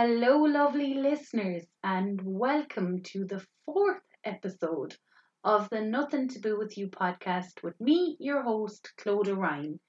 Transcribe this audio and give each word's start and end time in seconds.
Hello, 0.00 0.44
lovely 0.44 0.94
listeners, 0.94 1.64
and 1.82 2.20
welcome 2.22 3.02
to 3.02 3.24
the 3.24 3.44
fourth 3.66 4.00
episode 4.22 4.94
of 5.42 5.68
the 5.70 5.80
Nothing 5.80 6.28
to 6.28 6.40
Do 6.40 6.56
with 6.56 6.78
You 6.78 6.86
podcast 6.86 7.64
with 7.64 7.74
me, 7.80 8.16
your 8.20 8.44
host, 8.44 8.92
Clodagh 8.96 9.36
Ryan. 9.36 9.80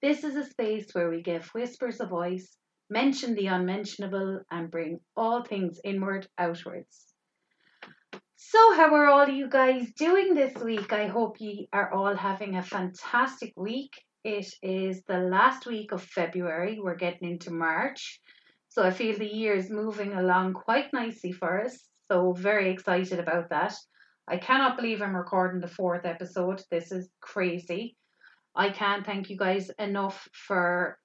This 0.00 0.22
is 0.22 0.36
a 0.36 0.44
space 0.44 0.94
where 0.94 1.10
we 1.10 1.22
give 1.22 1.48
whispers 1.48 1.98
a 1.98 2.06
voice, 2.06 2.56
mention 2.88 3.34
the 3.34 3.48
unmentionable, 3.48 4.42
and 4.48 4.70
bring 4.70 5.00
all 5.16 5.42
things 5.42 5.80
inward 5.82 6.28
outwards. 6.38 7.12
So, 8.36 8.74
how 8.74 8.94
are 8.94 9.06
all 9.06 9.28
you 9.28 9.48
guys 9.48 9.90
doing 9.94 10.34
this 10.34 10.54
week? 10.62 10.92
I 10.92 11.08
hope 11.08 11.40
you 11.40 11.66
are 11.72 11.92
all 11.92 12.14
having 12.14 12.54
a 12.54 12.62
fantastic 12.62 13.54
week. 13.56 13.90
It 14.22 14.54
is 14.62 15.02
the 15.08 15.18
last 15.18 15.66
week 15.66 15.90
of 15.90 16.00
February, 16.00 16.78
we're 16.80 16.94
getting 16.94 17.28
into 17.28 17.50
March. 17.50 18.20
So, 18.68 18.82
I 18.82 18.90
feel 18.90 19.16
the 19.16 19.26
year 19.26 19.54
is 19.54 19.70
moving 19.70 20.12
along 20.12 20.54
quite 20.54 20.92
nicely 20.92 21.32
for 21.32 21.62
us. 21.62 21.88
So, 22.10 22.32
very 22.32 22.70
excited 22.70 23.18
about 23.18 23.50
that. 23.50 23.74
I 24.28 24.36
cannot 24.36 24.76
believe 24.76 25.00
I'm 25.00 25.16
recording 25.16 25.60
the 25.60 25.68
fourth 25.68 26.04
episode. 26.04 26.62
This 26.70 26.92
is 26.92 27.08
crazy. 27.20 27.96
I 28.54 28.70
can't 28.70 29.06
thank 29.06 29.30
you 29.30 29.36
guys 29.36 29.70
enough 29.78 30.28
for 30.32 30.98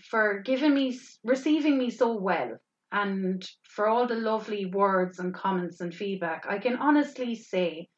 for 0.00 0.40
giving 0.40 0.74
me 0.74 0.98
receiving 1.24 1.76
me 1.76 1.90
so 1.90 2.16
well 2.16 2.56
and 2.92 3.46
for 3.68 3.86
all 3.88 4.06
the 4.06 4.14
lovely 4.14 4.66
words 4.66 5.18
and 5.18 5.34
comments 5.34 5.80
and 5.80 5.94
feedback. 5.94 6.46
I 6.48 6.58
can 6.58 6.76
honestly 6.76 7.34
say 7.34 7.88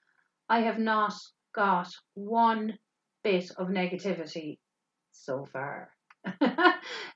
I 0.49 0.60
have 0.60 0.79
not 0.79 1.15
got 1.55 1.88
one 2.15 2.79
bit 3.23 3.51
of 3.57 3.69
negativity 3.69 4.59
so 5.12 5.46
far. 5.52 5.91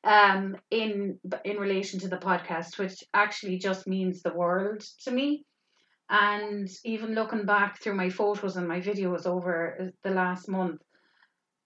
um, 0.06 0.56
in 0.70 1.19
in 1.45 1.56
relation 1.59 2.01
to 2.01 2.09
the 2.09 2.16
podcast, 2.16 2.78
which 2.78 3.02
actually 3.12 3.59
just 3.59 3.87
means 3.88 4.23
the 4.23 4.33
world 4.33 4.80
to 5.05 5.10
me. 5.10 5.45
And 6.08 6.69
even 6.84 7.14
looking 7.14 7.44
back 7.44 7.80
through 7.83 7.97
my 7.97 8.11
photos 8.11 8.56
and 8.56 8.69
my 8.69 8.80
videos 8.80 9.27
over 9.27 9.91
the 10.05 10.11
last 10.11 10.48
month, 10.48 10.80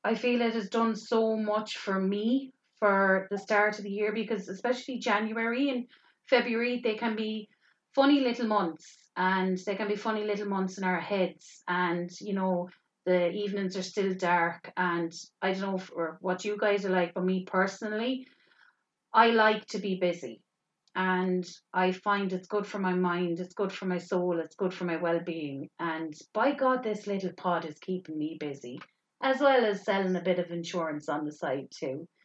I 0.03 0.15
feel 0.15 0.41
it 0.41 0.55
has 0.55 0.71
done 0.71 0.97
so 0.97 1.37
much 1.37 1.77
for 1.77 2.01
me 2.01 2.53
for 2.79 3.29
the 3.31 3.39
start 3.39 3.79
of 3.79 3.85
the 3.85 3.91
year 3.91 4.13
because 4.13 4.49
especially 4.49 4.99
January 4.99 5.69
and 5.69 5.87
February 6.29 6.81
they 6.83 6.95
can 6.95 7.17
be 7.17 7.49
funny 7.95 8.21
little 8.21 8.47
months 8.47 8.97
and 9.17 9.59
they 9.67 9.75
can 9.75 9.89
be 9.89 9.97
funny 9.97 10.25
little 10.25 10.49
months 10.49 10.79
in 10.79 10.85
our 10.85 11.01
heads 11.01 11.63
and 11.69 12.11
you 12.21 12.33
know 12.33 12.69
the 13.05 13.31
evenings 13.31 13.77
are 13.77 13.83
still 13.83 14.15
dark 14.15 14.73
and 14.77 15.13
I 15.43 15.53
don't 15.53 15.63
know 15.63 16.17
what 16.21 16.45
you 16.45 16.57
guys 16.59 16.87
are 16.87 16.91
like 16.91 17.13
but 17.13 17.25
me 17.25 17.45
personally 17.45 18.27
I 19.13 19.31
like 19.31 19.67
to 19.67 19.79
be 19.79 19.97
busy 20.01 20.41
and 20.95 21.49
I 21.73 21.93
find 21.93 22.33
it's 22.33 22.49
good 22.49 22.67
for 22.67 22.79
my 22.79 22.95
mind, 22.95 23.41
it's 23.41 23.55
good 23.55 23.73
for 23.73 23.87
my 23.87 23.99
soul, 23.99 24.41
it's 24.41 24.57
good 24.57 24.75
for 24.75 24.85
my 24.85 24.97
well 24.97 25.21
being. 25.21 25.69
And 25.79 26.15
by 26.35 26.53
God, 26.53 26.83
this 26.83 27.07
little 27.07 27.33
pod 27.37 27.65
is 27.65 27.79
keeping 27.81 28.19
me 28.19 28.37
busy, 28.41 28.81
as 29.23 29.41
well 29.41 29.65
as 29.65 29.85
selling 29.85 30.17
a 30.17 30.21
bit 30.21 30.39
of 30.39 30.51
insurance 30.51 31.09
on 31.09 31.25
the 31.25 31.33
side 31.33 31.69
too. 31.71 32.07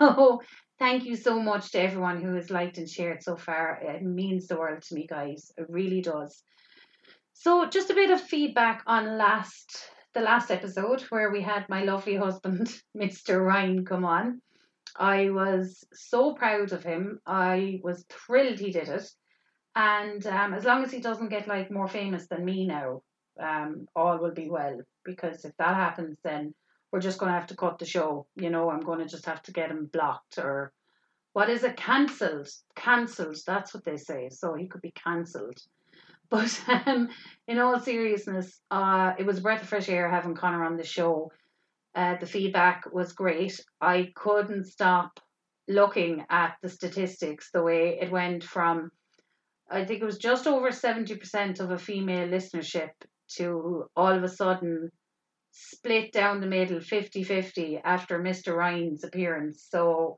So 0.00 0.40
thank 0.80 1.04
you 1.04 1.14
so 1.14 1.38
much 1.38 1.70
to 1.70 1.80
everyone 1.80 2.20
who 2.20 2.34
has 2.34 2.50
liked 2.50 2.78
and 2.78 2.88
shared 2.88 3.22
so 3.22 3.36
far. 3.36 3.78
It 3.80 4.02
means 4.02 4.48
the 4.48 4.56
world 4.56 4.82
to 4.82 4.94
me, 4.96 5.06
guys. 5.06 5.52
It 5.56 5.66
really 5.68 6.02
does. 6.02 6.42
So 7.34 7.68
just 7.68 7.90
a 7.90 7.94
bit 7.94 8.10
of 8.10 8.20
feedback 8.20 8.82
on 8.86 9.16
last 9.18 9.88
the 10.14 10.20
last 10.20 10.50
episode 10.50 11.02
where 11.10 11.30
we 11.30 11.42
had 11.42 11.68
my 11.68 11.84
lovely 11.84 12.16
husband, 12.16 12.68
Mr. 12.96 13.44
Ryan, 13.44 13.84
come 13.84 14.04
on. 14.04 14.42
I 14.96 15.30
was 15.30 15.84
so 15.92 16.34
proud 16.34 16.72
of 16.72 16.84
him. 16.84 17.20
I 17.26 17.80
was 17.82 18.04
thrilled 18.08 18.58
he 18.58 18.72
did 18.72 18.88
it. 18.88 19.08
And 19.74 20.26
um, 20.26 20.52
as 20.52 20.64
long 20.64 20.84
as 20.84 20.90
he 20.90 21.00
doesn't 21.00 21.30
get 21.30 21.48
like 21.48 21.70
more 21.70 21.88
famous 21.88 22.26
than 22.26 22.44
me 22.44 22.66
now, 22.66 23.02
um, 23.40 23.86
all 23.96 24.18
will 24.18 24.34
be 24.34 24.50
well. 24.50 24.80
Because 25.04 25.44
if 25.44 25.56
that 25.58 25.74
happens, 25.74 26.18
then 26.22 26.54
we're 26.90 27.00
just 27.00 27.18
going 27.18 27.32
to 27.32 27.38
have 27.38 27.48
to 27.48 27.56
cut 27.56 27.78
the 27.78 27.86
show. 27.86 28.26
You 28.36 28.50
know, 28.50 28.70
I'm 28.70 28.80
going 28.80 28.98
to 28.98 29.06
just 29.06 29.26
have 29.26 29.42
to 29.44 29.52
get 29.52 29.70
him 29.70 29.88
blocked 29.92 30.38
or 30.38 30.72
what 31.32 31.48
is 31.48 31.64
it? 31.64 31.76
Cancelled. 31.76 32.48
Cancelled. 32.76 33.38
That's 33.46 33.72
what 33.72 33.84
they 33.84 33.96
say. 33.96 34.28
So 34.30 34.54
he 34.54 34.68
could 34.68 34.82
be 34.82 34.92
cancelled. 34.92 35.58
But 36.30 36.62
um, 36.86 37.10
in 37.46 37.58
all 37.58 37.78
seriousness, 37.78 38.58
uh, 38.70 39.12
it 39.18 39.26
was 39.26 39.36
a 39.36 39.42
breath 39.42 39.60
of 39.60 39.68
fresh 39.68 39.90
air 39.90 40.10
having 40.10 40.34
Connor 40.34 40.64
on 40.64 40.78
the 40.78 40.82
show. 40.82 41.30
Uh, 41.94 42.16
the 42.16 42.26
feedback 42.26 42.84
was 42.92 43.12
great. 43.12 43.60
I 43.80 44.12
couldn't 44.14 44.64
stop 44.64 45.20
looking 45.68 46.24
at 46.30 46.56
the 46.62 46.68
statistics, 46.68 47.50
the 47.52 47.62
way 47.62 47.98
it 48.00 48.10
went 48.10 48.44
from, 48.44 48.90
I 49.70 49.84
think 49.84 50.02
it 50.02 50.06
was 50.06 50.18
just 50.18 50.46
over 50.46 50.70
70% 50.70 51.60
of 51.60 51.70
a 51.70 51.78
female 51.78 52.28
listenership 52.28 52.90
to 53.36 53.86
all 53.96 54.12
of 54.12 54.24
a 54.24 54.28
sudden 54.28 54.90
split 55.52 56.12
down 56.12 56.40
the 56.40 56.46
middle 56.46 56.80
50 56.80 57.24
50 57.24 57.78
after 57.84 58.18
Mr. 58.18 58.56
Ryan's 58.56 59.04
appearance. 59.04 59.66
So, 59.68 60.16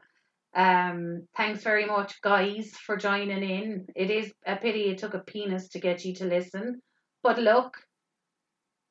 um, 0.54 1.26
thanks 1.36 1.62
very 1.62 1.84
much, 1.86 2.20
guys, 2.20 2.70
for 2.70 2.96
joining 2.96 3.42
in. 3.42 3.86
It 3.96 4.10
is 4.10 4.32
a 4.46 4.56
pity 4.56 4.90
it 4.90 4.98
took 4.98 5.14
a 5.14 5.18
penis 5.18 5.68
to 5.70 5.80
get 5.80 6.04
you 6.04 6.14
to 6.16 6.24
listen, 6.24 6.80
but 7.24 7.38
look, 7.38 7.76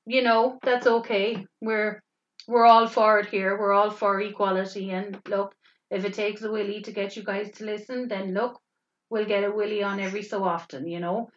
you 0.05 0.21
know 0.21 0.59
that's 0.61 0.85
okay. 0.85 1.45
We're 1.61 2.02
we're 2.47 2.65
all 2.65 2.87
for 2.87 3.19
it 3.19 3.27
here. 3.27 3.57
We're 3.57 3.73
all 3.73 3.89
for 3.89 4.19
equality, 4.21 4.91
and 4.91 5.19
look, 5.27 5.55
if 5.89 6.05
it 6.05 6.13
takes 6.13 6.41
a 6.41 6.51
willy 6.51 6.81
to 6.81 6.91
get 6.91 7.15
you 7.15 7.23
guys 7.23 7.51
to 7.51 7.65
listen, 7.65 8.07
then 8.07 8.33
look, 8.33 8.59
we'll 9.09 9.25
get 9.25 9.43
a 9.43 9.51
willy 9.51 9.83
on 9.83 9.99
every 9.99 10.23
so 10.23 10.43
often, 10.43 10.87
you 10.87 10.99
know. 10.99 11.29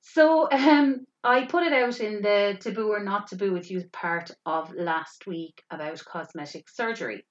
So 0.00 0.50
um, 0.50 1.06
I 1.24 1.44
put 1.44 1.64
it 1.64 1.72
out 1.72 2.00
in 2.00 2.22
the 2.22 2.56
taboo 2.60 2.88
or 2.88 3.02
not 3.02 3.28
taboo 3.28 3.52
with 3.52 3.70
you 3.70 3.84
part 3.92 4.30
of 4.46 4.72
last 4.74 5.26
week 5.26 5.62
about 5.70 6.04
cosmetic 6.04 6.68
surgery, 6.68 7.24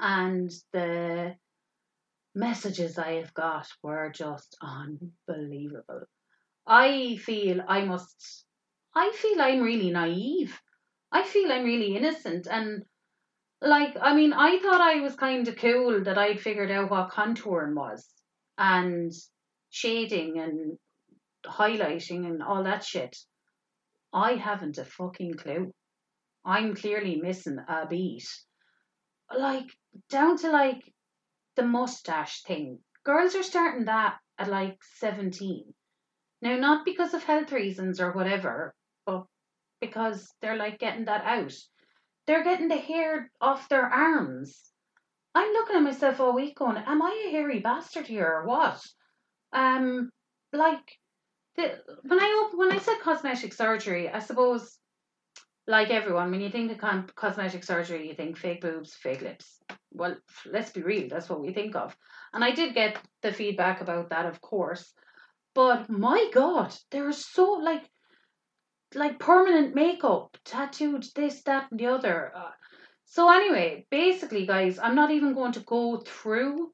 and 0.00 0.50
the 0.72 1.34
messages 2.34 2.98
I 2.98 3.14
have 3.14 3.34
got 3.34 3.68
were 3.82 4.10
just 4.14 4.56
unbelievable. 4.62 6.02
I 6.66 7.16
feel 7.16 7.62
I 7.66 7.84
must. 7.84 8.44
I 8.94 9.12
feel 9.14 9.40
I'm 9.40 9.60
really 9.60 9.90
naive 9.90 10.60
I 11.10 11.22
feel 11.22 11.50
I'm 11.50 11.64
really 11.64 11.96
innocent 11.96 12.46
and 12.46 12.84
like 13.60 13.96
I 14.00 14.14
mean 14.14 14.32
I 14.32 14.58
thought 14.58 14.80
I 14.80 15.00
was 15.00 15.16
kind 15.16 15.48
of 15.48 15.56
cool 15.56 16.04
that 16.04 16.18
I'd 16.18 16.40
figured 16.40 16.70
out 16.70 16.90
what 16.90 17.10
contouring 17.10 17.74
was 17.74 18.06
and 18.56 19.12
shading 19.70 20.38
and 20.38 20.78
highlighting 21.46 22.26
and 22.26 22.42
all 22.42 22.64
that 22.64 22.84
shit. 22.84 23.16
I 24.12 24.34
haven't 24.34 24.78
a 24.78 24.84
fucking 24.84 25.34
clue. 25.34 25.72
I'm 26.44 26.74
clearly 26.74 27.16
missing 27.16 27.58
a 27.68 27.86
beat. 27.86 28.26
Like 29.36 29.66
down 30.08 30.38
to 30.38 30.50
like 30.50 30.82
the 31.56 31.62
mustache 31.62 32.42
thing. 32.42 32.78
Girls 33.04 33.34
are 33.34 33.42
starting 33.42 33.86
that 33.86 34.18
at 34.38 34.48
like 34.48 34.78
17. 34.98 35.74
Now, 36.40 36.56
not 36.56 36.84
because 36.84 37.14
of 37.14 37.24
health 37.24 37.52
reasons 37.52 38.00
or 38.00 38.12
whatever, 38.12 38.74
but 39.04 39.24
because 39.80 40.28
they're 40.40 40.56
like 40.56 40.78
getting 40.78 41.06
that 41.06 41.24
out. 41.24 41.54
They're 42.26 42.44
getting 42.44 42.68
the 42.68 42.76
hair 42.76 43.30
off 43.40 43.68
their 43.68 43.86
arms. 43.86 44.70
I'm 45.34 45.52
looking 45.52 45.76
at 45.76 45.82
myself 45.82 46.20
all 46.20 46.34
week 46.34 46.58
going, 46.58 46.76
Am 46.76 47.02
I 47.02 47.26
a 47.26 47.30
hairy 47.30 47.60
bastard 47.60 48.06
here 48.06 48.26
or 48.26 48.46
what? 48.46 48.80
Um 49.52 50.10
like 50.52 50.98
the 51.56 51.78
when 52.02 52.20
I 52.20 52.50
when 52.54 52.72
I 52.72 52.78
said 52.78 53.00
cosmetic 53.02 53.52
surgery, 53.52 54.08
I 54.08 54.18
suppose 54.18 54.78
like 55.68 55.90
everyone, 55.90 56.30
when 56.30 56.40
you 56.40 56.48
think 56.48 56.72
of 56.72 56.78
con- 56.78 57.10
cosmetic 57.14 57.62
surgery, 57.62 58.08
you 58.08 58.14
think 58.14 58.38
fake 58.38 58.62
boobs, 58.62 58.94
fake 58.94 59.20
lips. 59.20 59.58
Well, 59.92 60.16
let's 60.46 60.70
be 60.70 60.80
real, 60.80 61.08
that's 61.08 61.28
what 61.28 61.42
we 61.42 61.52
think 61.52 61.76
of. 61.76 61.94
And 62.32 62.42
I 62.42 62.52
did 62.52 62.74
get 62.74 62.98
the 63.22 63.32
feedback 63.32 63.82
about 63.82 64.08
that, 64.08 64.24
of 64.24 64.40
course. 64.40 64.90
But 65.54 65.90
my 65.90 66.30
God, 66.32 66.74
there 66.90 67.08
is 67.08 67.24
so 67.24 67.52
like 67.52 67.84
like 68.94 69.18
permanent 69.18 69.74
makeup, 69.74 70.36
tattooed 70.44 71.04
this, 71.14 71.42
that, 71.42 71.70
and 71.70 71.80
the 71.80 71.86
other. 71.86 72.32
Uh, 72.34 72.50
so 73.04 73.30
anyway, 73.30 73.86
basically, 73.90 74.46
guys, 74.46 74.78
I'm 74.78 74.94
not 74.94 75.10
even 75.10 75.34
going 75.34 75.52
to 75.52 75.60
go 75.60 75.98
through 75.98 76.72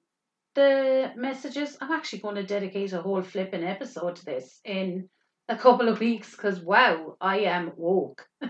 the 0.55 1.13
messages. 1.17 1.77
I'm 1.81 1.93
actually 1.93 2.21
going 2.21 2.37
to 2.37 2.43
dedicate 2.43 2.93
a 2.93 3.03
whole 3.03 3.23
flipping 3.23 3.65
episode 3.65 4.17
to 4.17 4.25
this 4.25 4.61
in 4.65 5.09
a 5.49 5.57
couple 5.57 5.89
of 5.89 6.01
weeks 6.01 6.31
because 6.33 6.61
wow, 6.61 7.17
I 7.21 7.41
am 7.41 7.73
woke. 7.77 8.27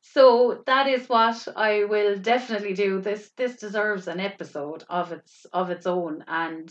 so 0.00 0.62
that 0.66 0.86
is 0.86 1.08
what 1.08 1.46
I 1.54 1.84
will 1.84 2.16
definitely 2.16 2.74
do. 2.74 3.00
This 3.00 3.30
this 3.36 3.56
deserves 3.56 4.08
an 4.08 4.20
episode 4.20 4.84
of 4.88 5.12
its 5.12 5.46
of 5.52 5.70
its 5.70 5.86
own 5.86 6.24
and 6.26 6.70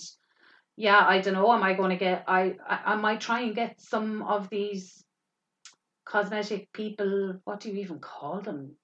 yeah, 0.78 1.00
I 1.00 1.22
don't 1.22 1.36
know. 1.36 1.54
Am 1.54 1.64
I 1.64 1.74
going 1.74 1.92
to 1.92 1.96
get? 1.96 2.26
I, 2.28 2.56
I 2.68 2.94
I 2.94 2.96
might 2.96 3.22
try 3.22 3.42
and 3.42 3.56
get 3.56 3.80
some 3.80 4.24
of 4.24 4.50
these 4.50 5.05
cosmetic 6.06 6.72
people, 6.72 7.40
what 7.44 7.60
do 7.60 7.70
you 7.70 7.78
even 7.82 8.00
call 8.00 8.42
them? 8.42 8.76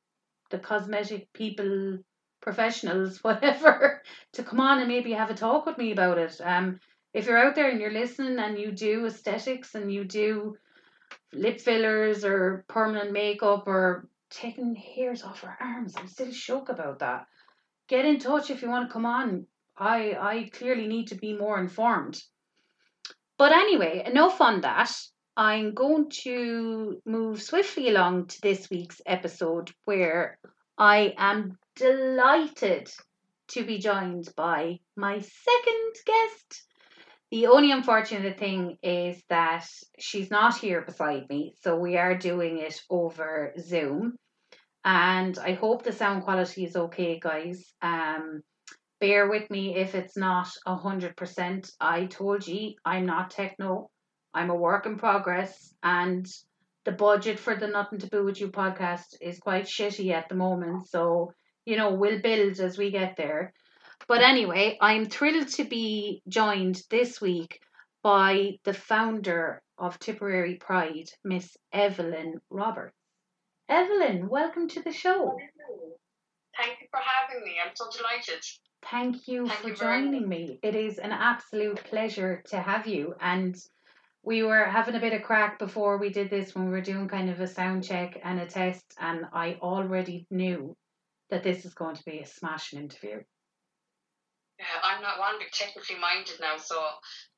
The 0.49 0.59
cosmetic 0.59 1.31
people, 1.33 1.99
professionals, 2.41 3.19
whatever, 3.23 4.01
to 4.33 4.43
come 4.43 4.59
on 4.59 4.79
and 4.79 4.87
maybe 4.87 5.13
have 5.13 5.29
a 5.29 5.35
talk 5.35 5.65
with 5.65 5.77
me 5.77 5.91
about 5.91 6.17
it. 6.17 6.41
Um, 6.43 6.79
if 7.13 7.25
you're 7.27 7.37
out 7.37 7.55
there 7.55 7.69
and 7.69 7.79
you're 7.79 7.91
listening 7.91 8.39
and 8.39 8.57
you 8.57 8.71
do 8.71 9.05
aesthetics 9.05 9.75
and 9.75 9.93
you 9.93 10.03
do 10.03 10.57
lip 11.33 11.61
fillers 11.61 12.25
or 12.25 12.65
permanent 12.67 13.11
makeup 13.11 13.67
or 13.67 14.07
taking 14.29 14.75
hairs 14.75 15.23
off 15.23 15.41
her 15.41 15.57
arms, 15.59 15.93
I'm 15.97 16.07
still 16.07 16.31
shook 16.31 16.69
about 16.69 16.99
that. 16.99 17.27
Get 17.87 18.05
in 18.05 18.19
touch 18.19 18.49
if 18.49 18.61
you 18.61 18.69
want 18.69 18.87
to 18.87 18.93
come 18.93 19.05
on. 19.05 19.45
I 19.77 20.13
I 20.13 20.49
clearly 20.53 20.87
need 20.87 21.07
to 21.07 21.15
be 21.15 21.33
more 21.33 21.59
informed. 21.59 22.21
But 23.37 23.51
anyway, 23.51 24.03
enough 24.05 24.39
on 24.39 24.61
that. 24.61 24.91
I'm 25.37 25.73
going 25.73 26.09
to 26.23 27.01
move 27.05 27.41
swiftly 27.41 27.89
along 27.89 28.27
to 28.27 28.41
this 28.41 28.69
week's 28.69 29.01
episode 29.05 29.71
where 29.85 30.37
I 30.77 31.13
am 31.17 31.57
delighted 31.75 32.89
to 33.49 33.63
be 33.63 33.79
joined 33.79 34.27
by 34.35 34.79
my 34.95 35.19
second 35.19 35.93
guest. 36.05 36.63
The 37.31 37.47
only 37.47 37.71
unfortunate 37.71 38.37
thing 38.37 38.77
is 38.83 39.21
that 39.29 39.65
she's 39.97 40.29
not 40.29 40.57
here 40.57 40.81
beside 40.81 41.29
me, 41.29 41.53
so 41.61 41.77
we 41.77 41.95
are 41.95 42.17
doing 42.17 42.57
it 42.57 42.81
over 42.89 43.53
Zoom. 43.57 44.17
And 44.83 45.37
I 45.39 45.53
hope 45.53 45.83
the 45.83 45.93
sound 45.93 46.23
quality 46.23 46.65
is 46.65 46.75
okay, 46.75 47.19
guys. 47.19 47.63
Um, 47.81 48.41
bear 48.99 49.29
with 49.29 49.49
me 49.49 49.75
if 49.77 49.95
it's 49.95 50.17
not 50.17 50.49
a 50.65 50.75
hundred 50.75 51.15
percent. 51.15 51.69
I 51.79 52.05
told 52.07 52.45
you 52.45 52.73
I'm 52.83 53.05
not 53.05 53.31
techno. 53.31 53.89
I'm 54.33 54.49
a 54.49 54.55
work 54.55 54.85
in 54.85 54.97
progress, 54.97 55.73
and 55.83 56.25
the 56.85 56.91
budget 56.91 57.39
for 57.39 57.55
the 57.55 57.67
Nothing 57.67 57.99
to 57.99 58.07
Boo 58.07 58.25
with 58.25 58.39
You 58.39 58.49
podcast 58.49 59.15
is 59.21 59.39
quite 59.39 59.65
shitty 59.65 60.11
at 60.11 60.29
the 60.29 60.35
moment. 60.35 60.87
So 60.87 61.33
you 61.65 61.77
know 61.77 61.93
we'll 61.93 62.21
build 62.21 62.59
as 62.59 62.77
we 62.77 62.91
get 62.91 63.17
there. 63.17 63.53
But 64.07 64.21
anyway, 64.21 64.77
I'm 64.81 65.05
thrilled 65.05 65.49
to 65.49 65.63
be 65.63 66.21
joined 66.27 66.81
this 66.89 67.21
week 67.21 67.59
by 68.03 68.57
the 68.63 68.73
founder 68.73 69.61
of 69.77 69.99
Tipperary 69.99 70.55
Pride, 70.55 71.09
Miss 71.23 71.55
Evelyn 71.71 72.41
Roberts. 72.49 72.95
Evelyn, 73.69 74.27
welcome 74.27 74.67
to 74.69 74.81
the 74.81 74.91
show. 74.91 75.37
Thank 76.57 76.81
you 76.81 76.87
for 76.91 76.99
having 76.99 77.43
me. 77.43 77.55
I'm 77.63 77.71
so 77.75 77.85
delighted. 77.95 78.43
Thank 78.89 79.27
you 79.27 79.47
Thank 79.47 79.59
for 79.59 79.69
you 79.69 79.75
joining 79.75 80.27
me. 80.27 80.59
It 80.61 80.75
is 80.75 80.97
an 80.97 81.11
absolute 81.11 81.83
pleasure 81.85 82.43
to 82.47 82.57
have 82.59 82.87
you. 82.87 83.15
And 83.21 83.55
we 84.23 84.43
were 84.43 84.65
having 84.65 84.95
a 84.95 84.99
bit 84.99 85.13
of 85.13 85.23
crack 85.23 85.57
before 85.57 85.97
we 85.97 86.09
did 86.09 86.29
this 86.29 86.53
when 86.53 86.65
we 86.65 86.71
were 86.71 86.81
doing 86.81 87.07
kind 87.07 87.29
of 87.29 87.39
a 87.39 87.47
sound 87.47 87.83
check 87.83 88.19
and 88.23 88.39
a 88.39 88.45
test, 88.45 88.85
and 88.99 89.25
I 89.33 89.57
already 89.61 90.27
knew 90.29 90.75
that 91.29 91.43
this 91.43 91.65
is 91.65 91.73
going 91.73 91.95
to 91.95 92.03
be 92.05 92.19
a 92.19 92.27
smashing 92.27 92.79
interview. 92.79 93.21
Yeah, 94.59 94.77
I'm 94.83 95.01
not 95.01 95.17
one 95.17 95.39
bit 95.39 95.51
technically 95.51 95.97
minded 95.97 96.37
now, 96.39 96.57
so 96.57 96.77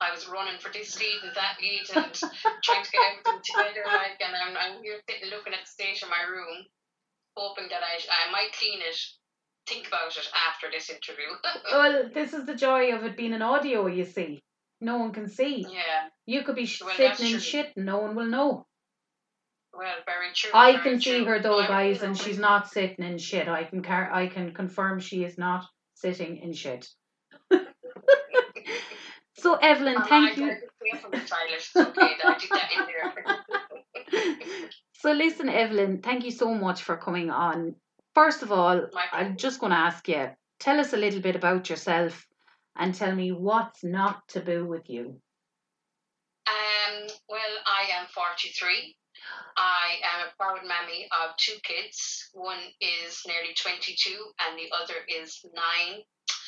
I 0.02 0.12
was 0.12 0.28
running 0.28 0.60
for 0.60 0.74
this 0.74 1.00
lead 1.00 1.24
and 1.24 1.32
that 1.36 1.56
lead 1.62 1.88
and 1.96 2.12
trying 2.64 2.84
to 2.84 2.92
get 2.92 3.00
everything 3.00 3.40
together. 3.46 3.88
Like, 3.88 4.20
and 4.20 4.36
I'm, 4.36 4.58
I'm 4.58 4.84
here 4.84 5.00
sitting 5.10 5.30
looking 5.30 5.54
at 5.54 5.64
the 5.64 5.72
state 5.72 6.04
of 6.04 6.10
my 6.10 6.28
room, 6.30 6.66
hoping 7.38 7.70
that 7.70 7.80
I 7.80 7.96
I 7.96 8.30
might 8.30 8.52
clean 8.60 8.82
it, 8.82 9.00
think 9.68 9.88
about 9.88 10.18
it 10.18 10.28
after 10.50 10.68
this 10.70 10.90
interview. 10.90 11.32
Well, 11.72 12.10
this 12.14 12.34
is 12.34 12.46
the 12.46 12.56
joy 12.56 12.94
of 12.94 13.06
it 13.06 13.16
being 13.16 13.34
an 13.34 13.42
audio, 13.42 13.88
you 13.88 14.04
see. 14.04 14.44
No 14.84 14.98
one 14.98 15.14
can 15.14 15.30
see. 15.30 15.66
yeah, 15.70 16.10
You 16.26 16.44
could 16.44 16.56
be 16.56 16.70
Well, 16.84 16.94
sitting 16.96 17.26
in 17.28 17.32
true. 17.34 17.40
shit 17.40 17.72
and 17.78 17.86
no 17.86 18.00
one 18.00 18.16
will 18.16 18.26
know. 18.26 18.66
well, 19.74 19.96
very 20.06 20.28
true. 20.34 20.52
I 20.54 20.74
very 20.74 20.84
can 20.84 21.02
see 21.02 21.24
her 21.24 21.40
though, 21.40 21.60
I- 21.60 21.68
guys, 21.68 22.04
and 22.04 22.18
she's 22.18 22.38
not 22.38 22.70
sitting 22.70 23.06
in 23.06 23.18
shit. 23.18 23.48
I 23.48 23.64
can 23.64 23.82
car- 23.82 24.12
I 24.14 24.28
can 24.28 24.54
confirm 24.54 25.00
she 25.00 25.24
is 25.24 25.38
not 25.38 25.66
sitting 25.96 26.38
in 26.38 26.52
shit. 26.54 26.88
so 29.38 29.56
Evelyn, 29.56 29.98
I'm 29.98 30.06
thank 30.08 30.38
you. 30.38 30.52
I 30.52 30.56
could 30.56 30.70
say 30.82 30.98
from 31.02 31.12
the 31.12 31.18
toilet. 31.18 31.58
It's 31.58 31.76
okay 31.76 32.12
that 32.22 32.26
I 32.26 32.38
did 32.38 32.50
that 32.52 32.72
in 32.78 32.86
there. 32.92 34.70
So 35.04 35.12
listen, 35.12 35.50
Evelyn, 35.50 36.02
thank 36.02 36.24
you 36.24 36.32
so 36.32 36.54
much 36.54 36.82
for 36.84 36.96
coming 36.96 37.30
on. 37.30 37.76
First 38.16 38.42
of 38.42 38.54
all, 38.54 38.88
I'm 39.12 39.36
just 39.36 39.60
going 39.60 39.72
to 39.72 39.78
ask 39.78 40.08
you, 40.08 40.30
tell 40.62 40.80
us 40.80 40.94
a 40.94 40.98
little 40.98 41.20
bit 41.20 41.36
about 41.36 41.70
yourself 41.70 42.26
and 42.78 42.94
tell 42.94 43.14
me 43.16 43.32
what's 43.32 43.84
not 43.84 44.28
taboo 44.28 44.66
with 44.66 44.90
you. 44.90 45.20
Um, 46.48 47.08
well, 47.30 47.56
I 47.66 48.00
am 48.00 48.08
43. 48.14 48.96
I 49.56 50.02
am 50.04 50.28
a 50.28 50.34
proud 50.38 50.68
mammy 50.68 51.08
of 51.24 51.36
two 51.38 51.56
kids. 51.64 52.30
One 52.34 52.60
is 52.82 53.22
nearly 53.28 53.54
22 53.56 53.96
and 54.40 54.58
the 54.58 54.70
other 54.76 55.00
is 55.08 55.40
nine. 55.54 56.02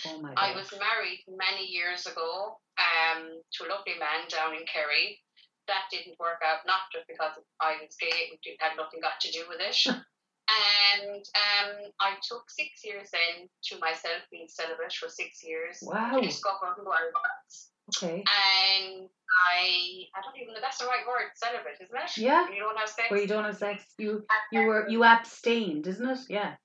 Oh 0.07 0.21
my 0.21 0.33
I 0.37 0.55
was 0.55 0.71
married 0.71 1.23
many 1.27 1.65
years 1.65 2.05
ago 2.05 2.57
um, 2.77 3.41
to 3.53 3.63
a 3.65 3.69
lovely 3.69 3.97
man 3.99 4.27
down 4.29 4.53
in 4.53 4.65
Kerry. 4.65 5.19
That 5.67 5.89
didn't 5.89 6.19
work 6.19 6.41
out, 6.45 6.59
not 6.67 6.91
just 6.93 7.07
because 7.07 7.33
I 7.59 7.77
was 7.81 7.95
gay, 7.99 8.37
it 8.37 8.57
had 8.59 8.77
nothing 8.77 9.01
got 9.01 9.19
to 9.21 9.31
do 9.31 9.45
with 9.49 9.57
it. 9.61 9.95
and 10.55 11.23
um, 11.25 11.91
I 11.99 12.15
took 12.27 12.49
six 12.49 12.83
years 12.83 13.09
then 13.11 13.49
to 13.69 13.79
myself, 13.79 14.23
being 14.31 14.47
celibate 14.47 14.93
for 14.93 15.09
six 15.09 15.43
years, 15.43 15.79
Wow. 15.81 16.15
to 16.15 16.21
discover 16.21 16.73
who 16.75 16.89
I 16.89 17.11
was. 17.11 17.69
Okay. 17.95 18.23
And 18.23 19.07
I, 19.53 20.09
I 20.15 20.21
don't 20.23 20.37
even 20.41 20.53
know 20.53 20.59
that's 20.61 20.79
the 20.79 20.85
right 20.85 21.05
word, 21.07 21.29
celibate, 21.35 21.77
isn't 21.81 21.95
it? 21.95 22.17
Yeah. 22.17 22.49
You 22.49 22.59
don't 22.59 22.77
have 22.77 22.89
sex. 22.89 23.11
Where 23.11 23.21
you 23.21 23.27
don't 23.27 23.43
have 23.43 23.57
sex, 23.57 23.83
you 23.97 24.25
you 24.51 24.61
were 24.61 24.89
you 24.89 25.03
abstained, 25.03 25.85
isn't 25.87 26.09
it? 26.09 26.19
Yeah. 26.29 26.55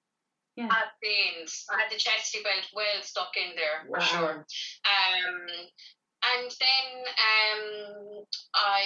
Yeah. 0.56 0.69
Abstained. 0.69 1.48
I 1.70 1.82
had 1.82 1.90
the 1.92 1.98
chastity 1.98 2.42
belt 2.42 2.66
well 2.75 3.02
stuck 3.02 3.32
in 3.37 3.54
there 3.54 3.84
for 3.88 4.00
sure. 4.00 4.46
Um, 4.84 5.46
and 6.22 6.50
then 6.50 6.87
um, 7.16 8.25
I 8.54 8.82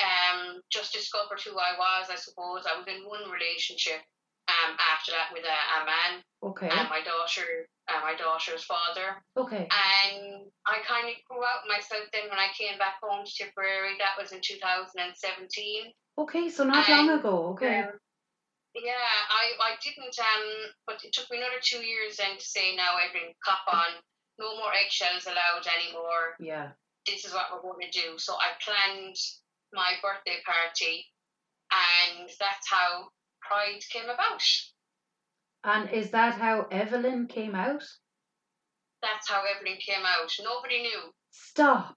um, 0.00 0.60
just 0.70 0.92
discovered 0.92 1.40
who 1.44 1.52
I 1.52 1.76
was. 1.78 2.08
I 2.10 2.16
suppose 2.16 2.64
I 2.68 2.78
was 2.78 2.86
in 2.88 3.04
one 3.08 3.30
relationship. 3.30 4.00
Um, 4.50 4.74
after 4.90 5.12
that, 5.12 5.30
with 5.32 5.46
a, 5.46 5.58
a 5.82 5.86
man 5.86 6.12
Okay. 6.42 6.68
and 6.68 6.88
my 6.90 6.98
daughter, 7.06 7.66
uh, 7.86 8.00
my 8.02 8.14
daughter's 8.18 8.64
father, 8.66 9.22
Okay. 9.38 9.70
and 9.70 10.50
I 10.66 10.82
kind 10.82 11.06
of 11.06 11.14
grew 11.30 11.44
out 11.46 11.62
myself. 11.70 12.10
Then 12.12 12.26
when 12.28 12.38
I 12.42 12.50
came 12.58 12.76
back 12.76 12.98
home 13.00 13.24
to 13.24 13.32
Tipperary, 13.32 13.94
that 14.02 14.18
was 14.20 14.32
in 14.32 14.40
2017. 14.42 15.92
Okay, 16.18 16.48
so 16.50 16.64
not 16.64 16.88
long 16.88 17.08
Um, 17.10 17.18
ago. 17.18 17.34
Okay. 17.54 17.80
Um, 17.86 17.94
yeah, 18.74 19.08
I, 19.30 19.54
I 19.62 19.70
didn't, 19.80 20.18
um, 20.18 20.44
but 20.86 21.04
it 21.04 21.12
took 21.12 21.30
me 21.30 21.38
another 21.38 21.62
two 21.62 21.80
years 21.84 22.16
then 22.16 22.36
to 22.36 22.44
say, 22.44 22.74
now, 22.74 22.96
Evelyn, 22.98 23.32
cop 23.44 23.62
on, 23.72 23.94
no 24.38 24.56
more 24.56 24.72
eggshells 24.74 25.26
allowed 25.26 25.64
anymore. 25.70 26.34
Yeah. 26.40 26.72
This 27.06 27.24
is 27.24 27.32
what 27.32 27.46
we're 27.52 27.62
going 27.62 27.86
to 27.90 27.94
do. 27.94 28.18
So 28.18 28.34
I 28.34 28.58
planned 28.64 29.16
my 29.72 29.94
birthday 30.02 30.42
party, 30.44 31.06
and 31.70 32.28
that's 32.40 32.66
how 32.68 33.08
Pride 33.48 33.80
came 33.90 34.04
about. 34.04 34.42
And 35.64 35.90
is 35.90 36.10
that 36.10 36.34
how 36.34 36.66
Evelyn 36.70 37.26
came 37.26 37.54
out? 37.54 37.82
That's 39.02 39.28
how 39.28 39.42
Evelyn 39.44 39.78
came 39.84 40.04
out. 40.04 40.30
Nobody 40.42 40.82
knew. 40.82 41.00
Stop. 41.30 41.96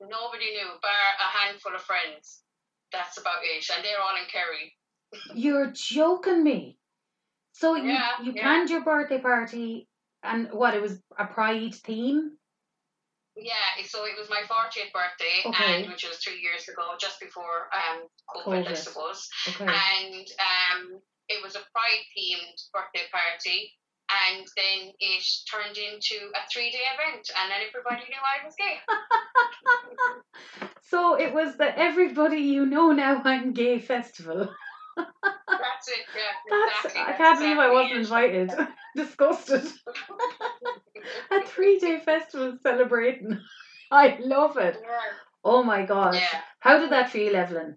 Nobody 0.00 0.50
knew, 0.52 0.68
bar 0.82 0.92
a 1.18 1.38
handful 1.38 1.74
of 1.74 1.80
friends. 1.82 2.42
That's 2.92 3.18
about 3.18 3.38
it. 3.42 3.66
And 3.74 3.84
they're 3.84 4.00
all 4.00 4.16
in 4.16 4.28
Kerry. 4.30 4.74
You're 5.34 5.72
joking 5.74 6.42
me. 6.42 6.78
So 7.52 7.74
you 7.76 7.92
Yeah, 7.92 8.10
you 8.22 8.32
yeah. 8.34 8.42
planned 8.42 8.70
your 8.70 8.84
birthday 8.84 9.18
party 9.20 9.88
and 10.22 10.48
what 10.52 10.74
it 10.74 10.82
was 10.82 11.00
a 11.18 11.24
pride 11.26 11.74
theme? 11.74 12.32
Yeah, 13.36 13.84
so 13.84 14.04
it 14.06 14.16
was 14.18 14.30
my 14.30 14.42
40th 14.48 14.92
birthday, 14.92 15.44
Okay. 15.44 15.82
and 15.84 15.88
which 15.92 16.04
was 16.08 16.16
three 16.18 16.40
years 16.40 16.68
ago, 16.68 16.96
just 16.98 17.20
before 17.20 17.68
um 17.76 18.08
COVID, 18.34 18.66
I 18.66 18.72
COVID. 18.72 18.76
suppose. 18.76 19.28
Okay. 19.48 19.64
And 19.64 20.26
um, 20.40 21.00
it 21.28 21.42
was 21.42 21.54
a 21.54 21.60
pride 21.72 22.04
themed 22.16 22.56
birthday 22.72 23.04
party, 23.12 23.72
and 24.08 24.46
then 24.56 24.92
it 25.00 25.24
turned 25.52 25.76
into 25.76 26.16
a 26.34 26.40
three 26.50 26.70
day 26.70 26.84
event, 26.96 27.28
and 27.36 27.50
then 27.50 27.60
everybody 27.68 28.08
knew 28.08 28.22
I 28.24 28.44
was 28.44 28.54
gay. 28.56 28.78
so 30.90 31.18
it 31.20 31.34
was 31.34 31.56
the 31.56 31.76
everybody 31.78 32.38
you 32.38 32.64
know 32.66 32.92
now 32.92 33.20
I'm 33.24 33.52
gay 33.52 33.78
festival. 33.78 34.48
That's 34.96 35.88
it. 35.88 36.04
Yeah, 36.14 36.22
That's 36.50 36.84
exactly. 36.84 37.14
I 37.14 37.16
can't 37.16 37.38
believe 37.38 37.58
I 37.58 37.72
wasn't 37.72 38.00
invited. 38.00 38.52
Disgusted. 38.96 39.62
A 41.30 41.42
three 41.46 41.78
day 41.78 42.00
festival 42.00 42.56
celebrating. 42.62 43.38
I 43.90 44.18
love 44.20 44.56
it. 44.56 44.78
Yeah. 44.82 44.98
Oh 45.44 45.62
my 45.62 45.84
gosh. 45.86 46.16
Yeah. 46.16 46.40
How 46.60 46.78
did 46.78 46.90
that 46.90 47.10
feel, 47.10 47.36
Evelyn? 47.36 47.76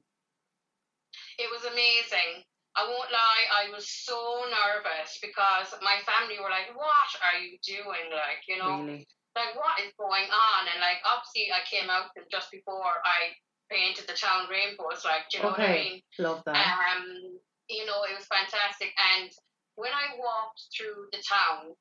It 1.38 1.50
was 1.52 1.64
amazing. 1.66 2.44
I 2.76 2.88
won't 2.88 3.12
lie, 3.12 3.44
I 3.52 3.76
was 3.76 3.90
so 3.90 4.16
nervous 4.48 5.20
because 5.22 5.76
my 5.82 6.00
family 6.08 6.40
were 6.40 6.50
like, 6.50 6.72
What 6.76 7.12
are 7.20 7.40
you 7.40 7.58
doing? 7.66 8.08
Like, 8.12 8.48
you 8.48 8.58
know, 8.58 8.82
Really? 8.82 9.08
like 9.36 9.56
what 9.56 9.80
is 9.84 9.92
going 10.00 10.28
on? 10.32 10.62
And 10.72 10.80
like 10.82 11.02
obviously 11.06 11.52
I 11.52 11.62
came 11.68 11.90
out 11.90 12.12
just 12.32 12.52
before 12.52 13.04
I 13.04 13.36
painted 13.70 14.08
the 14.08 14.14
town 14.18 14.50
rainbows, 14.50 15.06
like 15.06 15.30
do 15.30 15.38
you 15.38 15.44
know 15.44 15.52
what 15.52 15.60
I 15.60 15.64
Okay. 15.64 15.84
mean? 15.84 16.02
Love 16.20 16.42
that. 16.46 16.58
Um, 16.58 17.40
you 17.70 17.86
know, 17.86 18.02
it 18.10 18.18
was 18.18 18.26
fantastic. 18.26 18.90
And 18.98 19.30
when 19.76 19.94
I 19.94 20.18
walked 20.18 20.62
through 20.76 21.08
the 21.14 21.22
town 21.22 21.72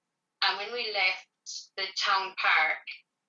and 0.45 0.53
when 0.61 0.71
we 0.73 0.93
left 0.93 1.27
the 1.81 1.89
town 1.97 2.37
park 2.37 2.85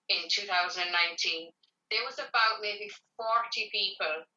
in 0.10 0.28
2019, 0.28 1.50
there 1.90 2.04
was 2.06 2.20
about 2.20 2.62
maybe 2.62 2.92
40 3.18 3.72
people 3.72 4.28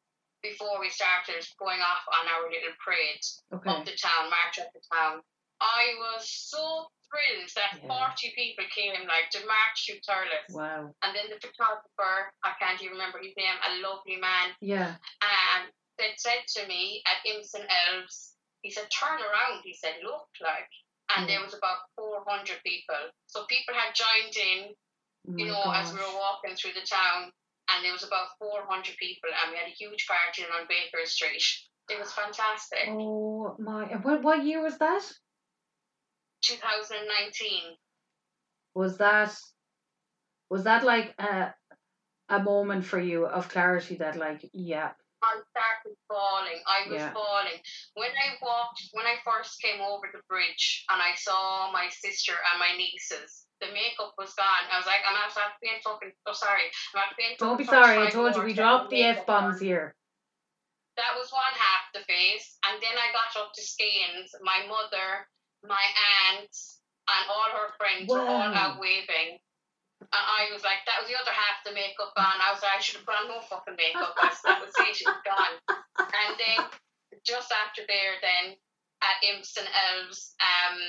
before 0.41 0.79
we 0.79 0.89
started 0.89 1.43
going 1.59 1.79
off 1.79 2.03
on 2.15 2.27
our 2.27 2.47
little 2.49 2.75
parade 2.83 3.23
Okay. 3.53 3.69
up 3.69 3.85
the 3.85 3.95
town, 3.95 4.31
march 4.31 4.59
up 4.59 4.71
the 4.73 4.81
town. 4.91 5.21
I 5.63 5.95
was 5.97 6.27
so 6.29 6.87
thrilled 7.07 7.49
that 7.55 7.79
Yeah. 7.81 7.87
40 7.87 8.33
people 8.35 8.65
came 8.75 8.93
like 9.07 9.29
to 9.31 9.45
march 9.47 9.85
through 9.85 10.01
Thurles. 10.03 10.51
Wow. 10.51 10.93
And 11.01 11.15
then 11.15 11.29
the 11.29 11.39
photographer, 11.39 12.33
I 12.43 12.51
can't 12.59 12.81
even 12.81 12.93
remember 12.99 13.19
his 13.19 13.35
name, 13.37 13.55
a 13.63 13.75
lovely 13.79 14.17
man, 14.17 14.55
Yeah. 14.59 14.95
um, 15.21 15.71
that 15.99 16.19
said 16.19 16.43
to 16.57 16.67
me 16.67 17.01
at 17.05 17.23
Imson 17.25 17.65
Elves, 17.69 18.35
he 18.61 18.71
said, 18.71 18.89
turn 18.91 19.21
around, 19.21 19.61
he 19.63 19.73
said, 19.73 19.95
look 20.03 20.27
like. 20.41 20.69
And 21.15 21.27
Yeah. 21.29 21.35
there 21.35 21.43
was 21.45 21.53
about 21.53 21.79
400 21.95 22.61
people. 22.63 23.11
So 23.27 23.45
people 23.45 23.73
had 23.75 23.93
joined 23.95 24.35
in, 24.35 24.75
Oh 25.25 25.33
you 25.37 25.45
know, 25.45 25.71
as 25.71 25.93
we 25.93 25.99
were 25.99 26.15
walking 26.19 26.55
through 26.55 26.73
the 26.73 26.85
town. 26.85 27.31
And 27.69 27.85
there 27.85 27.93
was 27.93 28.03
about 28.03 28.27
400 28.39 28.97
people, 28.97 29.29
and 29.41 29.51
we 29.51 29.57
had 29.57 29.67
a 29.67 29.71
huge 29.71 30.05
party 30.05 30.43
on 30.43 30.67
Baker 30.67 31.05
Street. 31.05 31.41
It 31.89 31.97
was 31.97 32.11
fantastic. 32.11 32.89
Oh 32.89 33.55
my! 33.57 33.85
What 34.03 34.21
what 34.21 34.43
year 34.43 34.61
was 34.61 34.77
that? 34.79 35.01
2019. 36.43 37.77
Was 38.75 38.97
that 38.97 39.35
was 40.49 40.63
that 40.63 40.83
like 40.83 41.13
a 41.19 41.53
a 42.29 42.39
moment 42.41 42.85
for 42.85 42.99
you 42.99 43.25
of 43.25 43.49
clarity 43.49 43.95
that 43.95 44.15
like 44.15 44.49
yeah 44.53 44.91
I 45.23 45.39
started 45.55 45.95
falling. 46.11 46.59
I 46.67 46.83
was 46.89 46.99
Yeah. 46.99 47.13
falling. 47.13 47.59
When 47.95 48.11
I 48.11 48.35
walked, 48.41 48.83
when 48.91 49.05
I 49.05 49.15
first 49.23 49.61
came 49.61 49.79
over 49.79 50.09
the 50.11 50.21
bridge 50.27 50.83
and 50.89 51.01
I 51.01 51.15
saw 51.15 51.71
my 51.71 51.87
sister 51.89 52.33
and 52.51 52.59
my 52.59 52.75
nieces, 52.75 53.47
the 53.61 53.67
makeup 53.71 54.13
was 54.17 54.33
gone. 54.33 54.67
I 54.69 54.75
was 54.77 54.85
like, 54.85 54.99
I'm 55.07 55.15
being 55.61 55.79
fucking, 55.81 56.11
oh 56.27 56.33
sorry, 56.33 56.67
I'm 56.95 57.13
being 57.17 57.35
don't 57.39 57.57
be 57.57 57.63
sorry 57.63 58.05
I 58.05 58.09
told 58.09 58.35
you 58.35 58.43
we 58.43 58.53
dropped 58.53 58.89
the 58.89 59.03
f 59.03 59.25
bombs 59.25 59.59
here 59.61 59.95
That 60.97 61.15
was 61.17 61.31
one 61.31 61.55
half 61.55 61.83
the 61.93 62.01
face. 62.01 62.57
And 62.65 62.81
then 62.83 62.95
I 62.99 63.11
got 63.13 63.41
up 63.41 63.53
to 63.53 63.61
Skeins. 63.61 64.35
My 64.43 64.65
mother, 64.67 65.27
my 65.63 65.85
aunt, 66.27 66.55
and 67.07 67.23
all 67.31 67.49
her 67.51 67.69
friends 67.79 68.07
were 68.07 68.23
all 68.23 68.51
out 68.53 68.79
waving. 68.79 69.39
And 70.03 70.23
I 70.27 70.51
was 70.51 70.61
like, 70.67 70.83
that 70.85 70.99
was 70.99 71.07
the 71.07 71.15
other 71.15 71.31
half 71.31 71.63
of 71.63 71.71
the 71.71 71.75
makeup 71.75 72.11
on. 72.19 72.37
I 72.43 72.51
was 72.51 72.61
like, 72.61 72.75
I 72.75 72.83
should 72.83 72.99
have 72.99 73.07
put 73.07 73.15
on 73.15 73.31
no 73.31 73.39
fucking 73.47 73.79
makeup. 73.79 74.13
That's, 74.19 74.43
that 74.43 74.59
was 74.59 74.75
it, 74.75 74.95
she 74.99 75.07
was 75.07 75.23
gone. 75.23 75.55
And 75.97 76.31
then 76.35 76.59
just 77.23 77.49
after 77.49 77.87
there, 77.87 78.19
then 78.19 78.59
at 79.03 79.17
Imston 79.23 79.67
Elves, 79.67 80.35
um, 80.43 80.79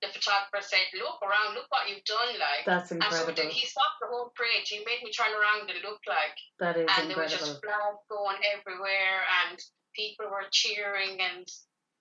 the 0.00 0.08
photographer 0.12 0.60
said, 0.60 0.84
look 0.96 1.20
around, 1.24 1.56
look 1.56 1.68
what 1.68 1.88
you've 1.88 2.04
done, 2.04 2.36
like. 2.36 2.64
that's 2.64 2.92
and 2.92 3.00
so 3.04 3.24
incredible 3.24 3.52
he 3.52 3.64
stopped 3.64 4.00
the 4.00 4.08
whole 4.08 4.32
parade. 4.36 4.64
He 4.68 4.84
made 4.84 5.00
me 5.04 5.12
turn 5.12 5.32
around 5.32 5.68
and 5.68 5.80
look 5.80 6.00
like 6.04 6.36
that 6.60 6.76
is 6.76 6.88
and 6.88 7.08
there 7.08 7.20
was 7.20 7.32
just 7.32 7.60
flags 7.64 8.04
going 8.08 8.40
everywhere 8.52 9.24
and 9.44 9.56
people 9.96 10.28
were 10.28 10.44
cheering 10.52 11.20
and 11.20 11.48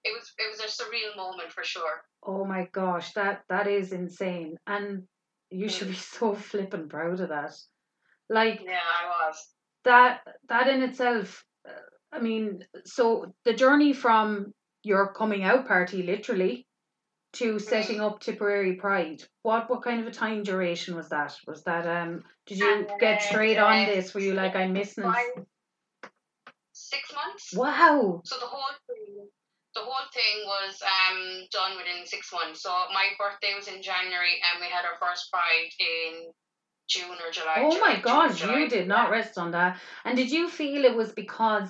it 0.04 0.14
was 0.14 0.34
it 0.38 0.50
was 0.52 0.60
a 0.60 0.84
surreal 0.84 1.16
moment 1.18 1.52
for 1.52 1.64
sure. 1.64 2.02
oh 2.26 2.46
my 2.46 2.68
gosh 2.72 3.14
that 3.14 3.42
that 3.50 3.68
is 3.68 3.92
insane 3.92 4.58
and 4.68 5.04
you 5.50 5.70
should 5.70 5.88
be 5.90 5.94
so 5.96 6.34
flippin' 6.34 6.90
proud 6.90 7.20
of 7.20 7.30
that 7.30 7.54
like 8.30 8.62
Yeah, 8.64 8.80
I 9.02 9.28
was. 9.28 9.48
that 9.84 10.22
that 10.50 10.68
in 10.68 10.82
itself 10.82 11.44
uh, 11.68 11.72
i 12.12 12.20
mean 12.20 12.66
so 12.86 13.34
the 13.46 13.54
journey 13.54 13.94
from 13.94 14.54
your 14.84 15.14
coming 15.14 15.44
out 15.44 15.68
party 15.68 16.04
literally 16.04 16.66
to 17.34 17.58
setting 17.60 18.00
up 18.00 18.20
tipperary 18.20 18.76
pride 18.76 19.24
what 19.42 19.70
what 19.70 19.82
kind 19.84 20.02
of 20.02 20.08
a 20.08 20.12
time 20.12 20.44
duration 20.44 20.96
was 20.96 21.10
that 21.10 21.36
was 21.48 21.64
that 21.64 21.86
um 21.88 22.24
did 22.46 22.60
you 22.60 22.88
get 23.00 23.22
straight 23.24 23.58
on 23.58 23.86
this 23.86 24.14
were 24.14 24.22
you 24.22 24.34
like 24.34 24.56
i'm 24.56 24.74
missing? 24.74 25.04
Five, 25.04 25.46
six 26.74 27.14
months. 27.14 27.54
wow 27.56 28.22
So 28.26 28.36
the 28.40 28.46
whole 28.46 28.76
thing 28.88 29.28
whole 30.04 30.12
thing 30.14 30.46
was 30.46 30.82
um 30.82 31.48
done 31.52 31.78
within 31.78 32.06
six 32.06 32.32
months. 32.34 32.62
So 32.62 32.70
my 32.94 33.08
birthday 33.18 33.54
was 33.56 33.68
in 33.68 33.82
January 33.82 34.40
and 34.52 34.62
we 34.62 34.68
had 34.68 34.86
our 34.86 34.98
first 35.00 35.32
pride 35.32 35.72
in 35.80 36.32
June 36.90 37.18
or 37.26 37.32
July. 37.32 37.56
oh 37.58 37.80
my 37.80 37.94
June, 37.94 38.02
god 38.02 38.36
July. 38.36 38.60
you 38.60 38.70
did 38.70 38.88
not 38.88 39.10
rest 39.12 39.38
on 39.38 39.52
that 39.52 39.78
and 40.06 40.18
did 40.18 40.32
you 40.32 40.50
feel 40.50 40.84
it 40.86 40.96
was 40.96 41.12
because 41.14 41.70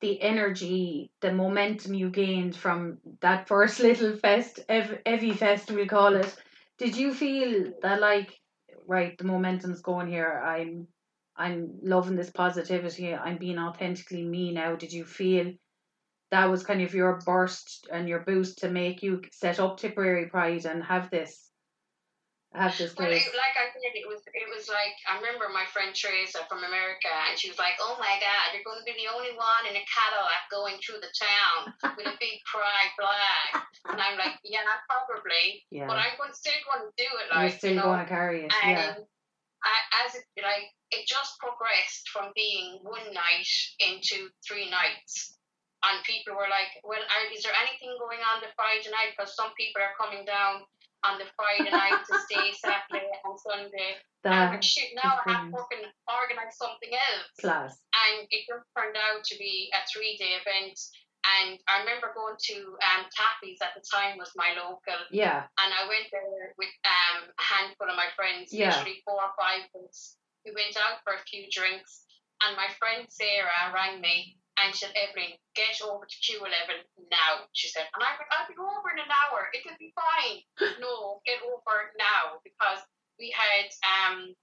the 0.00 0.20
energy 0.22 1.10
the 1.20 1.32
momentum 1.32 1.92
you 1.92 2.08
gained 2.08 2.56
from 2.56 2.98
that 3.20 3.46
first 3.46 3.80
little 3.88 4.16
fest 4.16 4.60
ev- 4.68 4.98
evie 5.06 5.34
fest 5.34 5.70
we'll 5.70 5.86
call 5.86 6.16
it 6.16 6.34
did 6.78 6.96
you 6.96 7.12
feel 7.12 7.72
that 7.82 8.00
like 8.00 8.32
right 8.86 9.18
the 9.18 9.24
momentum's 9.24 9.82
going 9.82 10.08
here 10.08 10.42
i'm 10.44 10.86
i'm 11.36 11.78
loving 11.82 12.16
this 12.16 12.30
positivity 12.30 13.14
i'm 13.14 13.36
being 13.36 13.58
authentically 13.58 14.24
me 14.24 14.52
now 14.52 14.74
did 14.74 14.90
you 14.92 15.04
feel 15.04 15.52
that 16.30 16.50
was 16.50 16.62
kind 16.62 16.82
of 16.82 16.94
your 16.94 17.20
burst 17.26 17.88
and 17.92 18.08
your 18.08 18.20
boost 18.20 18.58
to 18.58 18.70
make 18.70 19.02
you 19.02 19.22
set 19.32 19.58
up 19.58 19.78
tipperary 19.78 20.26
pride 20.26 20.64
and 20.64 20.82
have 20.84 21.10
this 21.10 21.50
have 22.50 22.74
this 22.74 22.90
Well, 22.98 23.06
place 23.06 23.22
it, 23.22 23.34
like 23.38 23.54
I 23.54 23.70
said, 23.70 23.94
it 23.94 24.06
was 24.10 24.22
it 24.26 24.48
was 24.50 24.66
like 24.66 24.98
I 25.06 25.22
remember 25.22 25.46
my 25.54 25.62
friend 25.70 25.94
Teresa 25.94 26.42
from 26.50 26.66
America, 26.66 27.10
and 27.30 27.38
she 27.38 27.46
was 27.46 27.58
like, 27.62 27.78
"Oh 27.78 27.94
my 28.02 28.18
God, 28.18 28.50
you're 28.50 28.66
going 28.66 28.82
to 28.82 28.88
be 28.90 28.98
the 28.98 29.06
only 29.06 29.30
one 29.38 29.70
in 29.70 29.78
a 29.78 29.84
Cadillac 29.86 30.50
going 30.50 30.74
through 30.82 30.98
the 30.98 31.14
town 31.14 31.70
with 31.94 32.10
a 32.10 32.18
big 32.18 32.42
pride 32.50 32.90
flag," 32.98 33.62
and 33.86 34.02
I'm 34.02 34.18
like, 34.18 34.34
"Yeah, 34.42 34.66
probably, 34.90 35.62
yeah 35.70 35.86
but 35.86 36.02
I'm 36.02 36.18
going 36.18 36.34
still 36.34 36.58
going 36.66 36.90
to 36.90 36.94
do 36.98 37.06
it, 37.22 37.30
Like, 37.30 37.54
you're 37.54 37.58
still 37.58 37.70
you 37.70 37.78
know." 37.78 37.94
going 37.94 38.02
to 38.02 38.10
carry 38.10 38.38
it 38.46 38.52
yeah 38.66 38.98
I, 39.62 40.06
as 40.06 40.14
it 40.18 40.24
like 40.42 40.74
it 40.90 41.06
just 41.06 41.38
progressed 41.38 42.08
from 42.10 42.32
being 42.34 42.80
one 42.82 43.14
night 43.14 43.50
into 43.78 44.26
three 44.42 44.70
nights. 44.70 45.38
And 45.80 46.04
people 46.04 46.36
were 46.36 46.50
like, 46.52 46.76
"Well, 46.84 47.00
are, 47.00 47.24
is 47.32 47.40
there 47.42 47.56
anything 47.56 47.96
going 47.96 48.20
on 48.20 48.44
the 48.44 48.52
Friday 48.52 48.88
night? 48.92 49.16
Because 49.16 49.32
some 49.32 49.52
people 49.56 49.80
are 49.80 49.96
coming 49.96 50.28
down 50.28 50.68
on 51.04 51.16
the 51.16 51.24
Friday 51.32 51.72
night 51.72 52.04
to 52.04 52.14
stay 52.28 52.52
Saturday 52.60 53.08
and 53.08 53.36
Sunday. 53.40 53.96
And 54.20 54.36
that 54.36 54.52
like, 54.52 54.62
shit, 54.62 54.92
now 54.92 55.16
I 55.16 55.32
have 55.32 55.48
to 55.48 55.56
fucking 55.56 55.84
organise 56.04 56.60
something 56.60 56.92
else. 56.92 57.32
class 57.40 57.72
And 57.96 58.28
it 58.28 58.44
just 58.44 58.68
turned 58.76 58.96
out 59.00 59.24
to 59.24 59.34
be 59.40 59.72
a 59.72 59.80
three 59.88 60.20
day 60.20 60.36
event. 60.36 60.76
And 61.20 61.56
I 61.68 61.80
remember 61.84 62.12
going 62.16 62.36
to 62.36 62.56
um, 62.80 63.04
Taffy's 63.12 63.60
at 63.60 63.76
the 63.76 63.84
time 63.84 64.16
was 64.16 64.32
my 64.36 64.56
local, 64.56 65.00
yeah 65.12 65.44
and 65.60 65.68
I 65.72 65.84
went 65.84 66.08
there 66.12 66.56
with 66.56 66.72
um, 66.88 67.28
a 67.28 67.44
handful 67.44 67.88
of 67.92 67.96
my 67.96 68.08
friends, 68.16 68.52
Yeah. 68.52 68.72
literally 68.72 69.04
four 69.04 69.20
or 69.20 69.32
five 69.36 69.68
of 69.76 69.84
us. 69.88 70.16
We 70.48 70.52
went 70.56 70.76
out 70.80 71.04
for 71.04 71.12
a 71.12 71.24
few 71.28 71.44
drinks, 71.52 72.08
and 72.40 72.56
my 72.56 72.72
friend 72.80 73.04
Sarah 73.12 73.68
rang 73.72 74.00
me 74.00 74.39
and 74.64 74.74
she 74.74 74.84
said, 74.86 74.94
Evelyn, 74.96 75.36
get 75.54 75.80
over 75.82 76.04
to 76.04 76.16
Q11 76.20 76.84
now, 77.10 77.48
she 77.52 77.68
said. 77.68 77.88
And 77.94 78.02
I 78.04 78.16
went, 78.16 78.30
I'll 78.32 78.48
be 78.48 78.56
over 78.58 78.88
in 78.92 79.00
an 79.00 79.10
hour, 79.10 79.48
it'll 79.52 79.78
be 79.80 79.92
fine. 79.96 80.44
no, 80.84 81.20
get 81.24 81.40
over 81.42 81.92
now 81.96 82.40
because 82.44 82.80
we 83.18 83.32
had 83.32 83.68
um 83.84 84.34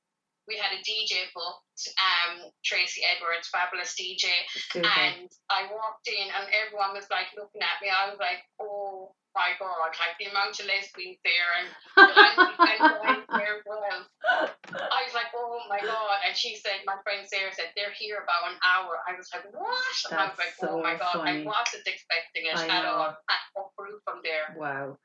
we 0.47 0.55
had 0.55 0.71
a 0.71 0.81
DJ 0.81 1.27
booked, 1.35 1.91
um 1.99 2.47
Tracy 2.63 3.03
Edwards, 3.03 3.51
fabulous 3.51 3.93
DJ, 3.93 4.31
and 4.75 5.29
I 5.51 5.67
walked 5.69 6.07
in 6.07 6.27
and 6.31 6.47
everyone 6.55 6.95
was 6.95 7.07
like 7.11 7.29
looking 7.35 7.61
at 7.61 7.83
me. 7.83 7.91
I 7.91 8.09
was 8.09 8.17
like, 8.17 8.41
oh 8.59 9.13
my 9.35 9.53
god, 9.59 9.93
like 9.93 10.17
the 10.17 10.31
amount 10.31 10.57
of 10.57 10.65
lesbians 10.65 11.21
there 11.21 11.51
and 11.61 11.69
and, 11.99 13.23
there 13.37 13.61
well. 13.67 14.07
I 14.25 14.99
was 15.05 15.13
like, 15.13 15.29
oh 15.35 15.59
my 15.69 15.79
god. 15.79 16.17
And 16.25 16.35
she 16.35 16.55
said, 16.55 16.81
my 16.85 16.97
friend 17.03 17.27
Sarah 17.27 17.53
said, 17.53 17.69
they're 17.75 17.93
here 17.93 18.17
about 18.23 18.51
an 18.51 18.57
hour. 18.63 18.97
I 19.07 19.15
was 19.15 19.29
like, 19.33 19.45
what? 19.53 20.11
And 20.11 20.19
I 20.19 20.27
was 20.31 20.37
like, 20.37 20.55
so 20.57 20.79
oh 20.79 20.81
my 20.81 20.97
god, 20.97 21.13
funny. 21.13 21.43
I 21.43 21.45
wasn't 21.45 21.85
expecting 21.85 22.49
it 22.49 22.57
I 22.57 22.67
at 22.67 22.83
know. 22.83 22.89
all. 22.89 23.07
And 23.29 23.43
what 23.53 23.75
grew 23.77 23.99
from 24.03 24.21
there. 24.23 24.55
Wow. 24.57 24.97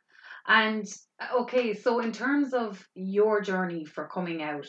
And 0.46 0.86
okay, 1.34 1.74
so 1.74 2.00
in 2.00 2.12
terms 2.12 2.52
of 2.52 2.82
your 2.94 3.40
journey 3.40 3.84
for 3.84 4.08
coming 4.08 4.42
out, 4.42 4.66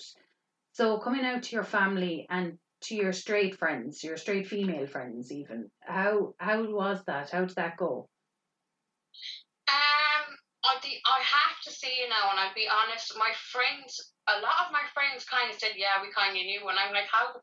so 0.73 0.97
coming 0.97 1.25
out 1.25 1.43
to 1.43 1.55
your 1.55 1.63
family 1.63 2.27
and 2.29 2.57
to 2.81 2.95
your 2.95 3.13
straight 3.13 3.55
friends, 3.55 4.03
your 4.03 4.17
straight 4.17 4.47
female 4.47 4.87
friends, 4.87 5.31
even 5.31 5.69
how 5.79 6.33
how 6.37 6.61
was 6.63 7.01
that? 7.07 7.29
How 7.29 7.45
did 7.45 7.55
that 7.55 7.77
go? 7.77 8.09
Um, 9.69 10.25
I, 10.65 10.75
the, 10.81 10.91
I 11.05 11.19
have 11.23 11.57
to 11.63 11.71
say 11.71 11.93
you 12.01 12.09
now, 12.09 12.31
and 12.31 12.39
I'll 12.39 12.57
be 12.57 12.67
honest, 12.67 13.13
my 13.15 13.31
friends, 13.53 14.01
a 14.27 14.41
lot 14.41 14.67
of 14.67 14.73
my 14.73 14.83
friends 14.93 15.23
kind 15.23 15.47
of 15.47 15.55
said, 15.55 15.77
yeah, 15.77 16.01
we 16.01 16.11
kind 16.11 16.35
of 16.35 16.43
knew. 16.43 16.65
And 16.67 16.79
I'm 16.79 16.91
like, 16.91 17.07
how 17.07 17.37
the 17.37 17.39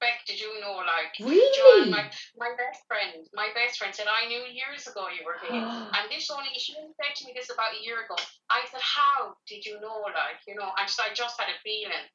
heck 0.00 0.24
did 0.24 0.40
you 0.40 0.48
know? 0.62 0.80
Like, 0.80 1.12
Really? 1.20 1.52
John, 1.52 1.90
my, 1.90 2.08
my 2.38 2.52
best 2.56 2.86
friend, 2.88 3.20
my 3.34 3.52
best 3.52 3.76
friend 3.82 3.92
said, 3.92 4.08
I 4.08 4.28
knew 4.28 4.40
years 4.48 4.86
ago 4.86 5.10
you 5.12 5.26
were 5.26 5.42
gay. 5.42 5.60
and 5.96 6.04
this 6.08 6.30
only, 6.30 6.54
she 6.56 6.72
said 6.72 7.12
to 7.18 7.22
me 7.26 7.32
this 7.34 7.52
about 7.52 7.76
a 7.76 7.82
year 7.84 8.04
ago. 8.06 8.16
I 8.48 8.64
said, 8.70 8.80
how 8.80 9.36
did 9.44 9.66
you 9.66 9.80
know? 9.80 10.06
Like, 10.08 10.40
you 10.46 10.54
know, 10.54 10.70
and 10.78 10.88
so 10.88 11.02
I 11.04 11.12
just 11.12 11.40
had 11.40 11.50
a 11.50 11.58
feeling. 11.64 12.06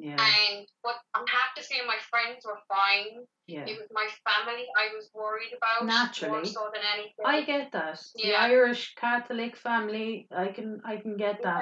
Yeah, 0.00 0.16
And, 0.16 0.66
but 0.82 0.96
I 1.14 1.20
have 1.20 1.52
to 1.56 1.62
say, 1.62 1.76
my 1.86 1.98
friends 2.10 2.44
were 2.44 2.58
fine. 2.68 3.24
yeah. 3.46 3.66
It 3.66 3.78
was 3.78 3.88
my 3.92 4.08
family 4.24 4.64
I 4.78 4.94
was 4.96 5.10
worried 5.14 5.52
about. 5.52 5.86
More 5.86 5.94
Naturally. 5.94 6.48
so 6.48 6.70
than 6.72 6.82
anything. 6.94 7.24
I 7.24 7.42
get 7.44 7.72
that. 7.72 8.00
Yeah. 8.16 8.26
The 8.28 8.34
Irish 8.54 8.94
Catholic 8.96 9.56
family, 9.56 10.26
I 10.34 10.48
can 10.48 10.80
I 10.84 10.96
can 10.96 11.16
get 11.16 11.42
that. 11.42 11.60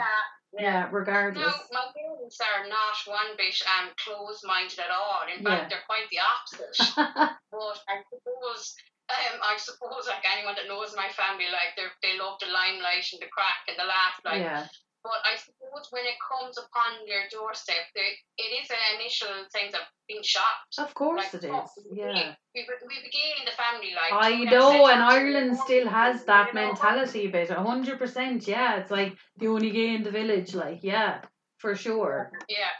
Yeah, 0.54 0.62
Yeah, 0.62 0.88
regardless. 0.92 1.44
Now, 1.44 1.60
my 1.72 1.86
parents 1.92 2.38
are 2.40 2.68
not 2.68 2.96
one 3.04 3.36
bit 3.36 3.56
um, 3.68 3.90
closed 4.00 4.44
minded 4.46 4.78
at 4.78 4.90
all. 4.94 5.26
In 5.28 5.44
fact, 5.44 5.68
they're 5.70 5.84
quite 5.90 6.08
the 6.10 6.20
opposite. 6.24 6.76
but 7.52 7.76
I 7.88 8.00
suppose. 8.08 8.74
Um, 9.08 9.40
I 9.40 9.56
suppose, 9.56 10.04
like 10.04 10.20
anyone 10.36 10.52
that 10.60 10.68
knows 10.68 10.92
my 10.94 11.08
family, 11.16 11.48
like 11.48 11.72
they 11.80 11.88
they 12.04 12.20
love 12.20 12.36
the 12.44 12.52
limelight 12.52 13.08
and 13.08 13.22
the 13.24 13.32
crack 13.32 13.64
and 13.64 13.76
the 13.80 13.88
laugh, 13.88 14.20
like 14.20 14.44
yeah, 14.44 14.68
But 15.04 15.22
I 15.24 15.36
suppose 15.38 15.86
when 15.90 16.04
it 16.04 16.18
comes 16.20 16.58
upon 16.58 17.06
your 17.06 17.22
doorstep, 17.30 17.86
there, 17.94 18.04
it 18.36 18.50
is 18.60 18.68
an 18.68 18.82
initial 18.98 19.30
sense 19.48 19.72
of 19.74 19.80
being 20.08 20.22
shocked. 20.22 20.74
of 20.78 20.92
course 20.94 21.32
Like, 21.32 21.44
it 21.44 21.50
oh, 21.50 21.64
is. 21.64 21.86
we 21.90 21.98
Yeah. 21.98 22.34
We, 22.54 22.66
we 22.90 22.96
begin 23.08 23.32
in 23.40 23.44
the 23.46 23.56
family 23.56 23.92
like. 23.94 24.12
I 24.12 24.44
know, 24.44 24.86
and 24.88 25.02
Ireland 25.02 25.56
still 25.58 25.88
has 25.88 26.24
that 26.24 26.52
mentality 26.54 27.26
a 27.26 27.30
bit, 27.30 27.50
a 27.50 27.62
hundred 27.62 27.98
percent. 27.98 28.48
Yeah, 28.48 28.78
it's 28.78 28.90
like 28.90 29.16
the 29.36 29.48
only 29.48 29.70
gay 29.70 29.94
in 29.94 30.02
the 30.02 30.10
village, 30.10 30.54
like 30.54 30.80
yeah, 30.82 31.22
for 31.58 31.74
sure. 31.74 32.32
Yeah. 32.48 32.74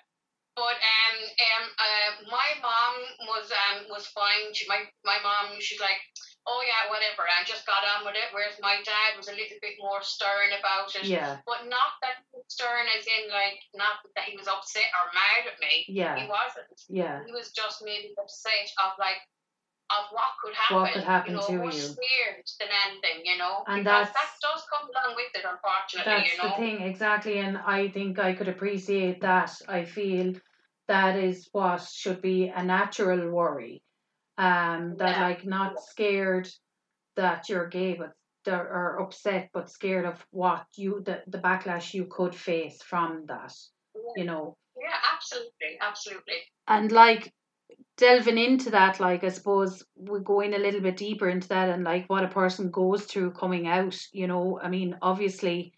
But 0.57 0.79
um 0.95 1.17
um 1.49 1.65
uh, 1.87 2.11
my 2.37 2.49
mom 2.61 2.95
was 3.31 3.47
um 3.63 3.87
was 3.89 4.07
fine. 4.09 4.53
She, 4.53 4.67
my 4.67 4.81
my 5.05 5.19
mom 5.23 5.61
she's 5.61 5.81
like, 5.81 6.01
oh 6.49 6.65
yeah, 6.65 6.89
whatever, 6.89 7.29
I 7.29 7.45
just 7.45 7.69
got 7.69 7.85
on 7.85 8.09
with 8.09 8.17
it. 8.17 8.33
Whereas 8.33 8.57
my 8.65 8.81
dad 8.81 9.21
was 9.21 9.29
a 9.29 9.37
little 9.37 9.61
bit 9.61 9.77
more 9.79 10.01
stern 10.01 10.57
about 10.57 10.89
it. 10.97 11.05
Yeah, 11.05 11.37
But 11.45 11.69
not 11.69 12.01
that 12.01 12.25
stern 12.49 12.89
as 12.97 13.05
in 13.05 13.29
like 13.29 13.61
not 13.77 14.01
that 14.17 14.25
he 14.25 14.35
was 14.37 14.49
upset 14.49 14.89
or 14.97 15.13
mad 15.13 15.53
at 15.53 15.61
me. 15.61 15.85
yeah, 15.93 16.17
He 16.17 16.25
wasn't. 16.25 16.73
yeah, 16.89 17.21
he 17.29 17.33
was 17.37 17.53
just 17.53 17.85
maybe 17.85 18.17
upset 18.17 18.73
of 18.81 18.97
like 18.99 19.21
of 19.91 20.05
what 20.13 20.33
could 20.43 20.55
happen. 20.55 20.77
What 20.77 20.93
could 20.93 21.05
happen 21.05 21.33
you 21.33 21.37
know, 21.41 21.47
to 21.47 21.53
more 21.65 21.73
you. 21.73 21.81
scared 21.97 22.45
than 22.61 22.69
anything, 22.89 23.25
you 23.25 23.37
know. 23.39 23.65
And 23.67 23.85
because 23.85 24.09
that's- 24.09 24.17
that 24.17 24.31
does 24.41 24.63
come 24.73 24.89
along 24.89 25.17
with 25.17 25.33
it, 25.35 25.45
unfortunately, 25.49 26.13
that's 26.13 26.33
you 26.33 26.39
know. 26.43 26.49
the 26.51 26.57
thing 26.57 26.83
exactly, 26.83 27.39
and 27.39 27.57
I 27.59 27.89
think 27.89 28.19
I 28.19 28.35
could 28.35 28.49
appreciate 28.49 29.21
that. 29.23 29.51
I 29.69 29.85
feel 29.85 30.35
that 30.89 31.17
is 31.17 31.49
what 31.53 31.83
should 31.83 32.21
be 32.21 32.49
a 32.49 32.63
natural 32.63 33.31
worry. 33.31 33.83
Um, 34.39 34.97
that 34.99 35.17
Yeah. 35.17 35.29
like 35.29 35.45
not 35.45 35.81
scared 35.83 36.49
that 37.17 37.49
you're 37.49 37.69
gay, 37.69 37.95
but 37.95 38.13
are 38.49 39.01
upset, 39.01 39.51
but 39.53 39.71
scared 39.71 40.07
of 40.07 40.25
what 40.31 40.67
you 40.77 41.03
the 41.05 41.23
the 41.27 41.39
backlash 41.39 41.93
you 41.95 42.07
could 42.07 42.35
face 42.35 42.83
from 42.83 43.27
that. 43.27 43.53
You 44.17 44.25
know, 44.25 44.57
Yeah, 44.81 44.97
absolutely, 45.13 45.79
absolutely. 45.81 46.41
and 46.67 46.91
like 46.93 47.33
delving 47.97 48.39
into 48.39 48.71
that 48.71 49.01
like 49.01 49.25
i 49.25 49.29
suppose 49.29 49.85
we're 49.97 50.21
going 50.21 50.55
a 50.55 50.59
little 50.59 50.81
bit 50.81 50.97
deeper 50.97 51.29
into 51.29 51.49
that 51.49 51.69
and 51.69 51.85
like 51.85 52.07
what 52.09 52.25
a 52.25 52.29
person 52.29 52.71
goes 52.71 53.05
through 53.05 53.33
coming 53.33 53.67
out 53.69 53.97
you 54.13 54.27
know 54.27 54.59
i 54.63 54.69
mean 54.69 54.97
obviously 55.03 55.73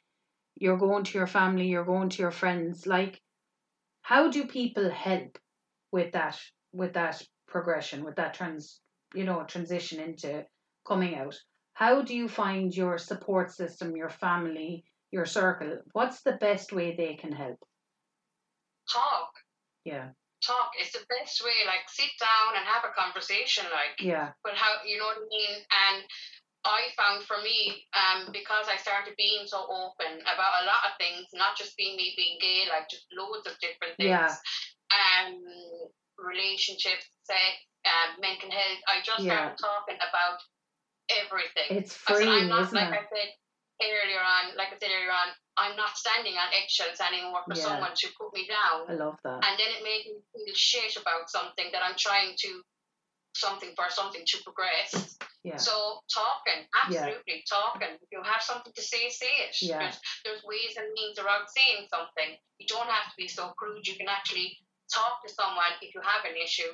you're 0.57 0.77
going 0.79 1.05
to 1.05 1.19
your 1.19 1.27
family 1.27 1.67
you're 1.67 1.85
going 1.85 2.09
to 2.11 2.23
your 2.23 2.31
friends 2.31 2.87
like 2.87 3.21
how 4.03 4.31
do 4.31 4.47
people 4.47 4.91
help 4.91 5.39
with 5.93 6.13
that 6.13 6.39
with 6.73 6.93
that 6.95 7.23
progression 7.51 8.05
with 8.05 8.17
that 8.17 8.35
trans 8.35 8.81
you 9.15 9.25
know 9.25 9.45
transition 9.45 10.01
into 10.01 10.45
coming 10.87 11.15
out 11.17 11.37
how 11.75 12.03
do 12.03 12.15
you 12.15 12.29
find 12.29 12.75
your 12.75 12.97
support 12.99 13.51
system 13.51 13.97
your 13.97 14.11
family 14.11 14.85
your 15.11 15.27
circle 15.27 15.79
what's 15.93 16.23
the 16.23 16.39
best 16.41 16.73
way 16.73 16.95
they 16.97 17.15
can 17.15 17.33
help 17.33 17.59
Talk, 18.91 19.31
yeah 19.85 20.09
talk 20.41 20.73
is 20.81 20.93
the 20.93 21.05
best 21.09 21.45
way. 21.45 21.69
Like, 21.69 21.85
sit 21.89 22.11
down 22.19 22.57
and 22.57 22.65
have 22.65 22.85
a 22.85 22.97
conversation, 22.97 23.65
like, 23.71 24.01
yeah 24.01 24.33
but 24.43 24.57
how, 24.57 24.81
you 24.85 24.99
know 24.99 25.07
what 25.07 25.21
I 25.21 25.29
mean? 25.29 25.55
And 25.71 26.05
I 26.65 26.93
found 26.97 27.25
for 27.25 27.41
me, 27.41 27.89
um, 27.97 28.33
because 28.33 28.69
I 28.69 28.77
started 28.77 29.17
being 29.17 29.47
so 29.47 29.65
open 29.65 30.21
about 30.29 30.61
a 30.61 30.69
lot 30.69 30.85
of 30.89 30.97
things, 31.01 31.29
not 31.33 31.57
just 31.57 31.77
being 31.77 31.97
me 31.97 32.13
being 32.17 32.37
gay, 32.41 32.69
like 32.69 32.89
just 32.89 33.09
loads 33.17 33.49
of 33.49 33.57
different 33.65 33.97
things. 33.97 34.13
Yeah. 34.13 34.33
Um, 34.93 35.41
relationships, 36.21 37.09
sex, 37.31 37.55
um, 37.87 38.19
mental 38.21 38.51
health. 38.51 38.81
I 38.91 38.95
just 39.07 39.23
Yeah. 39.23 39.55
started 39.55 39.59
talking 39.63 39.99
about 40.03 40.39
everything. 41.09 41.79
it's 41.79 41.95
I 41.95 41.97
said, 41.97 42.17
freeing 42.27 42.43
I'm 42.45 42.49
not, 42.49 42.63
isn't 42.67 42.75
like 42.75 42.91
it 42.95 42.99
I 42.99 43.07
said 43.09 43.31
earlier 43.81 44.21
on, 44.23 44.43
like 44.57 44.71
I 44.75 44.79
said 44.79 44.91
earlier 44.93 45.11
on, 45.15 45.29
I'm 45.57 45.75
not 45.77 45.97
standing 45.97 46.37
on 46.37 46.49
eggshells 46.53 47.01
anymore 47.01 47.43
for 47.47 47.55
Yeah. 47.57 47.65
someone 47.65 47.95
to 47.95 48.07
put 48.19 48.33
me 48.35 48.47
down. 48.47 48.87
i 48.91 48.95
love 48.95 49.17
that 49.25 49.41
And 49.45 49.55
then 49.59 49.71
it 49.77 49.83
made 49.83 50.05
me 50.07 50.21
feel 50.35 50.55
shit 50.55 50.97
about 50.97 51.31
something 51.31 51.71
that 51.73 51.83
I'm 51.83 51.97
trying 51.97 52.35
to, 52.45 52.63
something 53.35 53.73
for 53.77 53.89
something 53.91 54.23
to 54.27 54.37
progress. 54.43 55.17
yeah 55.45 55.57
So 55.57 56.03
talking, 56.13 56.67
absolutely 56.75 57.45
talking. 57.49 57.97
If 58.03 58.09
you 58.13 58.23
have 58.23 58.43
something 58.43 58.73
to 58.75 58.83
say, 58.83 59.09
say 59.09 59.33
it. 59.49 59.55
Yeah. 59.63 59.79
There's, 59.81 59.99
there's 60.25 60.43
ways 60.45 60.77
and 60.77 60.93
means 60.93 61.19
around 61.19 61.49
saying 61.49 61.87
something. 61.89 62.37
You 62.59 62.67
don't 62.67 62.89
have 62.89 63.09
to 63.11 63.17
be 63.17 63.29
so 63.29 63.53
crude. 63.57 63.87
You 63.87 63.97
can 63.97 64.09
actually 64.09 64.59
talk 64.93 65.23
to 65.27 65.33
someone 65.33 65.73
if 65.81 65.95
you 65.95 66.01
have 66.03 66.25
an 66.27 66.37
issue, 66.37 66.71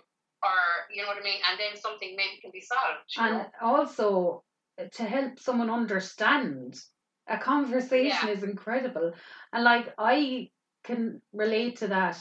or 0.46 0.94
you 0.94 1.02
know 1.02 1.08
what 1.08 1.18
I 1.18 1.24
mean, 1.24 1.40
and 1.50 1.58
then 1.58 1.80
something 1.80 2.14
maybe 2.16 2.40
can 2.40 2.50
be 2.52 2.60
solved. 2.60 3.18
And 3.18 3.38
know? 3.38 3.46
also 3.62 4.44
uh, 4.80 4.84
to 4.92 5.04
help 5.04 5.38
someone 5.38 5.70
understand 5.70 6.76
a 7.28 7.38
conversation 7.38 8.28
is 8.28 8.42
incredible. 8.42 9.12
And 9.52 9.64
like 9.64 9.92
i 9.98 10.50
can 10.84 11.20
relate 11.32 11.76
to 11.78 11.88
that 11.88 12.16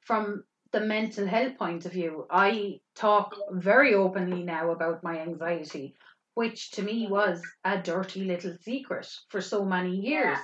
from 0.00 0.44
the 0.72 0.80
mental 0.80 1.26
health 1.26 1.58
point 1.58 1.84
of 1.84 1.92
view. 1.92 2.26
I 2.30 2.80
talk 2.96 3.34
very 3.50 3.94
openly 3.94 4.42
now 4.42 4.70
about 4.70 5.04
my 5.04 5.20
anxiety 5.20 5.94
which 6.34 6.70
to 6.72 6.82
me 6.82 7.06
was 7.08 7.42
a 7.64 7.78
dirty 7.78 8.24
little 8.24 8.56
secret 8.62 9.06
for 9.28 9.40
so 9.40 9.64
many 9.64 9.96
years. 9.96 10.38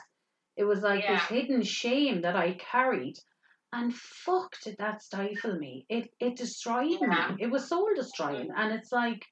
It 0.57 0.65
was 0.65 0.83
like 0.83 1.07
this 1.07 1.23
hidden 1.23 1.63
shame 1.63 2.23
that 2.23 2.37
i 2.37 2.53
carried 2.55 3.17
and 3.73 3.95
fuck 3.95 4.57
did 4.63 4.77
that 4.79 5.03
stifle 5.03 5.59
me. 5.59 5.85
It 5.89 6.11
it 6.21 6.37
destroyed 6.37 6.99
Yeah. 7.01 7.35
me 7.37 7.43
it 7.45 7.51
was 7.51 7.69
soul 7.69 7.89
destroying. 7.95 8.51
And 8.57 8.73
it's 8.73 8.93
like 8.93 9.25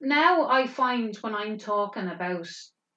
now 0.00 0.48
I 0.48 0.66
find 0.66 1.16
when 1.16 1.34
I'm 1.34 1.58
talking 1.58 2.08
about 2.08 2.48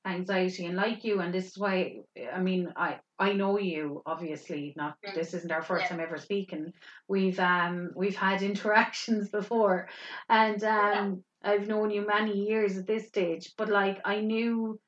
anxiety 0.05 0.65
and 0.65 0.75
like 0.75 1.03
you 1.03 1.19
and 1.19 1.31
this 1.31 1.45
is 1.51 1.57
why 1.59 1.99
I 2.33 2.39
mean 2.41 2.73
I 2.75 2.99
I 3.19 3.33
know 3.33 3.59
you 3.59 4.01
obviously 4.05 4.73
not 4.75 4.97
Mm. 5.05 5.13
this 5.13 5.33
isn't 5.35 5.51
our 5.51 5.61
first 5.61 5.83
Yeah. 5.83 5.89
time 5.89 5.99
ever 5.99 6.17
speaking. 6.17 6.73
We've 7.07 7.39
um 7.39 7.91
we've 7.95 8.15
had 8.15 8.41
interactions 8.51 9.29
before. 9.29 9.89
And 10.29 10.63
um 10.63 11.23
I've 11.43 11.67
known 11.67 11.89
you 11.91 12.05
many 12.05 12.47
years 12.47 12.77
at 12.77 12.87
this 12.87 13.07
stage 13.07 13.53
but 13.57 13.69
like 13.69 13.99
I 14.05 14.21
knew 14.21 14.79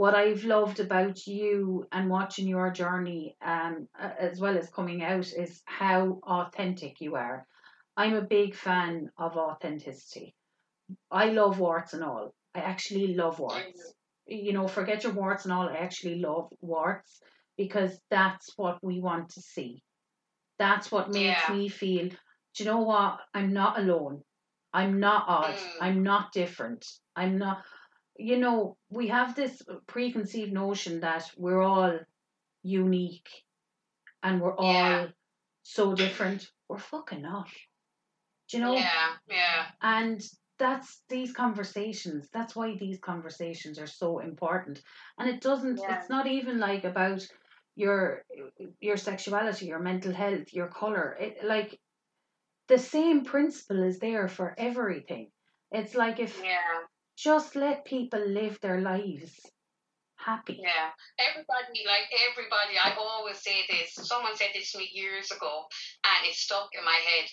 what 0.00 0.14
I've 0.14 0.44
loved 0.44 0.80
about 0.80 1.26
you 1.26 1.86
and 1.92 2.10
watching 2.10 2.48
your 2.48 2.70
journey 2.70 3.36
um 3.54 3.88
as 4.28 4.40
well 4.40 4.56
as 4.58 4.70
coming 4.78 5.02
out 5.02 5.28
is 5.44 5.62
how 5.66 6.20
authentic 6.24 7.00
you 7.00 7.16
are 7.16 7.46
I'm 7.96 8.14
a 8.14 8.22
big 8.38 8.54
fan 8.54 9.10
of 9.18 9.36
authenticity 9.36 10.34
I 11.10 11.26
love 11.30 11.58
warts 11.58 11.94
and 11.94 12.04
all. 12.04 12.34
I 12.54 12.60
actually 12.60 13.14
love 13.14 13.38
warts. 13.38 13.94
You 14.26 14.52
know, 14.52 14.68
forget 14.68 15.04
your 15.04 15.12
warts 15.12 15.44
and 15.44 15.52
all. 15.52 15.68
I 15.68 15.76
actually 15.76 16.16
love 16.20 16.52
warts 16.60 17.20
because 17.56 17.98
that's 18.10 18.52
what 18.56 18.78
we 18.82 19.00
want 19.00 19.30
to 19.30 19.40
see. 19.40 19.82
That's 20.58 20.90
what 20.92 21.10
makes 21.10 21.48
Yeah. 21.48 21.54
me 21.54 21.68
feel, 21.68 22.08
do 22.10 22.16
you 22.58 22.64
know 22.66 22.82
what? 22.82 23.20
I'm 23.34 23.52
not 23.52 23.78
alone. 23.78 24.22
I'm 24.72 25.00
not 25.00 25.24
odd. 25.28 25.54
Mm. 25.56 25.76
I'm 25.80 26.02
not 26.02 26.32
different. 26.32 26.86
I'm 27.16 27.38
not, 27.38 27.64
you 28.18 28.36
know, 28.38 28.76
we 28.90 29.08
have 29.08 29.34
this 29.34 29.62
preconceived 29.86 30.52
notion 30.52 31.00
that 31.00 31.30
we're 31.36 31.62
all 31.62 31.98
unique 32.62 33.28
and 34.22 34.40
we're 34.40 34.56
all 34.56 34.72
Yeah. 34.72 35.06
so 35.62 35.94
different. 35.94 36.50
We're 36.68 36.78
fucking 36.78 37.22
not. 37.22 37.48
Do 38.48 38.56
you 38.56 38.62
know? 38.64 38.74
Yeah, 38.74 39.16
yeah, 39.28 39.66
and 39.80 40.20
that's 40.58 41.02
these 41.08 41.32
conversations 41.32 42.28
that's 42.32 42.56
why 42.56 42.76
these 42.76 42.98
conversations 42.98 43.78
are 43.78 43.86
so 43.86 44.18
important 44.18 44.82
and 45.18 45.28
it 45.30 45.40
doesn't 45.40 45.78
Yeah. 45.78 45.96
it's 46.00 46.10
not 46.10 46.26
even 46.26 46.58
like 46.58 46.82
about 46.84 47.24
your 47.76 48.24
your 48.80 48.96
sexuality 48.96 49.66
your 49.66 49.78
mental 49.78 50.12
health 50.12 50.52
your 50.52 50.66
color 50.66 51.16
it 51.20 51.44
like 51.44 51.78
the 52.66 52.78
same 52.78 53.24
principle 53.24 53.84
is 53.84 54.00
there 54.00 54.26
for 54.26 54.54
everything 54.58 55.30
it's 55.70 55.94
like 55.94 56.18
if 56.18 56.42
yeah, 56.42 56.82
just 57.18 57.56
let 57.56 57.84
people 57.84 58.24
live 58.24 58.58
their 58.62 58.80
lives 58.80 59.34
happy 60.18 60.58
yeah. 60.60 60.92
Everybody, 61.16 61.86
like 61.86 62.10
everybody, 62.28 62.76
I 62.76 62.92
always 62.98 63.38
say 63.38 63.64
this. 63.70 63.94
Someone 63.94 64.36
said 64.36 64.52
this 64.52 64.72
to 64.72 64.78
me 64.78 64.90
years 64.92 65.30
ago, 65.30 65.64
and 66.04 66.20
it 66.28 66.34
stuck 66.34 66.68
in 66.76 66.84
my 66.84 66.98
head. 67.00 67.26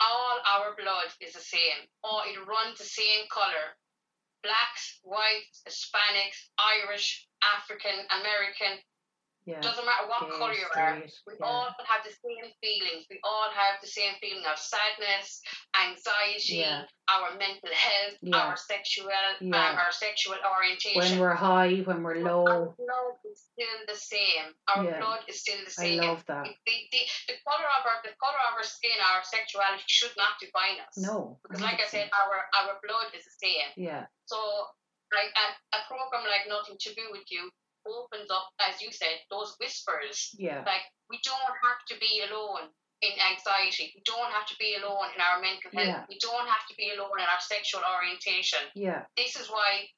All 0.00 0.36
our 0.44 0.76
blood 0.76 1.08
is 1.20 1.34
the 1.34 1.44
same. 1.44 1.88
All 2.02 2.22
it 2.26 2.36
runs 2.36 2.78
the 2.78 2.88
same 2.88 3.24
color. 3.32 3.76
Blacks, 4.42 5.00
whites, 5.04 5.60
Hispanics, 5.68 6.48
Irish, 6.56 7.28
African, 7.44 7.96
American. 8.08 8.80
Yeah. 9.46 9.60
Doesn't 9.60 9.84
matter 9.84 10.06
what 10.06 10.28
Gay, 10.28 10.36
colour 10.36 10.52
you 10.52 10.68
are. 10.76 11.00
We 11.26 11.32
yeah. 11.40 11.46
all 11.46 11.72
have 11.88 12.04
the 12.04 12.12
same 12.12 12.44
feelings. 12.60 13.08
We 13.08 13.18
all 13.24 13.48
have 13.48 13.80
the 13.80 13.88
same 13.88 14.12
feeling 14.20 14.44
of 14.44 14.58
sadness, 14.58 15.40
anxiety, 15.74 16.60
Yeah. 16.60 16.84
our 17.08 17.32
mental 17.40 17.72
health, 17.72 18.16
Yeah. 18.20 18.36
our 18.36 18.56
sexual, 18.56 19.08
um, 19.08 19.54
our 19.54 19.92
sexual 19.92 20.36
orientation. 20.44 21.00
When 21.00 21.18
we're 21.18 21.34
high, 21.34 21.80
when 21.88 22.02
we're 22.02 22.20
low, 22.20 22.44
Our 22.46 22.66
blood 22.76 23.16
is 23.24 23.40
still 23.48 23.78
the 23.88 23.96
same. 23.96 24.54
Our 24.68 24.84
blood 25.00 25.24
is 25.26 25.40
still 25.40 25.58
the 25.64 25.70
same. 25.70 26.00
I 26.00 26.06
love 26.06 26.24
that. 26.26 26.44
The, 26.44 26.52
the, 26.66 26.76
the, 26.92 27.00
the 27.32 27.36
color 27.48 27.68
of 27.80 27.82
our 27.88 27.98
the 28.04 28.12
color 28.20 28.40
of 28.52 28.54
our 28.60 28.62
skin, 28.62 28.96
our 29.00 29.24
sexuality 29.24 29.84
should 29.86 30.12
not 30.16 30.36
define 30.38 30.78
us. 30.84 30.94
No. 30.98 31.40
Because, 31.42 31.62
like 31.62 31.80
I 31.80 31.86
said, 31.88 32.10
our 32.12 32.44
our 32.60 32.78
blood 32.86 33.08
is 33.16 33.24
the 33.24 33.36
same. 33.40 33.68
Yeah. 33.76 34.04
So, 34.26 34.36
like 35.12 35.32
a, 35.34 35.46
a 35.76 35.80
program 35.88 36.28
like 36.28 36.46
Nothing 36.46 36.76
to 36.78 36.94
Do 36.94 37.08
with 37.10 37.24
You 37.30 37.50
opens 37.90 38.30
up, 38.30 38.48
as 38.60 38.80
you 38.80 38.90
said, 38.92 39.20
those 39.30 39.54
whispers. 39.60 40.34
Yeah. 40.38 40.62
Like 40.66 40.86
we 41.10 41.18
don't 41.24 41.56
have 41.64 41.80
to 41.88 41.98
be 41.98 42.22
alone 42.28 42.70
in 43.02 43.12
anxiety. 43.18 43.92
We 43.94 44.02
don't 44.04 44.30
have 44.32 44.46
to 44.46 44.56
be 44.58 44.76
alone 44.76 45.08
in 45.14 45.20
our 45.20 45.40
mental 45.40 45.70
health. 45.72 45.86
Yeah. 45.86 46.04
We 46.08 46.18
don't 46.20 46.46
have 46.48 46.66
to 46.68 46.74
be 46.76 46.90
alone 46.94 47.18
in 47.18 47.24
our 47.26 47.40
sexual 47.40 47.82
orientation. 47.84 48.60
Yeah. 48.74 49.02
This 49.16 49.36
is 49.36 49.48
why. 49.48 49.88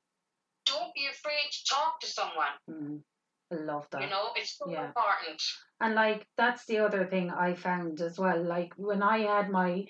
Don't 0.65 0.95
be 0.95 1.07
afraid 1.11 1.51
to 1.51 1.75
talk 1.75 1.99
to 2.01 2.07
someone. 2.07 2.55
Mm. 2.71 3.03
I 3.51 3.57
love 3.57 3.87
that. 3.91 4.03
You 4.03 4.09
know, 4.11 4.31
it's 4.37 4.57
so 4.57 4.71
Yeah. 4.71 4.87
important. 4.87 5.43
And 5.81 5.95
like 5.95 6.27
that's 6.37 6.65
the 6.67 6.79
other 6.79 7.05
thing 7.07 7.31
I 7.31 7.55
found 7.55 8.01
as 8.01 8.19
well. 8.19 8.43
Like 8.43 8.73
when 8.77 9.03
I 9.03 9.19
had 9.19 9.51
my 9.51 9.87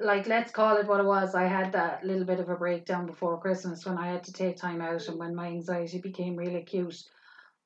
like 0.00 0.26
let's 0.26 0.52
call 0.52 0.76
it 0.78 0.86
what 0.86 1.00
it 1.00 1.06
was, 1.06 1.34
I 1.34 1.44
had 1.44 1.72
that 1.72 2.04
little 2.04 2.24
bit 2.24 2.40
of 2.40 2.48
a 2.48 2.56
breakdown 2.56 3.06
before 3.06 3.40
Christmas 3.40 3.84
when 3.84 3.98
I 3.98 4.08
had 4.08 4.24
to 4.24 4.32
take 4.32 4.56
time 4.56 4.80
out 4.80 5.06
and 5.08 5.18
when 5.18 5.34
my 5.34 5.48
anxiety 5.48 6.00
became 6.00 6.36
really 6.36 6.56
acute. 6.56 6.96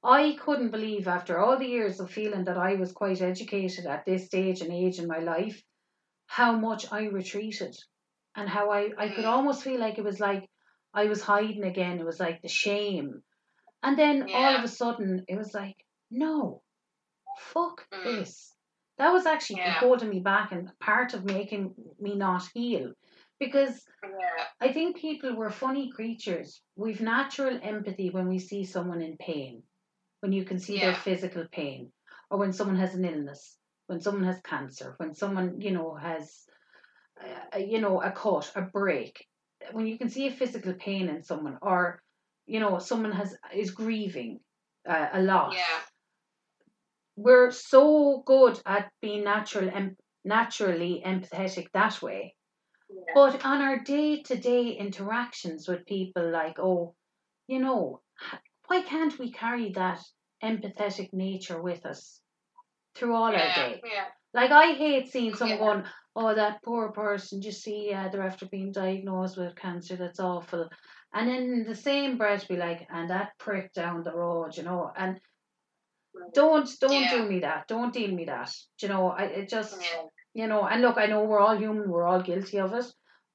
I 0.04 0.36
couldn't 0.40 0.70
believe 0.70 1.06
after 1.06 1.38
all 1.38 1.58
the 1.58 1.66
years 1.66 2.00
of 2.00 2.10
feeling 2.10 2.44
that 2.44 2.58
I 2.58 2.74
was 2.74 2.92
quite 2.92 3.22
educated 3.22 3.86
at 3.86 4.04
this 4.04 4.26
stage 4.26 4.60
and 4.60 4.72
age 4.72 4.98
in 4.98 5.06
my 5.06 5.18
life, 5.18 5.62
how 6.26 6.52
much 6.58 6.90
I 6.92 7.04
retreated. 7.04 7.76
And 8.34 8.48
how 8.48 8.70
I, 8.70 8.90
I 8.96 9.08
could 9.10 9.24
Mm. 9.26 9.32
almost 9.32 9.62
feel 9.62 9.78
like 9.78 9.98
it 9.98 10.04
was 10.04 10.18
like 10.18 10.48
I 10.94 11.04
was 11.04 11.22
hiding 11.22 11.64
again. 11.64 11.98
It 12.00 12.06
was 12.06 12.18
like 12.18 12.40
the 12.40 12.48
shame. 12.48 13.22
And 13.82 13.98
then 13.98 14.30
all 14.34 14.56
of 14.56 14.64
a 14.64 14.68
sudden 14.68 15.24
it 15.28 15.36
was 15.36 15.52
like, 15.54 15.76
no, 16.10 16.62
fuck 17.38 17.86
Mm. 17.92 18.04
this. 18.04 18.56
That 18.98 19.12
was 19.12 19.26
actually 19.26 19.60
Yeah. 19.60 19.80
holding 19.80 20.08
me 20.08 20.20
back 20.20 20.52
and 20.52 20.70
part 20.78 21.14
of 21.14 21.24
making 21.24 21.74
me 22.00 22.14
not 22.16 22.42
heal. 22.54 22.94
Because 23.38 23.86
Yeah. 24.02 24.46
I 24.60 24.72
think 24.72 24.96
people 24.96 25.34
were 25.36 25.50
funny 25.50 25.90
creatures. 25.90 26.62
We've 26.76 27.00
natural 27.00 27.58
empathy 27.62 28.10
when 28.10 28.28
we 28.28 28.38
see 28.38 28.64
someone 28.64 29.02
in 29.02 29.16
pain, 29.18 29.62
when 30.22 30.32
you 30.32 30.44
can 30.44 30.60
see 30.60 30.78
their 30.78 30.94
physical 30.94 31.44
pain, 31.50 31.90
or 32.30 32.38
when 32.38 32.52
someone 32.52 32.76
has 32.76 32.94
an 32.94 33.04
illness, 33.04 33.58
when 33.88 34.00
someone 34.00 34.22
has 34.22 34.40
cancer, 34.44 34.94
when 34.98 35.14
someone, 35.14 35.60
you 35.60 35.72
know, 35.72 35.96
has, 35.96 36.44
uh, 37.20 37.58
you 37.58 37.80
know, 37.80 38.00
a 38.00 38.12
cut, 38.12 38.50
a 38.54 38.62
break. 38.62 39.26
When 39.72 39.86
you 39.86 39.98
can 39.98 40.08
see 40.08 40.28
a 40.28 40.30
physical 40.30 40.74
pain 40.74 41.08
in 41.08 41.24
someone, 41.24 41.58
or, 41.60 42.00
you 42.46 42.60
know, 42.60 42.78
someone 42.78 43.10
has 43.10 43.36
is 43.52 43.72
grieving 43.72 44.38
uh, 44.88 45.08
a 45.12 45.22
loss. 45.22 45.54
Yeah. 45.56 45.80
We're 47.16 47.50
so 47.50 48.22
good 48.24 48.60
at 48.64 48.90
being 49.00 49.24
natural, 49.24 49.70
em- 49.74 49.96
naturally 50.24 51.02
empathetic 51.04 51.66
that 51.74 52.00
way. 52.00 52.36
Yeah. 52.88 53.12
But 53.14 53.44
on 53.44 53.60
our 53.60 53.80
day 53.80 54.22
to 54.22 54.36
day 54.36 54.68
interactions 54.68 55.66
with 55.66 55.84
people, 55.84 56.30
like, 56.30 56.60
oh, 56.60 56.94
you 57.48 57.58
know, 57.58 58.00
why 58.66 58.82
can't 58.82 59.18
we 59.18 59.30
carry 59.32 59.72
that 59.72 60.00
empathetic 60.42 61.12
nature 61.12 61.60
with 61.60 61.84
us 61.86 62.20
through 62.94 63.14
all 63.14 63.24
our 63.24 63.32
yeah. 63.34 63.54
day? 63.54 63.80
Yeah. 63.84 64.04
Like, 64.34 64.50
I 64.50 64.72
hate 64.72 65.12
seeing 65.12 65.34
someone 65.34 65.80
Yeah. 65.84 65.90
oh, 66.16 66.34
that 66.34 66.62
poor 66.62 66.92
person, 66.92 67.40
just 67.40 67.62
see, 67.62 67.88
yeah, 67.90 68.08
they're 68.08 68.22
after 68.22 68.46
being 68.46 68.72
diagnosed 68.72 69.36
with 69.36 69.54
cancer, 69.56 69.96
that's 69.96 70.20
awful. 70.20 70.68
And 71.14 71.28
then 71.28 71.42
in 71.42 71.64
the 71.64 71.74
same 71.74 72.16
breath, 72.16 72.48
be 72.48 72.56
like, 72.56 72.86
and 72.90 73.10
that 73.10 73.36
prick 73.38 73.72
down 73.74 74.02
the 74.02 74.14
road, 74.14 74.56
you 74.56 74.62
know, 74.62 74.90
and 74.96 75.20
don't 76.34 76.68
don't 76.80 77.02
Yeah. 77.04 77.10
do 77.16 77.28
me 77.28 77.40
that, 77.40 77.66
don't 77.68 77.92
deal 77.92 78.10
me 78.10 78.24
that, 78.26 78.50
you 78.80 78.88
know. 78.88 79.08
I 79.10 79.24
it 79.24 79.48
just 79.48 79.76
you 80.34 80.46
know, 80.46 80.66
and 80.66 80.80
look, 80.82 80.96
I 80.98 81.06
know 81.06 81.24
we're 81.24 81.40
all 81.40 81.56
human, 81.56 81.90
we're 81.90 82.06
all 82.06 82.22
guilty 82.22 82.58
of 82.58 82.72
it, 82.72 82.86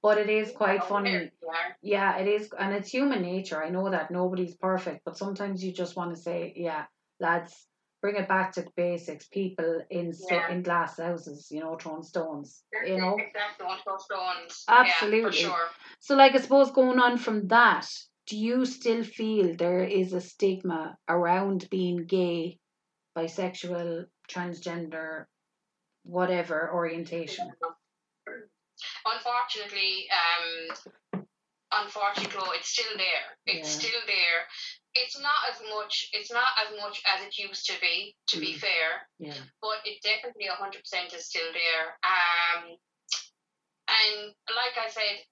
but 0.08 0.18
it 0.18 0.30
is 0.30 0.52
quite 0.52 0.84
funny. 0.86 1.12
there 1.12 1.22
you 1.42 1.48
are. 1.50 1.78
Yeah, 1.82 2.18
it 2.18 2.28
is, 2.28 2.50
and 2.58 2.74
it's 2.74 2.90
human 2.90 3.22
nature. 3.22 3.62
I 3.62 3.70
know 3.70 3.90
that 3.90 4.10
nobody's 4.10 4.56
perfect, 4.56 5.02
but 5.06 5.18
sometimes 5.18 5.64
you 5.64 5.72
just 5.74 5.96
want 5.98 6.16
to 6.16 6.22
say, 6.22 6.54
yeah, 6.56 6.86
lads, 7.20 7.54
bring 8.02 8.16
it 8.16 8.28
back 8.28 8.54
to 8.54 8.62
the 8.62 8.72
basics. 8.76 9.28
People 9.28 9.82
in 9.90 10.14
sto- 10.14 10.36
Yeah. 10.36 10.52
in 10.54 10.64
glass 10.64 10.98
houses, 10.98 11.48
you 11.52 11.60
know, 11.60 11.76
throwing 11.76 12.04
stones, 12.04 12.64
you 12.86 12.98
know. 13.02 13.16
Exactly. 13.18 13.68
Stones. 14.00 14.64
Absolutely. 14.68 15.20
Yeah, 15.20 15.26
for 15.28 15.32
sure. 15.34 15.68
So, 16.00 16.16
like, 16.16 16.34
I 16.36 16.40
suppose 16.40 16.72
going 16.72 17.00
on 17.00 17.18
from 17.18 17.48
that, 17.48 17.88
do 18.28 18.38
you 18.38 18.66
still 18.66 19.04
feel 19.04 19.56
there 19.56 19.84
is 19.84 20.14
a 20.14 20.22
stigma 20.22 20.98
around 21.10 21.68
being 21.70 22.06
gay, 22.06 22.60
bisexual, 23.18 24.06
transgender, 24.30 25.26
whatever 26.04 26.72
orientation? 26.74 27.52
Unfortunately, 29.06 30.08
um, 30.12 31.26
unfortunately, 31.72 32.50
it's 32.58 32.70
still 32.70 32.98
there. 32.98 33.38
It's 33.46 33.70
Yeah. 33.74 33.90
still 33.90 34.02
there. 34.08 34.48
It's 34.96 35.18
not 35.20 35.50
as 35.50 35.62
much. 35.70 36.10
It's 36.14 36.32
not 36.32 36.48
as 36.58 36.76
much 36.80 37.02
as 37.06 37.22
it 37.22 37.38
used 37.38 37.66
to 37.68 37.80
be. 37.80 38.16
To 38.28 38.40
be 38.40 38.54
Mm. 38.56 38.60
fair, 38.60 39.10
Yeah, 39.20 39.38
but 39.62 39.86
it 39.86 40.02
definitely 40.02 40.48
100% 40.50 41.14
is 41.14 41.26
still 41.28 41.52
there. 41.54 42.00
Um, 42.04 42.78
and 43.88 44.36
like 44.56 44.78
I 44.78 44.90
said, 44.90 45.26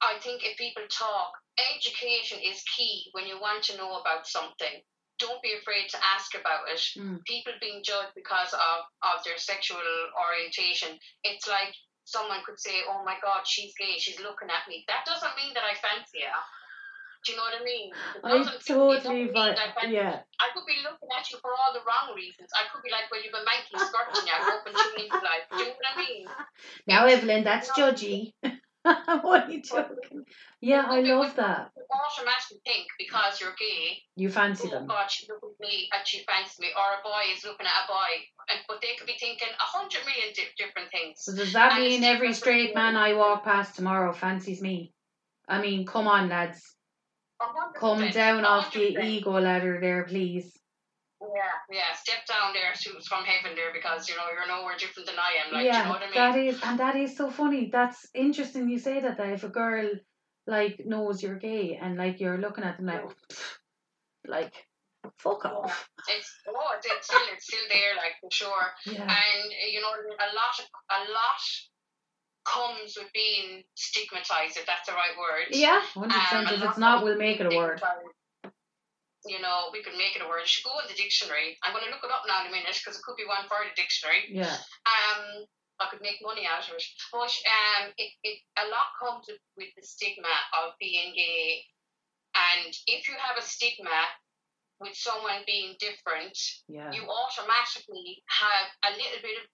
I 0.00 0.18
think 0.20 0.44
if 0.44 0.56
people 0.56 0.86
talk, 0.88 1.32
education 1.58 2.40
is 2.40 2.62
key 2.64 3.08
when 3.12 3.26
you 3.26 3.38
want 3.40 3.64
to 3.64 3.76
know 3.76 3.96
about 4.00 4.26
something. 4.26 4.82
Don't 5.18 5.42
be 5.42 5.52
afraid 5.52 5.88
to 5.90 6.04
ask 6.04 6.34
about 6.34 6.68
it. 6.68 6.80
Mm. 6.96 7.22
People 7.26 7.52
being 7.60 7.82
judged 7.84 8.14
because 8.14 8.54
of, 8.54 8.84
of 9.02 9.22
their 9.24 9.36
sexual 9.36 9.82
orientation, 10.16 10.98
it's 11.24 11.46
like 11.46 11.74
someone 12.10 12.42
could 12.44 12.58
say, 12.58 12.82
Oh 12.90 13.02
my 13.06 13.16
God, 13.22 13.46
she's 13.46 13.72
gay, 13.78 13.94
she's 13.98 14.18
looking 14.18 14.50
at 14.50 14.66
me. 14.68 14.84
That 14.90 15.06
doesn't 15.06 15.34
mean 15.38 15.54
that 15.54 15.62
I 15.64 15.78
fancy 15.78 16.26
her. 16.26 16.40
Do 17.22 17.32
you 17.32 17.36
know 17.36 17.44
what 17.44 17.60
I 17.60 17.64
mean? 17.64 17.92
It 17.92 18.20
I 18.24 18.30
doesn't- 18.38 18.64
totally, 18.66 18.96
doesn't 18.96 19.12
mean 19.14 19.30
but 19.32 19.54
that 19.54 19.60
I 19.60 19.72
fancy 19.76 19.94
yeah, 19.94 20.24
I 20.40 20.46
could 20.56 20.64
be 20.64 20.80
looking 20.82 21.08
at 21.12 21.28
you 21.30 21.36
for 21.44 21.52
all 21.52 21.70
the 21.76 21.84
wrong 21.84 22.16
reasons. 22.16 22.48
I 22.56 22.64
could 22.72 22.82
be 22.82 22.90
like, 22.90 23.10
well, 23.12 23.20
you've 23.22 23.32
been 23.36 23.44
manky 23.44 23.76
skirt 23.76 24.08
on 24.10 24.24
you, 24.24 24.36
open 24.56 24.72
to 24.72 24.88
me, 24.96 25.04
like, 25.12 25.44
do 25.52 25.58
you 25.60 25.68
know 25.68 25.76
what 25.76 25.92
I 25.94 26.00
mean? 26.00 26.24
Now, 26.86 27.06
Evelyn, 27.06 27.44
that's 27.44 27.68
know, 27.76 27.92
judgy. 27.92 28.32
what 29.22 29.44
are 29.44 29.50
you 29.50 29.62
joking? 29.62 30.24
Yeah, 30.60 30.86
I 30.88 31.00
love 31.00 31.36
that. 31.36 31.70
You 31.76 31.82
automatically 31.92 32.60
think 32.64 32.86
because 32.98 33.40
you're 33.40 33.54
gay, 33.58 33.98
You 34.16 34.30
fancy 34.30 34.68
oh 34.68 34.70
them. 34.70 34.86
God, 34.86 35.10
she 35.10 35.26
look 35.28 35.40
at 35.42 35.60
me 35.60 35.88
and 35.92 36.06
she 36.06 36.24
fancies 36.24 36.58
me, 36.58 36.68
or 36.76 36.98
a 36.98 37.02
boy 37.02 37.34
is 37.36 37.44
looking 37.44 37.66
at 37.66 37.84
a 37.84 37.86
boy, 37.86 38.12
and 38.48 38.60
but 38.68 38.80
they 38.80 38.94
could 38.96 39.06
be 39.06 39.16
thinking 39.20 39.48
a 39.48 39.62
hundred 39.62 40.00
million 40.06 40.32
di- 40.34 40.54
different 40.56 40.90
things. 40.90 41.16
So 41.18 41.34
does 41.36 41.52
that 41.52 41.72
And 41.72 41.82
mean 41.82 42.04
every 42.04 42.32
straight 42.32 42.74
man 42.74 42.96
I 42.96 43.14
walk 43.14 43.44
past 43.44 43.76
tomorrow 43.76 44.12
fancies 44.12 44.62
me? 44.62 44.94
I 45.46 45.60
mean, 45.60 45.84
come 45.84 46.06
on, 46.08 46.28
lads. 46.28 46.62
Come 47.74 48.10
down 48.10 48.44
off 48.44 48.72
the 48.72 49.02
ego 49.02 49.40
ladder 49.40 49.78
there, 49.80 50.04
please. 50.04 50.59
Yeah, 51.20 51.52
yeah, 51.70 51.94
step 51.94 52.24
down 52.26 52.54
there 52.54 52.72
to, 52.72 53.00
from 53.06 53.24
heaven 53.24 53.54
there 53.54 53.72
because 53.74 54.08
you 54.08 54.16
know 54.16 54.22
you're 54.32 54.48
nowhere 54.48 54.76
different 54.78 55.06
than 55.06 55.16
I 55.18 55.44
am. 55.44 55.52
Like, 55.52 55.66
yeah, 55.66 55.78
you 55.78 55.84
know 55.84 55.90
what 55.90 56.02
I 56.02 56.06
mean? 56.06 56.14
that 56.14 56.38
is, 56.38 56.60
and 56.62 56.80
that 56.80 56.96
is 56.96 57.16
so 57.16 57.30
funny. 57.30 57.68
That's 57.70 58.06
interesting 58.14 58.70
you 58.70 58.78
say 58.78 59.00
that. 59.00 59.18
That 59.18 59.34
if 59.34 59.44
a 59.44 59.48
girl 59.48 59.90
like 60.46 60.80
knows 60.86 61.22
you're 61.22 61.38
gay 61.38 61.78
and 61.80 61.96
like 61.96 62.20
you're 62.20 62.38
looking 62.38 62.64
at 62.64 62.78
them 62.78 62.86
like, 62.86 63.02
oh, 63.04 63.12
like, 64.26 64.54
fuck 65.18 65.44
off. 65.44 65.90
It's 66.08 66.32
oh, 66.48 66.54
it's, 66.78 66.86
it's 66.86 67.06
still 67.06 67.20
it's 67.34 67.44
still 67.46 67.68
there, 67.68 67.96
like 67.96 68.16
for 68.20 68.30
sure. 68.30 68.66
Yeah, 68.86 69.02
and 69.02 69.52
you 69.70 69.82
know 69.82 69.88
a 69.90 70.28
lot 70.34 70.56
a 70.90 71.00
lot 71.12 71.42
comes 72.44 72.96
with 72.96 73.12
being 73.12 73.62
stigmatized 73.74 74.56
if 74.56 74.64
that's 74.66 74.88
the 74.88 74.94
right 74.94 75.12
word 75.18 75.48
yeah, 75.50 75.80
hundred 75.94 76.14
Um, 76.14 76.20
percent. 76.20 76.62
If 76.62 76.70
it's 76.70 76.78
not, 76.78 77.04
we'll 77.04 77.18
make 77.18 77.40
it 77.40 77.52
a 77.52 77.56
word. 77.56 77.80
You 79.26 79.40
know 79.40 79.68
we 79.72 79.82
could 79.82 79.96
make 79.98 80.16
it 80.16 80.22
a 80.24 80.28
word. 80.28 80.42
It 80.42 80.48
should 80.48 80.64
go 80.64 80.78
in 80.80 80.88
the 80.88 80.96
dictionary. 80.96 81.58
I'm 81.62 81.72
going 81.72 81.84
to 81.84 81.90
look 81.92 82.04
it 82.04 82.10
up 82.14 82.24
now 82.26 82.40
in 82.42 82.48
a 82.48 82.54
minute 82.54 82.78
because 82.78 82.96
it 82.98 83.04
could 83.04 83.16
be 83.20 83.28
one 83.28 83.44
for 83.48 83.60
the 83.60 83.74
dictionary. 83.76 84.28
Yeah, 84.30 84.56
um 84.86 85.44
I 85.80 85.88
could 85.88 86.04
make 86.04 86.20
money 86.20 86.44
out 86.44 86.68
of 86.68 86.76
it. 86.76 86.84
But 87.08 87.32
um, 87.32 87.88
it, 87.96 88.12
it 88.22 88.38
a 88.60 88.68
lot 88.68 88.92
comes 89.00 89.24
with, 89.28 89.40
with 89.56 89.72
the 89.76 89.84
stigma 89.84 90.28
of 90.60 90.76
being 90.78 91.16
gay, 91.16 91.64
and 92.36 92.72
if 92.86 93.08
you 93.08 93.16
have 93.16 93.40
a 93.40 93.44
stigma 93.44 93.88
with 94.78 94.92
someone 94.94 95.40
being 95.46 95.76
different, 95.80 96.36
yeah, 96.68 96.92
you 96.92 97.04
automatically 97.08 98.22
have 98.28 98.68
a 98.88 98.96
little 98.96 99.20
bit 99.24 99.40
of 99.40 99.44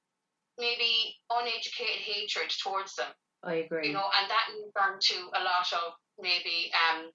maybe 0.59 1.15
uneducated 1.31 2.03
hatred 2.03 2.51
towards 2.63 2.95
them, 2.95 3.13
I 3.43 3.67
agree. 3.67 3.89
you 3.89 3.93
know, 3.95 4.09
and 4.19 4.31
that 4.31 4.51
leads 4.55 4.75
on 4.75 4.99
to 4.99 5.17
a 5.39 5.43
lot 5.45 5.69
of 5.73 5.93
maybe 6.19 6.73
um, 6.75 7.11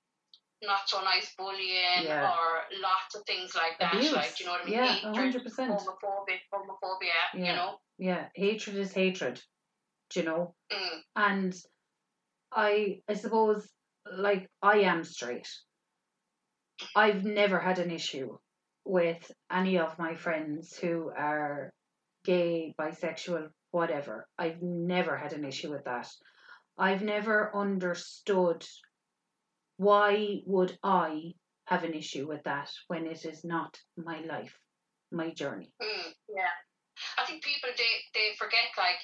not 0.61 0.87
so 0.87 1.01
nice 1.01 1.33
bullying 1.35 2.03
Yeah. 2.03 2.29
or 2.31 2.61
lots 2.81 3.15
of 3.15 3.23
things 3.25 3.55
like 3.55 3.79
that. 3.79 3.95
Abuse. 3.95 4.11
Like, 4.13 4.35
do 4.35 4.43
you 4.43 4.49
know 4.49 4.53
what 4.53 4.61
I 4.61 4.65
mean? 4.65 4.73
Yeah, 4.75 4.93
Hatred, 4.93 5.15
hundred 5.15 5.43
percent. 5.43 5.71
homophobia, 5.71 6.39
homophobia, 6.53 7.09
Yeah. 7.33 7.39
you 7.39 7.55
know? 7.55 7.79
Yeah, 7.97 8.29
hatred 8.35 8.75
is 8.77 8.93
hatred. 8.93 9.41
Do 10.09 10.19
you 10.19 10.25
know? 10.25 10.55
Mm, 10.71 10.99
And 11.15 11.55
I, 12.51 13.01
I 13.09 13.13
suppose, 13.13 13.67
like 14.11 14.49
I 14.61 14.79
am 14.79 15.03
straight. 15.03 15.47
I've 16.95 17.23
never 17.23 17.59
had 17.59 17.79
an 17.79 17.91
issue 17.91 18.37
with 18.83 19.31
any 19.51 19.77
of 19.77 19.97
my 19.99 20.15
friends 20.15 20.75
who 20.77 21.11
are 21.15 21.71
gay, 22.25 22.73
bisexual, 22.79 23.49
whatever. 23.71 24.27
I've 24.37 24.61
never 24.61 25.15
had 25.15 25.33
an 25.33 25.45
issue 25.45 25.71
with 25.71 25.85
that. 25.85 26.09
I've 26.77 27.03
never 27.03 27.55
understood 27.55 28.65
why 29.77 30.41
would 30.45 30.77
I 30.83 31.33
have 31.65 31.83
an 31.83 31.93
issue 31.93 32.27
with 32.27 32.43
that 32.43 32.69
when 32.87 33.05
it 33.07 33.25
is 33.25 33.43
not 33.43 33.77
my 33.97 34.21
life, 34.21 34.57
my 35.11 35.31
journey. 35.31 35.71
mm, 35.81 36.13
yeah. 36.29 36.49
I 37.17 37.25
think 37.25 37.43
people, 37.43 37.69
they, 37.77 37.83
they 38.13 38.35
forget, 38.37 38.69
like, 38.77 38.97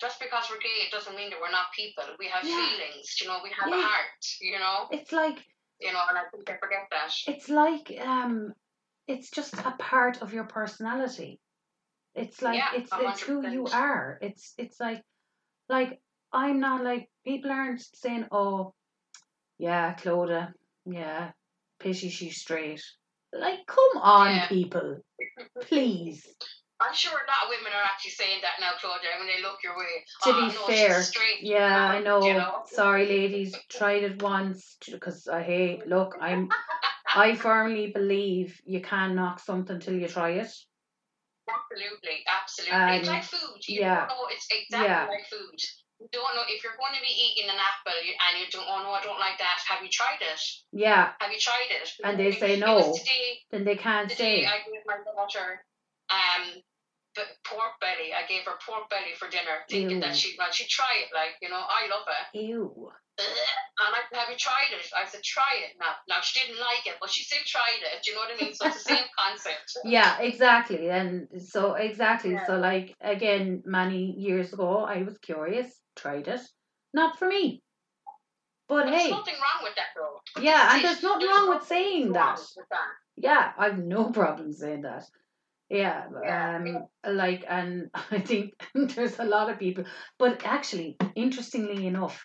just 0.00 0.18
because 0.20 0.48
we're 0.50 0.58
gay, 0.58 0.86
it 0.86 0.90
doesn't 0.90 1.16
mean 1.16 1.30
that 1.30 1.40
we're 1.40 1.50
not 1.50 1.66
people. 1.74 2.04
We 2.18 2.28
have 2.28 2.44
Yeah. 2.44 2.56
feelings, 2.56 3.20
you 3.20 3.28
know, 3.28 3.38
we 3.42 3.50
have 3.50 3.68
Yeah. 3.68 3.78
a 3.78 3.80
heart, 3.82 4.24
you 4.40 4.58
know? 4.58 4.88
It's 4.90 5.12
like 5.12 5.38
You 5.78 5.92
know, 5.92 6.00
and 6.08 6.16
I 6.16 6.24
think 6.30 6.46
they 6.46 6.56
forget 6.58 6.86
that. 6.90 7.12
it's 7.26 7.48
like 7.50 7.92
um 8.00 8.54
it's 9.06 9.30
just 9.30 9.54
a 9.54 9.72
part 9.78 10.22
of 10.22 10.32
your 10.32 10.44
personality 10.44 11.38
it's 12.14 12.40
like 12.40 12.54
Yeah, 12.56 12.72
it's 12.74 12.92
a 12.92 13.08
it's 13.08 13.22
who 13.22 13.46
you 13.46 13.66
are 13.66 14.18
it's 14.22 14.54
it's 14.56 14.80
like 14.80 15.02
like 15.68 16.00
i'm 16.32 16.60
not 16.60 16.82
like 16.82 17.10
people 17.24 17.52
aren't 17.52 17.82
saying 17.94 18.26
oh 18.32 18.74
yeah 19.58 19.94
clodagh 19.94 20.52
yeah 20.84 21.30
pity 21.80 22.08
she's 22.08 22.38
straight 22.40 22.82
like 23.32 23.66
come 23.66 24.02
on 24.02 24.30
Yeah. 24.34 24.48
people 24.48 24.98
please 25.62 26.26
I'm 26.78 26.92
sure 26.94 27.12
a 27.12 27.14
lot 27.14 27.44
of 27.44 27.48
women 27.48 27.72
are 27.72 27.84
actually 27.84 28.10
saying 28.10 28.40
that 28.42 28.60
now, 28.60 28.72
Clodagh, 28.78 29.18
when 29.18 29.26
they 29.28 29.40
look 29.40 29.56
your 29.64 29.78
way. 29.78 30.04
To 30.24 30.30
oh, 30.30 30.34
be 30.34 30.54
no, 30.54 30.66
fair, 30.66 31.02
yeah 31.40 31.86
i 31.86 32.00
know 32.00 32.26
You 32.26 32.34
know? 32.34 32.62
sorry 32.66 33.06
ladies 33.06 33.54
tried 33.70 34.02
it 34.04 34.22
once 34.22 34.76
because 34.90 35.26
i 35.26 35.42
hate 35.42 35.86
look 35.86 36.16
i'm 36.20 36.48
i 37.16 37.34
firmly 37.34 37.92
believe 37.92 38.60
you 38.66 38.80
can 38.80 39.14
knock 39.14 39.40
something 39.40 39.80
till 39.80 39.94
you 39.94 40.06
try 40.08 40.32
it 40.32 40.52
Absolutely, 41.48 42.24
absolutely. 42.26 42.96
it's 42.96 43.08
Um, 43.08 43.14
like 43.14 43.24
food. 43.24 43.68
You 43.68 43.80
yeah. 43.80 44.06
know, 44.08 44.26
it's 44.30 44.46
exactly 44.50 44.88
Yeah. 44.88 45.06
like 45.06 45.26
food. 45.30 45.60
Don't 46.12 46.34
know 46.36 46.44
if 46.48 46.62
you're 46.62 46.76
going 46.76 46.92
to 46.92 47.00
be 47.00 47.08
eating 47.08 47.48
an 47.48 47.56
apple 47.56 47.96
and 47.96 48.32
you 48.38 48.46
don't, 48.52 48.68
oh 48.68 48.84
no, 48.84 48.92
I 48.92 49.02
don't 49.02 49.18
like 49.18 49.38
that. 49.38 49.64
Have 49.68 49.82
you 49.82 49.88
tried 49.88 50.20
it? 50.20 50.40
yeah 50.72 51.12
Have 51.20 51.32
you 51.32 51.40
tried 51.40 51.72
it? 51.72 51.88
And 52.04 52.20
they 52.20 52.32
say 52.32 52.60
no. 52.60 52.92
today, 52.92 53.40
then 53.50 53.64
they 53.64 53.76
can't 53.76 54.10
today 54.10 54.44
say 54.44 54.46
I 54.46 54.58
gave 54.68 54.84
my 54.86 55.00
daughter 55.02 55.64
um, 56.10 56.62
but 57.14 57.26
pork 57.44 57.80
belly. 57.80 58.12
I 58.12 58.28
gave 58.28 58.44
her 58.44 58.60
pork 58.60 58.90
belly 58.90 59.16
for 59.18 59.28
dinner, 59.28 59.64
thinking 59.68 59.98
Ew. 59.98 60.04
that 60.04 60.14
she'd 60.14 60.36
well, 60.38 60.52
she'd 60.52 60.68
try 60.68 61.02
it. 61.02 61.08
Like, 61.14 61.40
you 61.40 61.48
know, 61.48 61.58
I 61.60 61.88
love 61.88 62.06
it. 62.06 62.38
ew 62.38 62.92
And 63.18 63.26
I 63.80 64.20
have 64.20 64.28
you 64.30 64.36
tried 64.36 64.76
it? 64.76 64.84
I 64.94 65.08
said, 65.08 65.22
try 65.24 65.64
it. 65.64 65.76
Now, 65.80 65.96
now 66.08 66.20
she 66.20 66.40
didn't 66.40 66.60
like 66.60 66.86
it, 66.86 66.96
but 67.00 67.10
she 67.10 67.24
still 67.24 67.42
tried 67.46 67.80
it. 67.80 68.04
Do 68.04 68.10
you 68.10 68.16
know 68.16 68.22
what 68.22 68.36
I 68.36 68.44
mean? 68.44 68.54
So 68.54 68.66
it's 68.66 68.84
the 68.84 68.94
same 68.94 69.08
concept. 69.18 69.72
Yeah, 69.84 70.20
exactly. 70.20 70.90
And 70.90 71.28
so 71.40 71.74
exactly. 71.74 72.32
Yeah. 72.32 72.46
So 72.46 72.58
like 72.58 72.94
again, 73.00 73.62
many 73.64 74.14
years 74.18 74.52
ago 74.52 74.84
I 74.84 75.02
was 75.02 75.16
curious, 75.18 75.72
tried 75.96 76.28
it. 76.28 76.40
Not 76.94 77.18
for 77.18 77.26
me. 77.28 77.62
But 78.68 78.86
There's 78.86 79.02
hey, 79.02 79.10
nothing 79.10 79.34
wrong 79.34 79.62
with 79.62 79.74
that, 79.76 79.88
though. 79.94 80.42
yeah, 80.42 80.74
and 80.74 80.84
There's- 80.84 81.02
nothing 81.02 81.26
there's 81.26 81.38
wrong 81.38 81.48
with 81.56 81.66
saying 81.66 82.12
that. 82.12 82.38
with 82.56 82.68
that. 82.70 82.88
Yeah, 83.16 83.52
I've 83.56 83.78
no 83.78 84.10
problem 84.20 84.52
saying 84.52 84.82
that. 84.82 85.04
Yeah, 85.68 86.04
Yeah, 86.22 86.56
um 86.56 86.86
like 87.16 87.44
and 87.48 87.90
I 87.94 88.20
think 88.20 88.52
there's 88.74 89.18
a 89.18 89.24
lot 89.24 89.50
of 89.50 89.58
people 89.58 89.84
but 90.16 90.44
actually 90.44 90.96
interestingly 91.16 91.86
enough, 91.88 92.24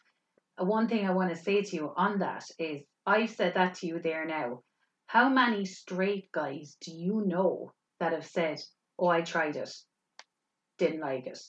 uh, 0.60 0.66
one 0.66 0.88
thing 0.88 1.08
I 1.08 1.12
want 1.12 1.32
to 1.36 1.42
say 1.42 1.62
to 1.64 1.76
you 1.76 1.92
on 1.98 2.20
that 2.20 2.44
is 2.60 2.82
I've 3.06 3.32
said 3.32 3.56
that 3.56 3.76
to 3.76 3.88
you 3.88 4.00
there 4.00 4.26
now. 4.26 4.62
How 5.08 5.28
many 5.28 5.66
straight 5.66 6.32
guys 6.32 6.78
do 6.82 6.92
you 6.92 7.24
know 7.26 7.72
that 8.00 8.14
have 8.14 8.26
said, 8.28 8.60
"Oh, 9.00 9.08
I 9.08 9.22
tried 9.22 9.56
it, 9.58 9.74
didn't 10.78 11.02
like 11.02 11.26
it"? 11.26 11.40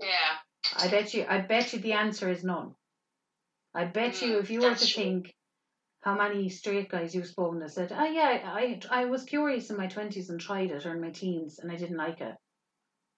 Yeah. 0.00 0.36
I 0.76 0.88
bet 0.88 1.14
you. 1.14 1.26
I 1.28 1.40
bet 1.40 1.72
you 1.72 1.78
the 1.78 1.92
answer 1.92 2.30
is 2.30 2.44
none. 2.44 2.74
I 3.74 3.84
bet 3.84 4.22
you 4.22 4.36
Mm, 4.36 4.40
if 4.40 4.50
you 4.50 4.60
were 4.60 4.74
to 4.74 4.86
true. 4.86 5.04
think 5.04 5.34
how 6.02 6.16
many 6.16 6.48
straight 6.48 6.88
guys 6.88 7.14
you've 7.14 7.26
spoken 7.26 7.60
to 7.60 7.68
said, 7.68 7.92
"Oh 7.92 8.04
yeah, 8.04 8.40
I 8.44 8.80
I 8.90 9.04
was 9.06 9.24
curious 9.24 9.70
in 9.70 9.76
my 9.76 9.86
twenties 9.86 10.30
and 10.30 10.40
tried 10.40 10.70
it, 10.70 10.86
or 10.86 10.94
in 10.94 11.00
my 11.00 11.10
teens, 11.10 11.58
and 11.58 11.70
I 11.70 11.76
didn't 11.76 11.96
like 11.96 12.20
it." 12.20 12.34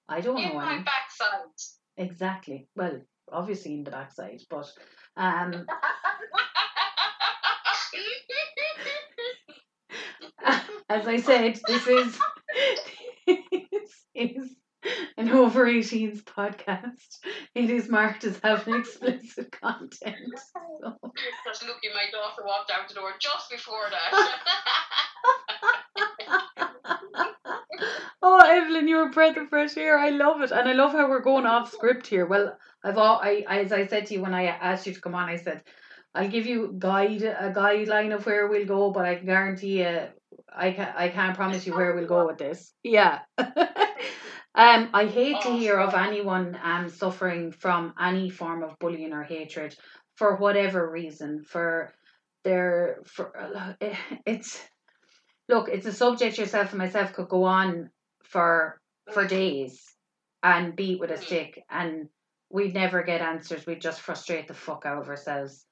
I 0.08 0.20
don't 0.20 0.42
In 0.42 0.48
know 0.48 0.54
my 0.54 0.74
any 0.74 0.82
backside. 0.84 1.50
exactly. 1.96 2.68
Well, 2.76 3.00
obviously 3.30 3.74
in 3.74 3.84
the 3.84 3.90
backside, 3.90 4.42
but 4.48 4.72
um, 5.16 5.66
as 10.88 11.06
I 11.06 11.16
said, 11.16 11.60
this 11.66 11.86
is 11.86 12.18
this 13.26 14.04
is 14.14 14.55
an 15.16 15.30
over 15.30 15.66
18s 15.66 16.22
podcast. 16.22 17.18
It 17.54 17.70
is 17.70 17.88
marked 17.88 18.24
as 18.24 18.38
having 18.42 18.74
explicit 18.76 19.52
content. 19.52 20.16
So. 20.82 21.12
Just 21.46 21.62
looking, 21.66 21.90
my 21.94 22.04
daughter 22.12 22.42
walked 22.46 22.70
out 22.70 22.86
the 22.88 22.94
door 22.94 23.12
just 23.18 23.50
before 23.50 23.88
that. 23.90 24.38
oh, 28.22 28.38
Evelyn, 28.38 28.86
you're 28.86 29.08
a 29.08 29.10
breath 29.10 29.38
of 29.38 29.48
fresh 29.48 29.76
air. 29.76 29.98
I 29.98 30.10
love 30.10 30.42
it, 30.42 30.50
and 30.50 30.68
I 30.68 30.72
love 30.74 30.92
how 30.92 31.08
we're 31.08 31.22
going 31.22 31.46
off 31.46 31.72
script 31.72 32.06
here. 32.06 32.26
Well, 32.26 32.58
I've 32.84 32.98
all, 32.98 33.20
I 33.22 33.44
as 33.48 33.72
I 33.72 33.86
said 33.86 34.06
to 34.06 34.14
you 34.14 34.22
when 34.22 34.34
I 34.34 34.44
asked 34.46 34.86
you 34.86 34.92
to 34.92 35.00
come 35.00 35.14
on, 35.14 35.30
I 35.30 35.36
said 35.36 35.62
I'll 36.14 36.28
give 36.28 36.46
you 36.46 36.74
guide 36.78 37.22
a 37.22 37.52
guideline 37.52 38.14
of 38.14 38.26
where 38.26 38.46
we'll 38.48 38.66
go, 38.66 38.90
but 38.90 39.06
I 39.06 39.16
can 39.16 39.26
guarantee 39.26 39.80
you, 39.80 40.08
I 40.54 40.72
can 40.72 40.92
I 40.94 41.08
can't 41.08 41.36
promise 41.36 41.66
you 41.66 41.74
where 41.74 41.94
we'll 41.94 42.06
go 42.06 42.26
with 42.26 42.38
this. 42.38 42.72
Yeah. 42.82 43.20
Um, 44.56 44.90
I 44.94 45.06
hate 45.06 45.40
to 45.42 45.52
hear 45.52 45.78
of 45.78 45.94
anyone 45.94 46.58
um 46.62 46.88
suffering 46.88 47.52
from 47.52 47.94
any 48.00 48.30
form 48.30 48.62
of 48.62 48.78
bullying 48.78 49.12
or 49.12 49.22
hatred 49.22 49.76
for 50.16 50.36
whatever 50.36 50.90
reason 50.90 51.44
for 51.44 51.92
their 52.44 52.98
for 53.04 53.36
uh, 53.38 53.74
it's 54.26 54.62
look 55.48 55.68
it's 55.68 55.86
a 55.86 55.92
subject 55.92 56.38
yourself 56.38 56.70
and 56.70 56.78
myself 56.78 57.12
could 57.12 57.28
go 57.28 57.44
on 57.44 57.90
for 58.24 58.80
for 59.12 59.26
days 59.26 59.82
and 60.42 60.76
beat 60.76 61.00
with 61.00 61.10
a 61.10 61.14
Mm. 61.14 61.24
stick 61.24 61.64
and 61.70 62.08
we'd 62.50 62.74
never 62.74 63.02
get 63.02 63.20
answers 63.20 63.66
we'd 63.66 63.80
just 63.80 64.00
frustrate 64.00 64.48
the 64.48 64.54
fuck 64.54 64.84
out 64.86 64.98
of 65.02 65.08
ourselves 65.08 65.66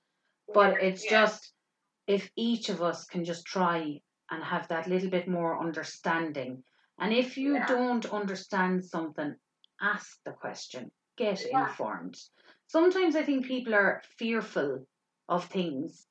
but 0.53 0.83
it's 0.83 1.05
Yeah. 1.05 1.11
just 1.27 1.53
if 2.07 2.31
each 2.37 2.69
of 2.69 2.83
us 2.83 3.05
can 3.07 3.25
just 3.25 3.47
try 3.47 4.01
and 4.31 4.45
have 4.45 4.69
that 4.69 4.89
little 4.89 5.11
bit 5.11 5.29
more 5.29 5.61
understanding 5.61 6.65
and 6.99 7.13
if 7.13 7.37
you 7.37 7.55
Yeah. 7.55 7.67
don't 7.67 8.07
understand 8.07 8.85
something 8.85 9.35
ask 9.81 10.23
the 10.25 10.33
question 10.33 10.91
get 11.17 11.41
Yeah. 11.45 11.69
informed 11.69 12.17
sometimes 12.67 13.17
i 13.17 13.23
think 13.23 13.47
people 13.47 13.75
are 13.75 14.03
fearful 14.19 14.87
of 15.29 15.47
things 15.47 16.07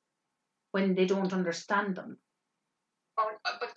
when 0.72 0.94
they 0.94 1.06
don't 1.06 1.32
understand 1.32 1.96
them 1.96 2.18
Oh, 3.16 3.30
but 3.44 3.70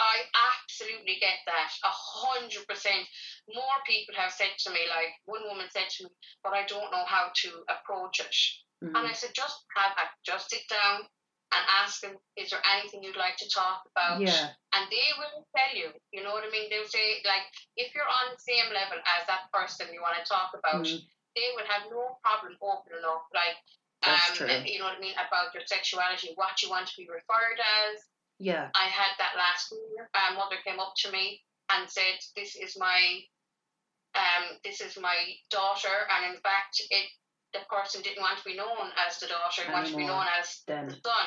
I 0.00 0.16
absolutely 0.34 1.18
get 1.20 1.38
that 1.46 1.70
a 1.84 1.90
hundred 1.90 2.66
percent. 2.66 3.06
More 3.54 3.78
people 3.86 4.14
have 4.16 4.32
said 4.32 4.50
to 4.58 4.70
me, 4.70 4.80
like 4.88 5.14
one 5.26 5.44
woman 5.44 5.68
said 5.70 5.88
to 5.90 6.04
me, 6.04 6.10
"But 6.42 6.54
I 6.54 6.66
don't 6.66 6.90
know 6.90 7.04
how 7.04 7.30
to 7.32 7.64
approach 7.68 8.18
it." 8.18 8.34
Mm. 8.82 8.98
And 8.98 9.06
I 9.06 9.12
said, 9.12 9.30
"Just 9.32 9.64
have 9.76 9.96
a, 9.96 10.10
just 10.24 10.50
sit 10.50 10.66
down 10.68 11.06
and 11.54 11.64
ask 11.82 12.00
them, 12.02 12.18
is 12.36 12.50
there 12.50 12.62
anything 12.74 13.02
you'd 13.02 13.16
like 13.16 13.36
to 13.38 13.48
talk 13.48 13.82
about?" 13.90 14.20
yeah 14.20 14.50
And 14.74 14.90
they 14.90 15.08
will 15.18 15.46
tell 15.54 15.72
you. 15.74 15.88
You 16.10 16.22
know 16.26 16.32
what 16.34 16.42
I 16.42 16.50
mean? 16.50 16.66
They'll 16.68 16.90
say, 16.90 17.22
like, 17.24 17.46
if 17.76 17.94
you're 17.94 18.10
on 18.20 18.34
the 18.34 18.40
same 18.42 18.68
level 18.74 18.98
as 19.14 19.22
that 19.30 19.46
person 19.54 19.92
you 19.94 20.02
want 20.02 20.18
to 20.18 20.26
talk 20.26 20.50
about, 20.58 20.82
Mm. 20.82 20.98
they 21.38 21.48
will 21.54 21.66
have 21.66 21.86
no 21.90 22.18
problem 22.26 22.58
opening 22.60 23.04
up, 23.06 23.26
like, 23.32 23.56
um, 24.02 24.66
you 24.66 24.78
know 24.78 24.86
what 24.90 24.98
I 24.98 25.00
mean, 25.00 25.14
about 25.14 25.54
your 25.54 25.64
sexuality, 25.66 26.32
what 26.34 26.60
you 26.62 26.68
want 26.70 26.86
to 26.90 26.96
be 26.98 27.06
referred 27.08 27.58
as. 27.86 28.02
yeah 28.38 28.68
I 28.74 28.86
had 28.90 29.12
that 29.22 29.36
last 29.38 29.70
year. 29.72 30.10
My 30.12 30.30
mother 30.34 30.58
came 30.66 30.80
up 30.82 30.94
to 31.06 31.10
me 31.10 31.42
and 31.70 31.88
said, 31.88 32.18
"This 32.36 32.56
is 32.56 32.76
my, 32.76 32.98
um, 34.14 34.58
this 34.64 34.80
is 34.80 34.98
my 34.98 35.16
daughter," 35.50 35.96
and 36.10 36.34
in 36.34 36.40
fact, 36.42 36.80
it 36.90 37.06
the 37.54 37.62
person 37.70 38.02
didn't 38.02 38.20
want 38.20 38.36
to 38.38 38.44
be 38.44 38.56
known 38.56 38.90
as 39.06 39.18
the 39.18 39.26
daughter; 39.30 39.62
he 39.64 39.72
wanted 39.72 39.90
to 39.90 39.96
be 39.96 40.02
Anymore. 40.04 40.26
known 40.26 40.26
as 40.38 40.62
then 40.66 40.86
the 40.90 40.98
son. 41.00 41.26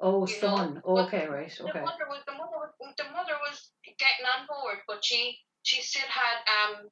oh 0.00 0.26
You 0.28 0.34
know, 0.42 0.56
son 0.56 0.82
but 0.84 0.90
okay 1.08 1.26
right 1.26 1.50
The 1.50 1.64
okay 1.64 1.80
mother 1.80 2.06
was 2.12 2.22
the 2.28 2.36
mother 2.36 2.58
was 2.60 2.70
the 3.00 3.08
mother 3.10 3.36
was 3.42 3.72
getting 3.98 4.26
on 4.28 4.46
board, 4.46 4.78
but 4.86 5.02
she 5.04 5.38
she 5.62 5.80
still 5.82 6.06
had 6.08 6.36
um. 6.56 6.86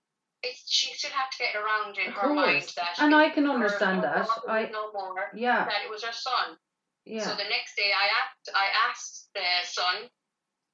It's, 0.44 0.66
she 0.66 0.90
still 0.98 1.12
had 1.14 1.30
to 1.30 1.38
get 1.38 1.54
around 1.54 1.94
in 2.02 2.08
Of 2.10 2.14
her 2.18 2.34
mind 2.34 2.66
that 2.74 2.98
And 2.98 3.12
it- 3.12 3.16
I 3.16 3.28
can 3.30 3.46
understand 3.48 4.02
her 4.02 4.10
that. 4.26 4.26
I- 4.48 4.70
no 4.74 4.90
more 4.90 5.30
yeah 5.36 5.62
that 5.70 5.84
it 5.86 5.90
was 5.90 6.02
her 6.02 6.10
son. 6.10 6.58
Yeah. 7.04 7.22
So 7.26 7.30
the 7.38 7.46
next 7.48 7.76
day, 7.76 7.90
I 7.94 8.06
asked, 8.22 8.50
I 8.54 8.66
asked 8.90 9.28
the 9.34 9.46
son, 9.62 10.10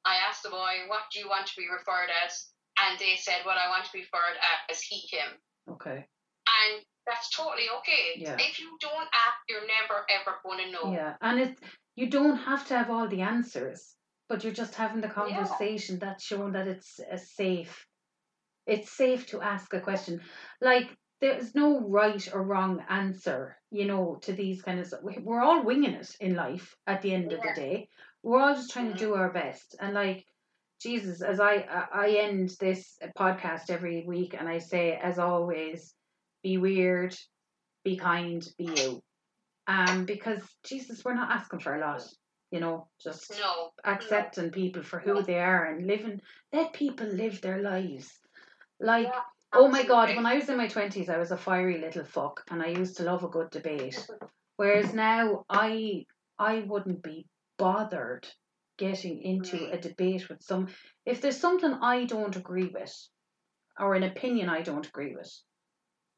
I 0.05 0.17
asked 0.29 0.43
the 0.43 0.49
boy, 0.51 0.89
what 0.89 1.05
do 1.13 1.21
you 1.21 1.29
want 1.29 1.47
to 1.49 1.57
be 1.57 1.67
referred 1.69 2.09
as? 2.25 2.49
And 2.81 2.99
they 2.99 3.17
said, 3.17 3.45
well, 3.45 3.57
I 3.61 3.69
want 3.69 3.85
to 3.85 3.93
be 3.93 4.01
referred 4.09 4.37
as 4.71 4.81
he, 4.81 5.05
him. 5.15 5.37
okay. 5.73 6.07
And 6.65 6.75
that's 7.09 7.31
totally 7.31 7.69
okay. 7.79 8.21
Yeah. 8.21 8.37
If 8.39 8.61
you 8.61 8.77
don't 8.81 9.09
ask, 9.27 9.39
you're 9.49 9.67
never 9.67 10.05
ever 10.11 10.37
going 10.45 10.67
to 10.67 10.71
know. 10.71 10.93
Yeah, 10.93 11.15
and 11.21 11.41
it 11.41 11.59
you 11.97 12.11
don't 12.11 12.37
have 12.37 12.67
to 12.69 12.77
have 12.77 12.91
all 12.91 13.09
the 13.09 13.23
answers, 13.23 13.95
but 14.29 14.45
you're 14.45 14.53
just 14.53 14.75
having 14.75 15.01
the 15.01 15.09
conversation 15.09 15.99
that's 15.99 16.25
showing 16.25 16.53
that 16.53 16.69
it's 16.69 17.01
a 17.11 17.19
safe. 17.19 17.87
It's 18.67 18.93
safe 18.93 19.27
to 19.29 19.41
ask 19.41 19.73
a 19.73 19.81
question. 19.81 20.21
Like 20.61 20.89
there's 21.21 21.55
no 21.55 21.81
right 21.81 22.29
or 22.33 22.43
wrong 22.43 22.85
answer, 22.89 23.57
you 23.71 23.87
know, 23.87 24.19
to 24.23 24.33
these 24.33 24.63
kind 24.63 24.79
of. 24.79 24.93
we- 25.03 25.19
We're 25.19 25.43
all 25.43 25.65
winging 25.65 25.95
it 25.95 26.15
in 26.21 26.37
life. 26.37 26.77
At 26.87 27.03
the 27.03 27.13
end 27.15 27.33
of 27.33 27.41
the 27.41 27.53
day, 27.57 27.89
we're 28.23 28.41
all 28.41 28.55
just 28.55 28.71
trying 28.71 28.89
to 28.89 28.95
mm-hmm. 28.95 29.13
do 29.13 29.15
our 29.15 29.33
best. 29.33 29.75
And 29.81 29.95
like 29.95 30.27
Jesus, 30.81 31.23
as 31.23 31.41
I 31.41 31.67
I 31.93 32.11
end 32.21 32.51
this 32.61 32.99
podcast 33.19 33.71
every 33.71 34.05
week, 34.07 34.37
and 34.39 34.49
I 34.49 34.59
say, 34.59 34.97
as 35.03 35.19
always, 35.19 35.95
be 36.43 36.59
weird, 36.59 37.17
be 37.85 37.97
kind, 37.97 38.47
be 38.59 38.65
you. 38.65 39.03
Um, 39.67 40.05
because 40.07 40.43
Jesus, 40.65 41.05
we're 41.05 41.15
not 41.15 41.31
asking 41.31 41.61
for 41.61 41.75
a 41.77 41.81
lot, 41.81 42.03
you 42.51 42.61
know, 42.61 42.89
just 43.03 43.31
No. 43.39 43.71
accepting 43.85 44.51
people 44.51 44.83
for 44.83 44.99
who 44.99 45.23
they 45.23 45.39
are 45.39 45.67
and 45.67 45.87
living 45.87 46.21
let 46.53 46.73
people 46.73 47.07
live 47.07 47.41
their 47.41 47.61
lives. 47.61 48.19
Like 48.81 49.07
Yeah, 49.09 49.21
oh 49.53 49.69
my 49.69 49.83
god, 49.85 50.15
when 50.17 50.25
I 50.27 50.37
was 50.37 50.49
in 50.49 50.57
my 50.57 50.69
twenties 50.69 51.09
I 51.11 51.19
was 51.19 51.33
a 51.33 51.37
fiery 51.37 51.79
little 51.79 52.05
fuck 52.05 52.45
and 52.51 52.63
I 52.63 52.69
used 52.69 52.97
to 52.97 53.03
love 53.03 53.25
a 53.25 53.29
good 53.29 53.51
debate. 53.51 54.09
Whereas 54.57 54.95
now 54.95 55.45
I 55.51 56.07
I 56.39 56.61
wouldn't 56.61 57.03
be 57.03 57.27
bothered 57.59 58.27
getting 58.79 59.21
into 59.23 59.57
Mm. 59.57 59.75
a 59.75 59.79
debate 59.81 60.29
with 60.29 60.43
some 60.43 60.69
if 61.05 61.21
there's 61.21 61.41
something 61.41 61.73
I 61.83 62.05
don't 62.05 62.37
agree 62.37 62.69
with 62.69 62.95
or 63.79 63.95
an 63.95 64.05
opinion 64.05 64.49
I 64.49 64.63
don't 64.63 64.87
agree 64.87 65.15
with, 65.15 65.31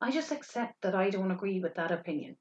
I 0.00 0.10
just 0.10 0.32
accept 0.32 0.80
that 0.82 0.94
I 0.94 1.10
don't 1.10 1.30
agree 1.30 1.60
with 1.60 1.74
that 1.74 1.90
opinion. 1.90 2.36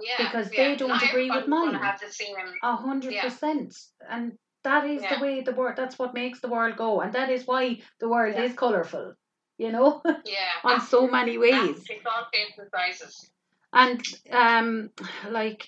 Yeah, 0.00 0.16
because 0.18 0.52
yeah. 0.52 0.70
they 0.70 0.76
don't 0.76 0.88
Not 0.88 1.02
agree 1.02 1.30
with 1.30 1.48
mine. 1.48 1.74
Have 1.74 2.00
the 2.00 2.10
same. 2.12 2.36
A 2.62 2.76
hundred 2.76 3.16
percent, 3.20 3.74
And 4.08 4.38
that 4.62 4.86
is 4.86 5.02
Yeah. 5.02 5.14
the 5.16 5.22
way 5.22 5.40
the 5.42 5.52
world 5.52 5.76
that's 5.76 5.98
what 5.98 6.14
makes 6.14 6.40
the 6.40 6.48
world 6.48 6.76
go. 6.76 7.00
And 7.00 7.12
that 7.14 7.30
is 7.30 7.46
why 7.46 7.80
the 8.00 8.08
world 8.08 8.34
Yeah. 8.34 8.44
is 8.44 8.54
colourful. 8.54 9.14
You 9.58 9.72
know? 9.72 10.02
Yeah. 10.24 10.52
On 10.64 10.80
so 10.80 11.08
many 11.08 11.38
ways. 11.38 11.86
It's 11.88 12.06
all 12.06 12.26
shapes 12.32 12.58
and 12.58 12.70
sizes. 12.70 13.30
And 13.72 14.02
um 14.32 14.90
like 15.30 15.66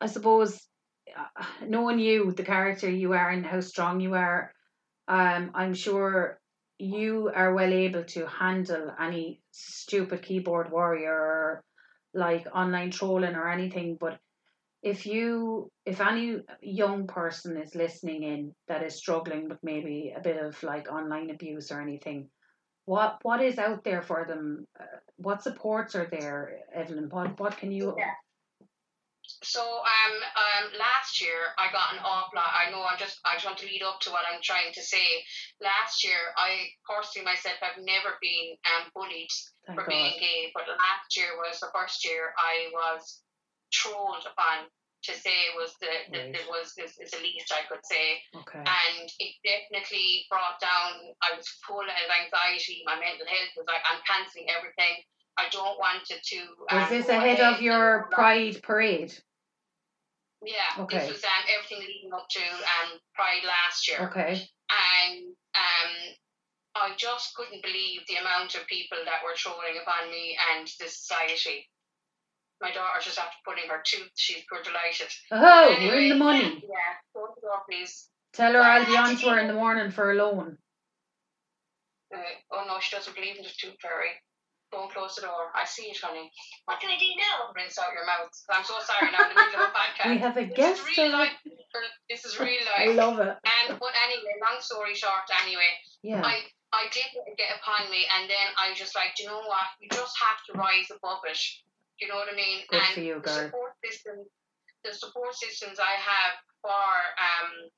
I 0.00 0.06
suppose 0.06 0.60
uh, 1.16 1.44
knowing 1.66 1.98
you, 1.98 2.32
the 2.32 2.44
character 2.44 2.88
you 2.90 3.12
are 3.12 3.30
and 3.30 3.46
how 3.46 3.60
strong 3.60 4.00
you 4.00 4.14
are, 4.14 4.52
um, 5.08 5.50
I'm 5.54 5.74
sure 5.74 6.40
you 6.82 7.30
are 7.32 7.54
well 7.54 7.72
able 7.72 8.02
to 8.02 8.26
handle 8.26 8.90
any 9.00 9.40
stupid 9.52 10.22
keyboard 10.22 10.72
warrior 10.72 11.14
or 11.14 11.64
like 12.12 12.44
online 12.52 12.90
trolling 12.90 13.36
or 13.36 13.48
anything. 13.48 13.96
But 14.00 14.18
if 14.82 15.06
you, 15.06 15.70
if 15.86 16.00
any 16.00 16.38
young 16.60 17.06
person 17.06 17.56
is 17.56 17.76
listening 17.76 18.24
in 18.24 18.52
that 18.66 18.82
is 18.82 18.96
struggling 18.96 19.48
with 19.48 19.58
maybe 19.62 20.12
a 20.16 20.20
bit 20.20 20.42
of 20.42 20.60
like 20.64 20.90
online 20.90 21.30
abuse 21.30 21.70
or 21.70 21.80
anything, 21.80 22.28
what 22.84 23.18
what 23.22 23.40
is 23.40 23.58
out 23.58 23.84
there 23.84 24.02
for 24.02 24.24
them? 24.26 24.66
Uh, 24.78 24.84
what 25.18 25.44
supports 25.44 25.94
are 25.94 26.08
there, 26.10 26.58
Evelyn? 26.74 27.08
What 27.10 27.38
what 27.38 27.56
can 27.58 27.70
you? 27.70 27.94
Yeah. 27.96 28.10
So 29.42 29.60
um 29.60 30.14
um 30.38 30.64
last 30.78 31.20
year 31.20 31.54
I 31.58 31.70
got 31.72 31.94
an 31.94 32.00
awful 32.00 32.38
lot. 32.38 32.54
I 32.54 32.70
know 32.70 32.82
I'm 32.86 32.98
just 32.98 33.18
I 33.26 33.34
just 33.34 33.46
want 33.46 33.58
to 33.58 33.66
lead 33.66 33.82
up 33.82 34.00
to 34.06 34.10
what 34.10 34.24
I'm 34.26 34.40
trying 34.42 34.72
to 34.74 34.82
say. 34.82 35.22
Last 35.60 36.04
year 36.04 36.34
I 36.38 36.70
personally 36.86 37.26
myself 37.26 37.58
have 37.60 37.82
never 37.82 38.18
been 38.22 38.54
um 38.70 38.90
bullied 38.94 39.34
Thank 39.66 39.78
for 39.78 39.84
God. 39.84 39.90
being 39.90 40.14
gay, 40.18 40.50
but 40.54 40.70
last 40.70 41.10
year 41.16 41.34
was 41.36 41.58
the 41.60 41.70
first 41.74 42.04
year 42.06 42.34
I 42.38 42.70
was 42.70 43.22
trolled 43.72 44.26
upon 44.26 44.70
to 45.02 45.12
say 45.18 45.50
was 45.58 45.74
the, 45.80 45.90
Right. 46.14 46.32
the 46.32 46.38
was 46.46 46.78
is, 46.78 46.94
is 47.02 47.10
the 47.10 47.18
least 47.18 47.50
I 47.50 47.66
could 47.66 47.84
say. 47.84 48.22
Okay. 48.36 48.62
and 48.62 49.10
it 49.18 49.34
definitely 49.42 50.26
brought 50.30 50.60
down. 50.60 51.10
I 51.22 51.36
was 51.36 51.48
full 51.66 51.82
of 51.82 52.08
anxiety. 52.22 52.82
My 52.86 52.94
mental 52.94 53.26
health 53.26 53.50
was 53.56 53.66
like, 53.66 53.82
I'm 53.90 53.98
cancelling 54.06 54.46
everything. 54.46 55.02
I 55.36 55.48
don't 55.50 55.78
want 55.78 56.10
it 56.10 56.22
to. 56.22 56.36
Was 56.70 56.84
um, 56.84 56.88
this 56.90 57.08
ahead 57.08 57.40
of 57.40 57.60
your 57.60 58.08
Pride 58.12 58.62
parade? 58.62 59.12
Yeah, 60.44 60.82
Okay. 60.84 60.98
this 60.98 61.08
was 61.12 61.24
um, 61.24 61.44
everything 61.54 61.78
leading 61.86 62.12
up 62.12 62.26
to 62.28 62.40
um, 62.42 62.98
Pride 63.14 63.44
last 63.46 63.86
year, 63.88 64.08
Okay. 64.10 64.42
and 64.70 65.34
um, 65.54 65.90
I 66.74 66.94
just 66.96 67.34
couldn't 67.36 67.62
believe 67.62 68.00
the 68.08 68.16
amount 68.16 68.54
of 68.56 68.66
people 68.66 68.98
that 69.04 69.22
were 69.22 69.36
trolling 69.36 69.78
upon 69.80 70.10
me 70.10 70.36
and 70.54 70.66
the 70.80 70.88
society. 70.88 71.68
My 72.60 72.70
daughter's 72.72 73.04
just 73.04 73.18
after 73.18 73.36
putting 73.46 73.68
her 73.70 73.82
tooth. 73.84 74.10
She's 74.16 74.42
pure 74.48 74.62
delighted. 74.62 75.08
Oh, 75.30 75.38
But 75.38 75.78
we're 75.82 75.98
in 76.00 76.08
the 76.08 76.14
anyway, 76.14 76.18
money. 76.18 76.64
Yeah, 76.66 76.94
go 77.14 77.26
to 77.26 77.32
the 77.36 77.40
door, 77.46 77.62
please. 77.68 78.08
Tell 78.32 78.52
her 78.52 78.60
I'll 78.62 78.86
be 78.86 78.96
on 78.96 79.16
to 79.16 79.28
her 79.30 79.38
in 79.38 79.46
the 79.48 79.54
morning 79.54 79.90
for 79.90 80.10
a 80.12 80.14
loan. 80.14 80.58
Uh, 82.14 82.18
oh 82.52 82.64
no, 82.66 82.78
she 82.80 82.94
doesn't 82.96 83.14
believe 83.14 83.36
in 83.36 83.42
the 83.42 83.50
tooth 83.58 83.76
fairy. 83.80 84.10
Don't 84.72 84.88
close 84.90 85.14
the 85.20 85.28
door. 85.28 85.52
I 85.54 85.68
see 85.68 85.92
it, 85.92 86.00
honey. 86.00 86.32
What 86.64 86.80
can 86.80 86.88
I 86.88 86.96
do 86.96 87.06
now? 87.20 87.52
Rinse 87.52 87.76
out 87.76 87.92
your 87.92 88.08
mouth. 88.08 88.32
I'm 88.48 88.64
so 88.64 88.80
sorry 88.80 89.12
now 89.12 89.28
in 89.28 89.36
the 89.36 89.38
middle 89.38 89.60
of 89.60 89.68
a 89.68 89.76
podcast. 89.76 90.08
We 90.10 90.18
have 90.24 90.36
a 90.40 90.48
this 90.48 90.56
guest. 90.56 90.80
is 90.80 90.86
real 90.96 91.06
tonight. 91.12 91.36
life. 91.44 91.88
This 92.08 92.24
is 92.24 92.40
real 92.40 92.64
I 92.72 92.88
love 92.96 93.20
it. 93.20 93.36
And 93.44 93.76
but 93.76 93.92
anyway, 94.00 94.34
long 94.40 94.60
story 94.64 94.94
short, 94.96 95.28
anyway, 95.44 95.68
Yeah. 96.02 96.24
I 96.24 96.48
I 96.72 96.88
did 96.88 97.04
get 97.36 97.52
upon 97.60 97.92
me, 97.92 98.08
and 98.16 98.24
then 98.32 98.48
I 98.56 98.72
just 98.72 98.96
like, 98.96 99.12
do 99.16 99.24
you 99.24 99.28
know 99.28 99.44
what? 99.44 99.68
You 99.80 99.92
just 99.92 100.16
have 100.24 100.40
to 100.48 100.56
rise 100.56 100.88
above 100.88 101.20
it. 101.28 101.36
You 102.00 102.08
know 102.08 102.16
what 102.16 102.32
I 102.32 102.36
mean? 102.36 102.64
Good 102.72 102.80
and 102.80 102.94
for 102.96 103.00
you, 103.04 103.14
the 103.20 103.28
girl. 103.28 103.44
support 103.44 103.72
system, 103.84 104.16
the 104.84 104.92
support 104.96 105.36
systems 105.36 105.76
I 105.78 106.00
have 106.00 106.32
for 106.64 106.88
um, 107.20 107.68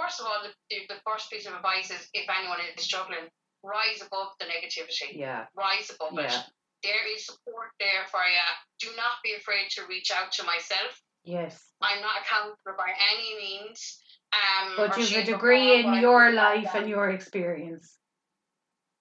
first 0.00 0.20
of 0.20 0.26
all, 0.26 0.40
the, 0.40 0.56
the, 0.72 0.88
the 0.96 1.00
first 1.04 1.28
piece 1.28 1.44
of 1.44 1.52
advice 1.52 1.92
is 1.92 2.08
if 2.16 2.24
anyone 2.32 2.58
is 2.64 2.80
struggling, 2.84 3.28
rise 3.62 4.02
above 4.04 4.32
the 4.38 4.46
negativity. 4.46 5.16
Yeah. 5.16 5.46
Rise 5.54 5.90
above 5.90 6.18
it. 6.18 6.30
Yeah. 6.30 6.42
There 6.82 7.14
is 7.14 7.26
support 7.26 7.70
there 7.78 8.08
for 8.10 8.20
you. 8.24 8.48
Do 8.80 8.88
not 8.96 9.20
be 9.22 9.34
afraid 9.34 9.68
to 9.76 9.82
reach 9.88 10.10
out 10.10 10.32
to 10.32 10.44
myself. 10.44 10.96
Yes. 11.24 11.60
I'm 11.82 12.00
not 12.00 12.22
a 12.22 12.24
counselor 12.24 12.76
by 12.76 12.88
any 13.12 13.36
means. 13.36 14.00
Um, 14.32 14.72
But 14.76 14.96
you've 14.96 15.12
a 15.16 15.24
degree 15.24 15.80
in 15.80 15.94
your 16.00 16.32
life 16.32 16.70
and 16.74 16.88
your 16.88 17.10
experience. 17.10 17.96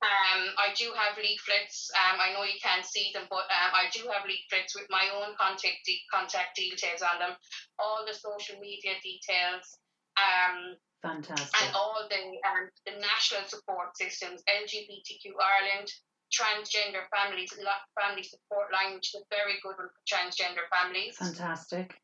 Um, 0.01 0.55
I 0.55 0.71
do 0.79 0.91
have 0.95 1.19
leaflets. 1.19 1.91
Um, 1.91 2.19
I 2.23 2.31
know 2.31 2.43
you 2.43 2.55
can't 2.63 2.85
see 2.85 3.11
them, 3.13 3.27
but 3.29 3.43
um, 3.51 3.71
I 3.75 3.91
do 3.91 4.07
have 4.07 4.23
leaflets 4.23 4.73
with 4.73 4.87
my 4.89 5.11
own 5.11 5.35
contact 5.35 5.83
de- 5.85 6.07
contact 6.11 6.55
details 6.55 7.03
on 7.03 7.19
them, 7.19 7.35
all 7.77 8.07
the 8.07 8.15
social 8.15 8.55
media 8.63 8.95
details, 9.03 9.75
um, 10.19 10.75
Fantastic. 11.01 11.55
and 11.63 11.75
all 11.75 12.03
the 12.09 12.21
um, 12.43 12.67
the 12.85 12.99
national 12.99 13.47
support 13.47 13.95
systems, 13.95 14.43
LGBTQ 14.51 15.31
Ireland, 15.39 15.87
transgender 16.27 17.07
families, 17.09 17.55
family 17.95 18.23
support 18.23 18.71
line, 18.71 18.95
which 18.95 19.15
is 19.15 19.21
a 19.23 19.25
very 19.31 19.57
good 19.63 19.79
one 19.79 19.89
for 19.89 20.03
transgender 20.03 20.67
families. 20.69 21.15
Fantastic. 21.15 21.95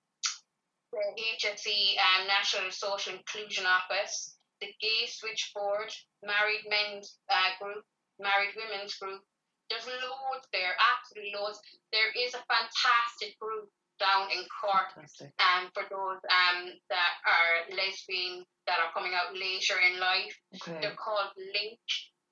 the 0.92 1.24
HSE 1.44 2.00
um, 2.00 2.28
National 2.28 2.72
Social 2.72 3.14
Inclusion 3.20 3.66
Office, 3.68 4.38
the 4.62 4.72
Gay 4.80 5.06
Switchboard, 5.08 5.92
Married 6.24 6.64
Men's 6.70 7.20
uh, 7.30 7.52
Group, 7.60 7.84
Married 8.20 8.56
Women's 8.56 8.96
Group. 8.96 9.22
There's 9.70 9.86
loads 9.88 10.48
there, 10.54 10.78
absolutely 10.80 11.34
loads. 11.36 11.60
There 11.92 12.14
is 12.16 12.34
a 12.34 12.46
fantastic 12.48 13.38
group 13.40 13.68
down 14.00 14.32
in 14.32 14.44
Cork 14.52 14.92
Fantastic. 14.96 15.32
um, 15.40 15.72
for 15.72 15.84
those 15.88 16.20
um, 16.28 16.74
that 16.92 17.14
are 17.24 17.72
lesbian, 17.76 18.44
that 18.68 18.80
are 18.84 18.92
coming 18.92 19.16
out 19.16 19.32
later 19.34 19.80
in 19.80 20.00
life. 20.00 20.36
Okay. 20.60 20.80
They're 20.82 21.00
called 21.00 21.32
Link, 21.38 21.80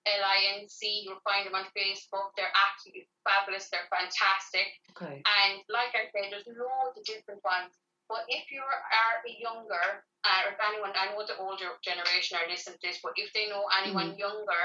L 0.03 0.23
I 0.23 0.59
N 0.59 0.67
C. 0.67 1.07
You'll 1.07 1.23
find 1.23 1.47
them 1.47 1.55
on 1.55 1.69
Facebook. 1.71 2.35
They're 2.35 2.51
absolutely 2.51 3.07
fabulous. 3.23 3.71
They're 3.71 3.87
fantastic. 3.87 4.67
Okay. 4.95 5.23
And 5.23 5.53
like 5.71 5.95
I 5.95 6.11
said, 6.11 6.31
there's 6.31 6.47
loads 6.47 6.99
of 6.99 7.03
different 7.07 7.39
ones. 7.43 7.71
But 8.11 8.27
if 8.27 8.51
you 8.51 8.59
are 8.59 9.15
a 9.23 9.31
younger, 9.39 10.03
uh, 10.27 10.39
or 10.43 10.51
if 10.51 10.59
anyone, 10.59 10.91
I 10.91 11.15
know 11.15 11.23
the 11.23 11.39
older 11.39 11.79
generation 11.79 12.35
are 12.35 12.51
listening 12.51 12.75
to 12.83 12.83
this, 12.83 12.99
but 12.99 13.15
if 13.15 13.31
they 13.31 13.47
know 13.47 13.63
anyone 13.79 14.19
younger 14.19 14.63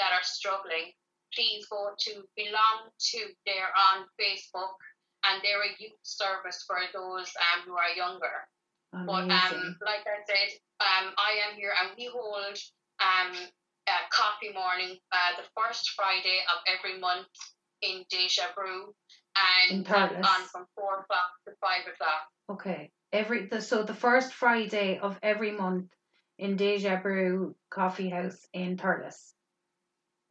that 0.00 0.16
are 0.16 0.24
struggling, 0.24 0.96
please 1.36 1.68
go 1.68 1.92
to 1.92 2.24
BeLonG 2.32 2.88
To. 2.88 3.20
They're 3.44 3.76
on 3.92 4.08
Facebook, 4.16 4.80
and 5.24 5.42
they're 5.42 5.62
a 5.62 5.74
youth 5.78 5.98
service 6.02 6.64
for 6.66 6.78
those 6.92 7.30
um, 7.36 7.66
who 7.66 7.74
are 7.74 7.94
younger. 7.96 8.46
Amazing. 8.92 9.06
But 9.06 9.30
um, 9.30 9.76
like 9.84 10.04
I 10.06 10.22
said, 10.26 10.50
um, 10.80 11.12
I 11.18 11.48
am 11.48 11.56
here, 11.56 11.72
and 11.76 11.90
we 11.96 12.10
hold 12.12 12.56
um 13.00 13.32
a 13.88 13.98
coffee 14.12 14.52
morning 14.52 14.96
uh, 15.12 15.40
the 15.40 15.48
first 15.56 15.90
Friday 15.90 16.40
of 16.52 16.60
every 16.66 17.00
month 17.00 17.26
in 17.82 18.04
Deja 18.10 18.44
Brew. 18.54 18.94
and 19.68 19.78
In 19.78 19.82
that's 19.82 20.14
on 20.14 20.44
from 20.52 20.66
four 20.74 21.00
o'clock 21.00 21.30
to 21.46 21.54
five 21.60 21.82
o'clock. 21.92 22.26
Okay. 22.50 22.90
Every 23.12 23.46
the 23.46 23.62
so 23.62 23.82
the 23.82 23.94
first 23.94 24.32
Friday 24.32 24.98
of 24.98 25.18
every 25.22 25.52
month 25.52 25.86
in 26.38 26.56
Deja 26.56 27.00
Brew 27.02 27.54
Coffee 27.70 28.10
House 28.10 28.46
in 28.52 28.76
Thurles. 28.76 29.32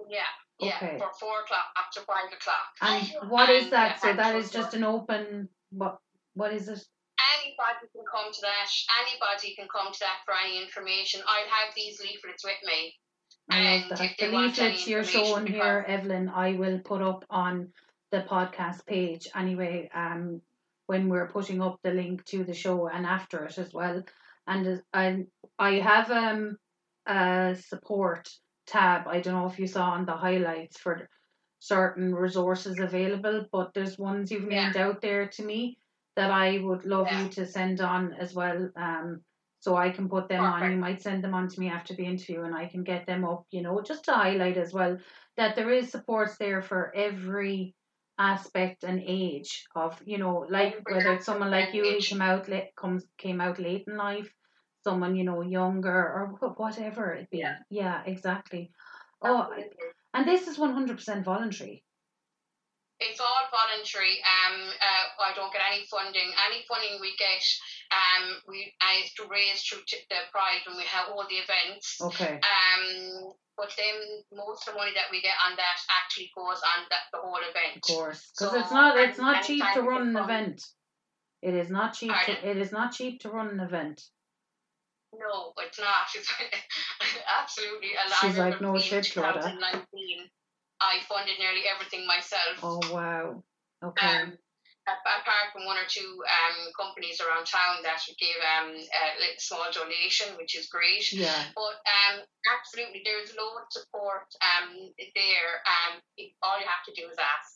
Yeah, 0.10 0.22
yeah, 0.60 0.76
Okay. 0.78 0.98
for 0.98 1.10
four 1.20 1.42
o'clock 1.42 1.66
up 1.78 1.92
to 1.94 2.02
five 2.02 2.32
o'clock. 2.34 2.68
And 2.82 3.30
what 3.30 3.50
is 3.50 3.64
And, 3.66 3.74
that? 3.74 3.96
uh, 3.98 4.00
So 4.00 4.14
that 4.14 4.36
is 4.36 4.52
just 4.52 4.74
an 4.74 4.84
open 4.84 5.50
what 5.72 6.00
what 6.34 6.54
is 6.54 6.68
it? 6.70 6.80
Anybody 7.40 7.88
can 7.94 8.06
come 8.12 8.32
to 8.32 8.42
that. 8.42 8.70
Anybody 9.02 9.56
can 9.56 9.68
come 9.68 9.92
to 9.92 10.00
that 10.00 10.18
for 10.26 10.34
any 10.46 10.62
information. 10.62 11.22
I'll 11.28 11.50
have 11.50 11.74
these 11.76 12.00
leaflets 12.00 12.44
with 12.44 12.62
me. 12.64 12.96
I 13.50 13.56
love 13.56 13.82
And 13.82 13.92
that. 13.92 13.98
The 14.18 14.26
they 14.26 14.32
want 14.32 14.60
any 14.60 14.70
leaflets 14.70 14.88
you're 14.88 15.04
showing 15.04 15.48
here, 15.48 15.84
Evelyn, 15.88 16.30
I 16.30 16.54
will 16.54 16.80
put 16.80 17.02
up 17.02 17.26
on 17.30 17.74
the 18.12 18.22
podcast 18.22 18.86
page 18.86 19.28
anyway, 19.36 19.90
um 19.94 20.42
when 20.86 21.10
we're 21.10 21.28
putting 21.28 21.62
up 21.62 21.80
the 21.84 21.92
link 21.92 22.24
to 22.26 22.44
the 22.46 22.54
show 22.54 22.88
and 22.88 23.06
after 23.06 23.44
it 23.46 23.58
as 23.58 23.74
well. 23.74 24.04
And 24.48 24.82
I 24.94 25.26
I 25.60 25.72
have 25.80 26.10
um 26.12 26.58
a 27.06 27.56
support 27.56 28.30
tab. 28.68 29.08
I 29.08 29.20
don't 29.22 29.34
know 29.34 29.48
if 29.48 29.60
you 29.60 29.68
saw 29.68 29.92
on 29.92 30.06
the 30.06 30.16
highlights 30.16 30.78
for 30.80 31.10
certain 31.60 32.14
resources 32.14 32.80
available, 32.80 33.46
but 33.52 33.74
there's 33.74 33.98
ones 33.98 34.32
you've 34.32 34.50
Yeah. 34.52 34.66
named 34.66 34.78
out 34.78 35.02
there 35.02 35.28
to 35.30 35.44
me 35.44 35.80
that 36.16 36.32
I 36.32 36.58
would 36.60 36.86
love 36.86 37.08
Yeah. 37.12 37.24
you 37.24 37.30
to 37.30 37.46
send 37.46 37.82
on 37.82 38.14
as 38.14 38.34
well. 38.36 38.70
Um 38.76 39.24
so 39.60 39.76
I 39.76 39.90
can 39.90 40.08
put 40.08 40.30
them 40.30 40.44
on. 40.44 40.72
You 40.72 40.78
might 40.78 41.02
send 41.02 41.24
them 41.24 41.34
on 41.34 41.48
to 41.50 41.60
me 41.60 41.68
after 41.70 41.96
the 41.96 42.06
interview 42.06 42.44
and 42.44 42.56
I 42.56 42.68
can 42.68 42.84
get 42.84 43.08
them 43.08 43.26
up, 43.26 43.46
you 43.52 43.64
know, 43.64 43.82
just 43.82 44.06
to 44.06 44.14
highlight 44.14 44.56
as 44.58 44.72
well 44.74 44.98
that 45.36 45.56
there 45.56 45.72
is 45.72 45.90
supports 45.92 46.38
there 46.38 46.62
for 46.62 46.96
every 46.96 47.76
aspect 48.20 48.84
and 48.84 49.02
age 49.06 49.66
of, 49.76 50.02
you 50.06 50.18
know, 50.20 50.46
like 50.50 50.76
whether 50.90 51.14
it's 51.14 51.26
someone 51.26 51.52
like 51.52 51.74
you 51.74 51.84
who 51.84 52.00
came 52.00 52.22
out 52.22 52.48
late 52.48 52.76
comes 52.76 53.06
came 53.18 53.42
out 53.42 53.60
late 53.60 53.86
in 53.88 53.98
life, 53.98 54.32
someone, 54.88 55.16
you 55.16 55.26
know, 55.30 55.42
younger 55.42 56.00
or 56.16 56.24
whatever 56.56 57.14
it 57.14 57.30
be. 57.30 57.40
Yeah. 57.40 57.58
Yeah, 57.70 58.00
exactly. 58.06 58.72
Oh, 59.22 59.50
and 60.14 60.28
this 60.28 60.48
is 60.48 60.58
one 60.58 60.74
hundred 60.74 60.98
percent 60.98 61.26
voluntary. 61.26 61.84
It's 63.00 63.22
all 63.22 63.44
voluntary. 63.54 64.18
Um, 64.26 64.58
uh, 64.90 65.06
I 65.30 65.34
don't 65.38 65.54
get 65.54 65.62
any 65.72 65.86
funding. 65.86 66.30
Any 66.50 66.66
funding 66.66 66.98
we 67.00 67.14
get, 67.18 67.44
um, 67.94 68.24
we 68.50 68.74
uh, 68.82 69.04
is 69.04 69.14
to 69.18 69.24
raise 69.30 69.62
through 69.62 69.86
t- 69.86 70.08
the 70.10 70.22
Pride 70.32 70.66
when 70.66 70.78
we 70.78 70.88
have 70.96 71.06
all 71.14 71.26
the 71.30 71.38
events. 71.46 72.02
Okay. 72.02 72.42
Um, 72.42 73.34
but 73.56 73.70
then 73.78 73.98
most 74.34 74.68
of 74.68 74.74
the 74.74 74.80
money 74.80 74.94
that 74.96 75.10
we 75.12 75.22
get 75.22 75.38
on 75.46 75.54
that 75.58 75.78
actually 75.94 76.32
goes 76.34 76.62
on 76.72 76.80
that 76.90 77.06
the 77.14 77.22
whole 77.22 77.38
event. 77.38 77.78
Of 77.78 77.86
course, 77.86 78.22
because 78.34 78.54
So, 78.54 78.60
it's 78.62 78.72
not 78.72 78.98
it's 78.98 79.20
not 79.20 79.44
cheap 79.44 79.64
to 79.76 79.82
run 79.82 80.10
an 80.10 80.18
event. 80.18 80.58
It 81.42 81.54
is 81.54 81.70
not 81.70 81.94
cheap. 81.94 82.14
To, 82.26 82.34
it 82.50 82.58
is 82.58 82.72
not 82.72 82.94
cheap 82.98 83.22
to 83.22 83.30
run 83.30 83.50
an 83.50 83.60
event. 83.60 84.02
No, 85.14 85.54
it's 85.60 85.80
not. 85.80 86.08
It's 86.16 86.30
absolutely. 87.40 87.92
I 87.98 88.28
She's 88.28 88.38
like, 88.38 88.62
"No 88.62 88.78
shit, 88.78 89.06
Clodagh." 89.06 89.56
2019, 89.56 90.30
I 90.82 91.00
funded 91.08 91.40
nearly 91.40 91.64
everything 91.74 92.06
myself. 92.06 92.60
Oh 92.62 92.82
wow. 92.92 93.44
Okay. 93.84 94.08
Um, 94.08 94.38
a- 94.88 95.20
apart 95.20 95.52
from 95.54 95.66
one 95.66 95.78
or 95.78 95.88
two 95.88 96.24
um, 96.24 96.58
companies 96.80 97.20
around 97.22 97.46
town 97.46 97.84
that 97.84 98.00
gave 98.20 98.40
um, 98.44 98.76
a 98.76 99.40
small 99.40 99.68
donation, 99.72 100.36
which 100.38 100.58
is 100.58 100.68
great. 100.68 101.12
yeah. 101.12 101.44
But 101.56 101.80
um, 101.88 102.24
absolutely, 102.48 103.02
there's 103.04 103.36
loads 103.36 103.76
of 103.76 103.84
support 103.84 104.28
um, 104.42 104.92
there. 105.16 105.52
Um, 105.68 106.02
all 106.44 106.60
you 106.60 106.66
have 106.66 106.86
to 106.88 106.94
do 106.96 107.08
is 107.10 107.18
ask. 107.20 107.56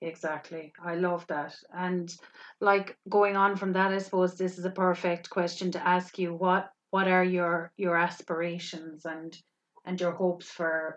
Exactly. 0.00 0.72
I 0.84 0.96
love 0.96 1.26
that. 1.28 1.54
And 1.72 2.14
like 2.60 2.96
going 3.08 3.36
on 3.36 3.56
from 3.56 3.72
that, 3.72 3.92
I 3.92 3.98
suppose 3.98 4.36
this 4.36 4.58
is 4.58 4.64
a 4.64 4.70
perfect 4.70 5.30
question 5.30 5.70
to 5.72 5.86
ask 5.86 6.18
you. 6.18 6.34
What 6.34 6.70
what 6.94 7.08
are 7.08 7.24
your 7.24 7.72
your 7.76 7.96
aspirations 7.96 9.04
and 9.04 9.36
and 9.84 10.00
your 10.00 10.12
hopes 10.12 10.48
for 10.48 10.96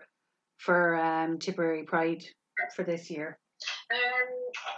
for 0.56 0.94
um 0.94 1.40
Tipperary 1.40 1.82
Pride 1.82 2.22
for 2.76 2.84
this 2.84 3.10
year? 3.10 3.36
Um, 3.90 4.28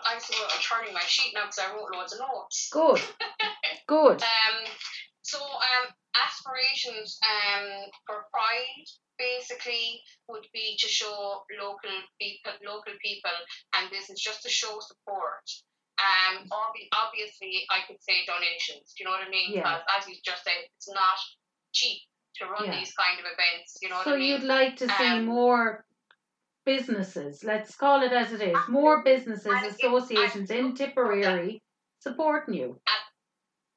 I'm 0.06 0.18
turning 0.62 0.94
my 0.94 1.06
sheet 1.06 1.34
now 1.34 1.44
because 1.44 1.58
I 1.58 1.76
wrote 1.76 1.92
loads 1.94 2.14
of 2.14 2.20
notes. 2.20 2.70
Good. 2.72 3.02
Good. 3.86 4.22
Um, 4.22 4.58
so 5.20 5.38
um, 5.38 5.86
aspirations 6.16 7.18
um, 7.20 7.68
for 8.06 8.24
Pride 8.32 8.88
basically 9.18 10.00
would 10.30 10.46
be 10.54 10.78
to 10.80 10.88
show 10.88 11.42
local 11.60 11.96
people, 12.18 12.52
local 12.64 12.94
people 13.04 13.36
and 13.76 13.90
business 13.90 14.20
just 14.20 14.42
to 14.44 14.48
show 14.48 14.78
support. 14.80 15.44
Um, 16.00 16.48
obvi- 16.50 16.88
obviously, 16.96 17.66
I 17.68 17.80
could 17.86 18.02
say 18.02 18.24
donations. 18.26 18.94
Do 18.96 19.02
you 19.02 19.04
know 19.04 19.10
what 19.12 19.26
I 19.26 19.30
mean? 19.30 19.52
Yeah. 19.52 19.80
As 19.98 20.08
you 20.08 20.14
just 20.24 20.42
said, 20.44 20.54
it's 20.76 20.88
not 20.88 21.18
cheap 21.72 22.00
to 22.36 22.46
run 22.46 22.64
Yeah. 22.64 22.78
these 22.78 22.92
kind 22.94 23.18
of 23.20 23.26
events. 23.26 23.76
You 23.82 23.90
know 23.90 24.00
So 24.02 24.10
what 24.10 24.16
I 24.16 24.18
mean? 24.18 24.30
you'd 24.30 24.44
like 24.44 24.76
to 24.78 24.88
see 24.88 25.06
Um, 25.06 25.26
more 25.26 25.84
businesses, 26.64 27.42
let's 27.44 27.74
call 27.76 28.02
it 28.02 28.12
as 28.12 28.32
it 28.32 28.40
is, 28.42 28.56
more 28.68 29.02
businesses, 29.02 29.52
associations 29.74 30.50
in 30.50 30.74
Tipperary 30.74 31.62
supporting 31.98 32.54
you. 32.54 32.80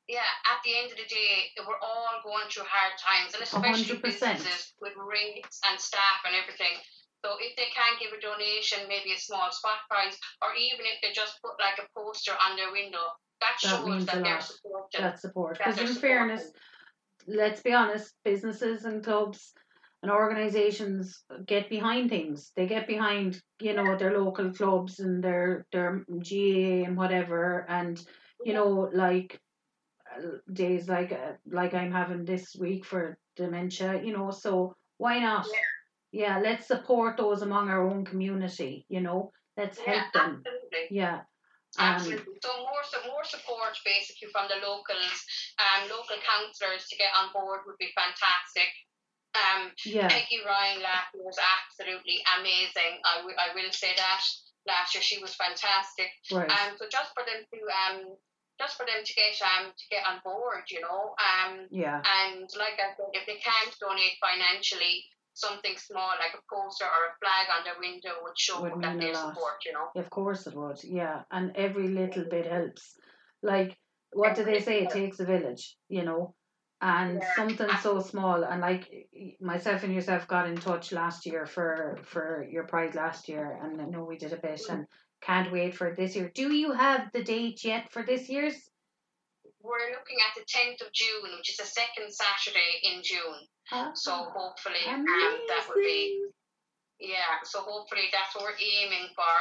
yeah, 0.07 0.19
at 0.45 0.59
the 0.63 0.78
end 0.78 0.91
of 0.91 0.97
the 0.97 1.05
day, 1.05 1.51
we're 1.65 1.80
all 1.80 2.21
going 2.24 2.47
through 2.49 2.63
hard 2.67 2.93
times, 2.99 3.34
and 3.34 3.43
especially 3.43 3.97
100%. 3.97 4.01
businesses 4.03 4.74
with 4.80 4.93
rates 4.97 5.59
and 5.69 5.80
staff 5.80 6.19
and 6.26 6.36
everything. 6.36 6.78
So 7.24 7.32
if 7.39 7.55
they 7.55 7.71
can 7.74 7.95
give 7.99 8.11
a 8.11 8.19
donation, 8.21 8.80
maybe 8.89 9.13
a 9.13 9.19
small 9.19 9.49
spot 9.51 9.80
prize, 9.89 10.17
or 10.41 10.49
even 10.55 10.86
if 10.86 11.01
they 11.01 11.13
just 11.13 11.41
put 11.41 11.53
like 11.59 11.80
a 11.80 11.88
poster 11.97 12.34
on 12.34 12.57
their 12.57 12.71
window, 12.71 12.99
that, 13.39 13.55
That 13.61 13.69
shows 13.69 14.05
that 14.07 14.24
they're 14.24 14.41
supported. 14.41 14.99
That 14.99 15.19
support. 15.19 15.57
Because 15.57 15.80
in 15.80 15.95
fairness, 15.95 16.51
let's 17.28 17.61
be 17.61 17.74
honest, 17.74 18.13
businesses 18.24 18.86
and 18.86 19.03
clubs 19.03 19.53
and 20.01 20.11
organizations 20.11 21.24
get 21.45 21.69
behind 21.69 22.09
things. 22.09 22.51
They 22.55 22.67
get 22.67 22.88
behind, 22.88 23.41
you 23.61 23.74
know, 23.74 23.97
their 23.97 24.17
local 24.19 24.51
clubs 24.51 24.99
and 24.99 25.24
their 25.24 25.65
their 25.71 26.03
GAA 26.09 26.84
and 26.86 26.97
whatever, 26.97 27.65
and 27.69 28.03
you 28.43 28.53
know, 28.53 28.89
like 28.93 29.39
uh, 30.13 30.39
days 30.51 30.89
like 30.89 31.13
uh, 31.13 31.34
like 31.49 31.74
I'm 31.74 31.93
having 31.93 32.26
this 32.26 32.53
week 32.59 32.84
for 32.86 33.17
dementia, 33.38 34.03
you 34.03 34.11
know. 34.11 34.32
So 34.32 34.76
why 34.97 35.19
not? 35.19 35.47
Yeah. 35.47 35.59
Yeah, 36.14 36.38
let's 36.38 36.68
support 36.68 37.18
those 37.18 37.41
among 37.41 37.70
our 37.74 37.82
own 37.89 38.05
community. 38.05 38.86
You 38.88 39.01
know, 39.01 39.34
let's 39.57 39.80
yeah, 39.82 40.05
help 40.05 40.14
them. 40.14 40.43
absolutely. 40.45 40.86
Yeah. 40.93 41.26
Um, 41.82 41.97
Absolutely. 41.97 42.38
So 42.38 42.53
more 42.61 42.86
so 42.86 43.01
more 43.09 43.26
support 43.26 43.74
basically 43.82 44.30
from 44.30 44.45
the 44.45 44.61
locals, 44.61 45.18
um, 45.57 45.89
local 45.89 46.22
councillors 46.22 46.86
to 46.86 46.95
get 47.01 47.09
on 47.18 47.34
board 47.34 47.66
would 47.66 47.82
be 47.82 47.89
fantastic. 47.97 48.70
Um, 49.34 49.74
yeah. 49.82 50.05
Peggy 50.05 50.45
Ryan 50.45 50.86
last 50.86 51.09
year 51.18 51.26
was 51.26 51.41
absolutely 51.41 52.22
amazing. 52.38 53.01
I, 53.01 53.26
w- 53.26 53.39
I 53.41 53.49
will 53.57 53.74
say 53.74 53.89
that. 53.97 54.22
Last 54.70 54.93
year 54.93 55.01
she 55.01 55.18
was 55.18 55.34
fantastic. 55.34 56.14
Right. 56.30 56.45
Um, 56.45 56.78
so 56.78 56.86
just 56.93 57.09
for 57.18 57.26
them 57.26 57.41
to 57.41 57.59
um, 57.74 57.97
just 58.61 58.78
for 58.78 58.86
them 58.86 59.01
to 59.01 59.14
get 59.18 59.34
um 59.41 59.74
to 59.74 59.86
get 59.89 60.05
on 60.05 60.22
board, 60.22 60.70
you 60.70 60.80
know. 60.80 61.18
Um, 61.18 61.66
yeah. 61.74 62.05
and 62.05 62.45
like 62.53 62.78
I 62.78 62.93
said, 62.93 63.18
if 63.18 63.26
they 63.26 63.41
can't 63.41 63.74
donate 63.82 64.22
financially, 64.22 65.09
something 65.34 65.75
small 65.77 66.09
like 66.19 66.34
a 66.34 66.53
poster 66.53 66.86
or 66.86 67.11
a 67.11 67.17
flag 67.19 67.47
on 67.57 67.63
their 67.63 67.79
window 67.79 68.11
would 68.23 68.38
show 68.38 68.61
Would 68.61 68.81
that 68.81 68.99
they 68.99 69.13
support, 69.13 69.65
you 69.65 69.73
know. 69.73 69.89
Of 69.95 70.09
course 70.09 70.47
it 70.47 70.55
would, 70.55 70.84
yeah. 70.84 71.23
And 71.31 71.55
every 71.55 71.88
little 71.88 72.25
bit 72.29 72.45
helps. 72.45 72.95
Like, 73.41 73.77
what 74.11 74.36
do 74.36 74.43
they 74.43 74.59
say? 74.59 74.81
It 74.81 74.91
takes 74.91 75.19
a 75.19 75.25
village, 75.25 75.75
you 75.89 76.03
know? 76.03 76.36
And 76.81 77.19
Yeah, 77.21 77.36
something 77.36 77.69
so 77.81 77.99
small. 78.01 78.43
And 78.43 78.61
like 78.61 79.07
myself 79.39 79.84
and 79.84 79.93
yourself 79.93 80.27
got 80.27 80.49
in 80.49 80.57
touch 80.57 80.91
last 80.91 81.25
year 81.25 81.45
for 81.45 81.97
for 82.03 82.45
your 82.51 82.65
pride 82.65 82.93
last 82.93 83.29
year, 83.29 83.57
and 83.63 83.81
I 83.81 83.86
know 83.86 84.03
we 84.03 84.17
did 84.17 84.34
a 84.34 84.38
bit, 84.38 84.61
mm. 84.67 84.73
and 84.73 84.88
can't 85.21 85.51
wait 85.51 85.75
for 85.75 85.95
this 85.95 86.15
year. 86.15 86.29
Do 86.36 86.53
you 86.53 86.73
have 86.73 87.09
the 87.13 87.23
date 87.23 87.63
yet 87.63 87.91
for 87.93 88.03
this 88.03 88.27
year's? 88.27 88.55
We're 89.64 89.95
looking 89.95 90.20
at 90.20 90.36
the 90.36 90.43
10th 90.43 90.86
of 90.86 90.91
June, 90.93 91.32
which 91.39 91.49
is 91.49 91.57
the 91.57 91.66
second 91.66 92.11
Saturday 92.14 92.84
in 92.84 93.01
June. 93.01 93.47
So 93.95 94.11
hopefully 94.11 94.84
um, 94.88 95.05
that 95.47 95.64
would 95.70 95.82
be 95.82 96.20
Yeah, 96.99 97.39
so 97.43 97.61
hopefully 97.61 98.11
that's 98.11 98.36
what 98.36 98.43
we're 98.43 98.59
aiming 98.59 99.07
for. 99.16 99.36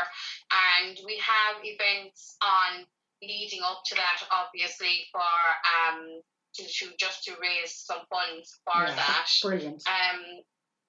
And 0.79 0.97
we 1.05 1.19
have 1.19 1.59
events 1.63 2.37
on 2.43 2.87
leading 3.21 3.61
up 3.63 3.83
to 3.87 3.95
that, 3.97 4.23
obviously, 4.31 5.07
for 5.13 5.21
um 5.23 6.21
to, 6.55 6.63
to 6.67 6.93
just 6.99 7.25
to 7.25 7.33
raise 7.41 7.75
some 7.87 8.03
funds 8.11 8.59
for 8.65 8.83
Yeah. 8.83 8.95
that. 8.95 9.27
Brilliant. 9.43 9.83
Um, 9.87 10.21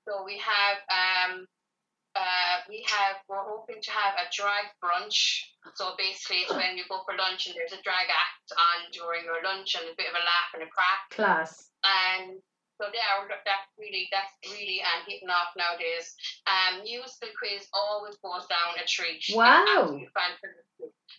so 0.08 0.24
we 0.26 0.38
have 0.40 0.78
um. 0.90 1.48
Uh, 2.16 2.62
we 2.70 2.86
have 2.86 3.18
we're 3.28 3.42
hoping 3.42 3.82
to 3.82 3.92
have 3.92 4.14
a 4.22 4.30
drag 4.30 4.70
brunch. 4.78 5.42
So 5.76 5.98
basically, 5.98 6.46
it's 6.46 6.54
when 6.54 6.78
you 6.78 6.84
go 6.90 7.02
for 7.06 7.18
lunch 7.18 7.48
and 7.48 7.56
there's 7.58 7.74
a 7.74 7.82
drag 7.82 8.06
act 8.06 8.48
on 8.54 8.92
during 8.94 9.26
your 9.26 9.42
lunch 9.42 9.74
and 9.74 9.90
a 9.90 9.96
bit 9.98 10.08
of 10.12 10.16
a 10.18 10.22
laugh 10.22 10.50
and 10.54 10.62
a 10.64 10.70
crack. 10.70 11.02
Class. 11.10 11.72
And 11.82 12.38
so 12.78 12.86
yeah, 12.94 13.18
we're- 13.22 13.42
that's 13.46 13.70
really 13.82 14.10
that's 14.14 14.30
really 14.54 14.82
um, 14.86 15.02
hitting 15.10 15.30
off 15.30 15.58
nowadays. 15.58 16.14
Um, 16.46 16.84
musical 16.86 17.34
quiz 17.34 17.66
always 17.74 18.18
goes 18.22 18.46
down 18.46 18.78
a 18.78 18.86
treat. 18.86 19.24
Wow. 19.34 19.98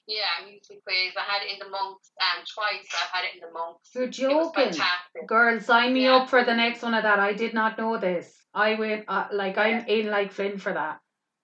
Yeah, 0.07 0.45
musical 0.47 0.79
quiz. 0.87 1.15
I 1.17 1.25
had 1.27 1.43
it 1.43 1.53
in 1.55 1.59
the 1.59 1.71
monks 1.71 2.11
um, 2.21 2.45
twice. 2.45 2.87
I've 2.95 3.11
had 3.11 3.25
it 3.27 3.35
in 3.35 3.41
the 3.41 3.51
monks. 3.53 3.91
You're 3.95 4.09
joking. 4.09 4.79
Girl, 5.27 5.59
sign 5.61 5.95
me 5.95 6.05
Yeah. 6.05 6.17
up 6.23 6.31
for 6.31 6.45
the 6.45 6.55
next 6.55 6.83
one 6.83 6.95
of 6.95 7.03
that. 7.03 7.19
I 7.19 7.33
did 7.33 7.55
not 7.55 7.79
know 7.79 7.99
this. 7.99 8.31
I 8.55 8.75
win, 8.75 9.05
uh, 9.09 9.29
like, 9.33 9.59
I'm 9.59 9.87
in 9.87 10.11
like 10.11 10.33
Flynn 10.33 10.59
for 10.59 10.73
that. 10.73 11.01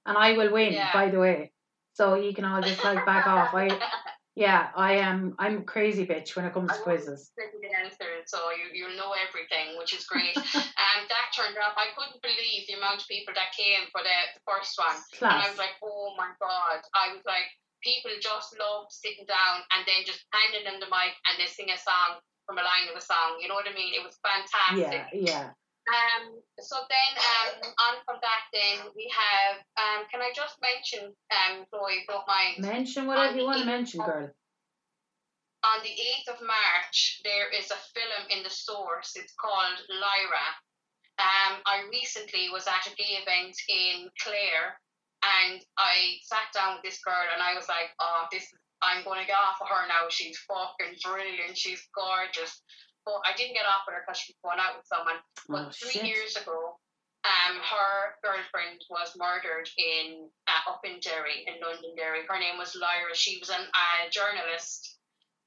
And 0.06 0.16
I 0.16 0.32
will 0.32 0.52
win, 0.52 0.72
Yeah. 0.72 0.92
by 0.92 1.10
the 1.10 1.18
way. 1.18 1.52
So 1.94 2.14
you 2.14 2.32
can 2.32 2.44
all 2.44 2.62
just 2.62 2.82
like 2.84 3.04
back 3.04 3.26
off. 3.26 3.52
I, 3.52 3.68
yeah, 4.34 4.70
I 4.74 5.04
am, 5.04 5.34
I'm 5.38 5.58
a 5.58 5.62
crazy 5.62 6.06
bitch 6.06 6.36
when 6.36 6.46
it 6.46 6.54
comes 6.54 6.72
to 6.72 6.78
quizzes. 6.80 7.30
Answers, 7.36 8.24
so 8.26 8.38
you 8.52 8.72
you 8.72 8.96
know 8.96 9.12
everything, 9.16 9.78
which 9.78 9.94
is 9.94 10.04
great. 10.04 10.36
and 10.36 11.00
that 11.08 11.28
turned 11.34 11.56
out. 11.56 11.72
I 11.76 11.92
couldn't 11.96 12.20
believe 12.22 12.66
the 12.68 12.76
amount 12.76 13.02
of 13.02 13.08
people 13.08 13.32
that 13.34 13.52
came 13.56 13.88
for 13.92 14.00
the, 14.04 14.16
the 14.36 14.42
first 14.46 14.76
one. 14.78 14.96
And 15.20 15.32
I 15.44 15.48
was 15.48 15.58
like, 15.58 15.74
oh 15.82 16.14
my 16.16 16.30
god. 16.40 16.80
I 16.94 17.12
was 17.12 17.24
like, 17.26 17.48
people 17.82 18.10
just 18.20 18.52
love 18.60 18.86
sitting 18.92 19.24
down 19.26 19.64
and 19.72 19.84
then 19.88 20.04
just 20.04 20.24
handing 20.32 20.64
them 20.68 20.80
the 20.80 20.88
mic 20.92 21.16
and 21.28 21.40
they 21.40 21.48
sing 21.48 21.72
a 21.72 21.78
song 21.80 22.20
from 22.46 22.58
a 22.60 22.64
line 22.64 22.88
of 22.92 22.96
a 22.96 23.04
song. 23.04 23.40
You 23.40 23.48
know 23.48 23.56
what 23.56 23.68
I 23.68 23.74
mean? 23.74 23.92
It 23.96 24.04
was 24.04 24.16
fantastic. 24.20 25.08
Yeah, 25.12 25.24
yeah. 25.32 25.46
Um, 25.90 26.38
so 26.60 26.76
then, 26.86 27.12
um, 27.18 27.50
on 27.66 27.94
from 28.06 28.18
that, 28.22 28.46
then 28.54 28.86
we 28.94 29.10
have. 29.10 29.58
Um, 29.74 30.06
can 30.10 30.22
I 30.22 30.30
just 30.34 30.54
mention, 30.62 31.10
um, 31.34 31.66
Chloe, 31.70 32.06
don't 32.06 32.26
mind? 32.28 32.62
Mention 32.62 33.06
whatever 33.06 33.36
you 33.36 33.44
want 33.44 33.58
to 33.58 33.66
mention, 33.66 34.00
girl. 34.00 34.30
on 35.64 35.78
the 35.82 35.90
8th 35.90 36.34
of 36.34 36.46
March, 36.46 37.20
there 37.24 37.50
is 37.52 37.70
a 37.70 37.80
film 37.92 38.22
in 38.30 38.42
the 38.42 38.50
source. 38.50 39.12
It's 39.16 39.34
called 39.34 39.76
Lyra. 39.90 40.48
Um, 41.20 41.60
I 41.66 41.84
recently 41.92 42.48
was 42.48 42.66
at 42.66 42.86
a 42.86 42.96
gay 42.96 43.20
event 43.20 43.56
in 43.68 44.08
Clare 44.22 44.80
and 45.20 45.60
I 45.76 46.16
sat 46.24 46.48
down 46.54 46.76
with 46.76 46.84
this 46.84 47.02
girl 47.04 47.28
and 47.34 47.42
I 47.42 47.52
was 47.52 47.68
like, 47.68 47.92
oh, 48.00 48.24
this 48.32 48.48
I'm 48.80 49.04
going 49.04 49.20
to 49.20 49.26
get 49.28 49.36
off 49.36 49.60
of 49.60 49.68
her 49.68 49.84
now. 49.88 50.08
She's 50.08 50.38
fucking 50.48 50.96
brilliant. 51.04 51.52
She's 51.52 51.84
gorgeous. 51.92 52.62
I 53.26 53.34
didn't 53.36 53.54
get 53.58 53.66
off 53.66 53.82
with 53.86 53.94
her 53.98 54.02
because 54.06 54.20
she 54.20 54.30
was 54.32 54.40
going 54.46 54.60
out 54.62 54.76
with 54.78 54.86
someone. 54.86 55.18
But 55.48 55.68
Oh, 55.68 55.70
three 55.74 55.98
shit. 55.98 56.06
years 56.06 56.36
ago, 56.36 56.78
um, 57.26 57.54
her 57.60 58.16
girlfriend 58.22 58.80
was 58.88 59.12
murdered 59.18 59.68
in 59.76 60.30
uh, 60.48 60.70
up 60.70 60.80
in 60.84 61.00
Derry, 61.00 61.44
in 61.46 61.58
Londonderry. 61.60 62.24
Her 62.28 62.38
name 62.38 62.56
was 62.56 62.72
Lyra. 62.78 63.12
She 63.14 63.38
was 63.40 63.50
an, 63.50 63.60
a 63.60 64.08
journalist, 64.10 64.96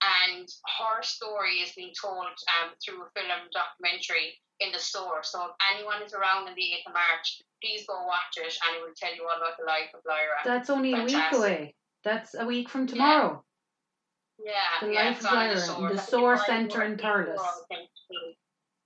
and 0.04 0.48
her 0.80 1.02
story 1.02 1.64
is 1.66 1.72
being 1.74 1.94
told 2.00 2.28
um, 2.62 2.76
through 2.84 3.02
a 3.02 3.10
film 3.16 3.50
documentary 3.52 4.38
in 4.60 4.72
the 4.72 4.80
store. 4.80 5.24
So 5.24 5.46
if 5.50 5.52
anyone 5.74 6.02
is 6.04 6.14
around 6.14 6.48
on 6.48 6.54
the 6.56 6.62
8th 6.62 6.88
of 6.88 6.94
March, 6.94 7.42
please 7.62 7.86
go 7.88 8.06
watch 8.06 8.38
it, 8.38 8.54
and 8.68 8.78
it 8.78 8.82
will 8.84 8.94
tell 8.96 9.16
you 9.16 9.24
all 9.24 9.38
about 9.38 9.58
the 9.58 9.66
life 9.66 9.90
of 9.96 10.02
Lyra. 10.08 10.44
That's 10.46 10.70
only 10.70 10.94
a 10.94 11.04
week 11.04 11.32
away. 11.34 11.76
That's 12.04 12.36
a 12.36 12.46
week 12.46 12.70
from 12.70 12.86
tomorrow. 12.86 13.32
yeah, 13.32 13.40
The 14.82 14.92
yeah, 14.94 15.06
Life 15.06 15.18
it's 15.18 15.26
of 15.26 15.32
on 15.32 15.38
Lyra 15.38 15.52
in 15.54 15.60
Source. 15.60 15.92
the 15.92 15.96
That's 15.96 16.10
Source 16.10 16.40
why 16.40 16.46
Centre 16.48 16.84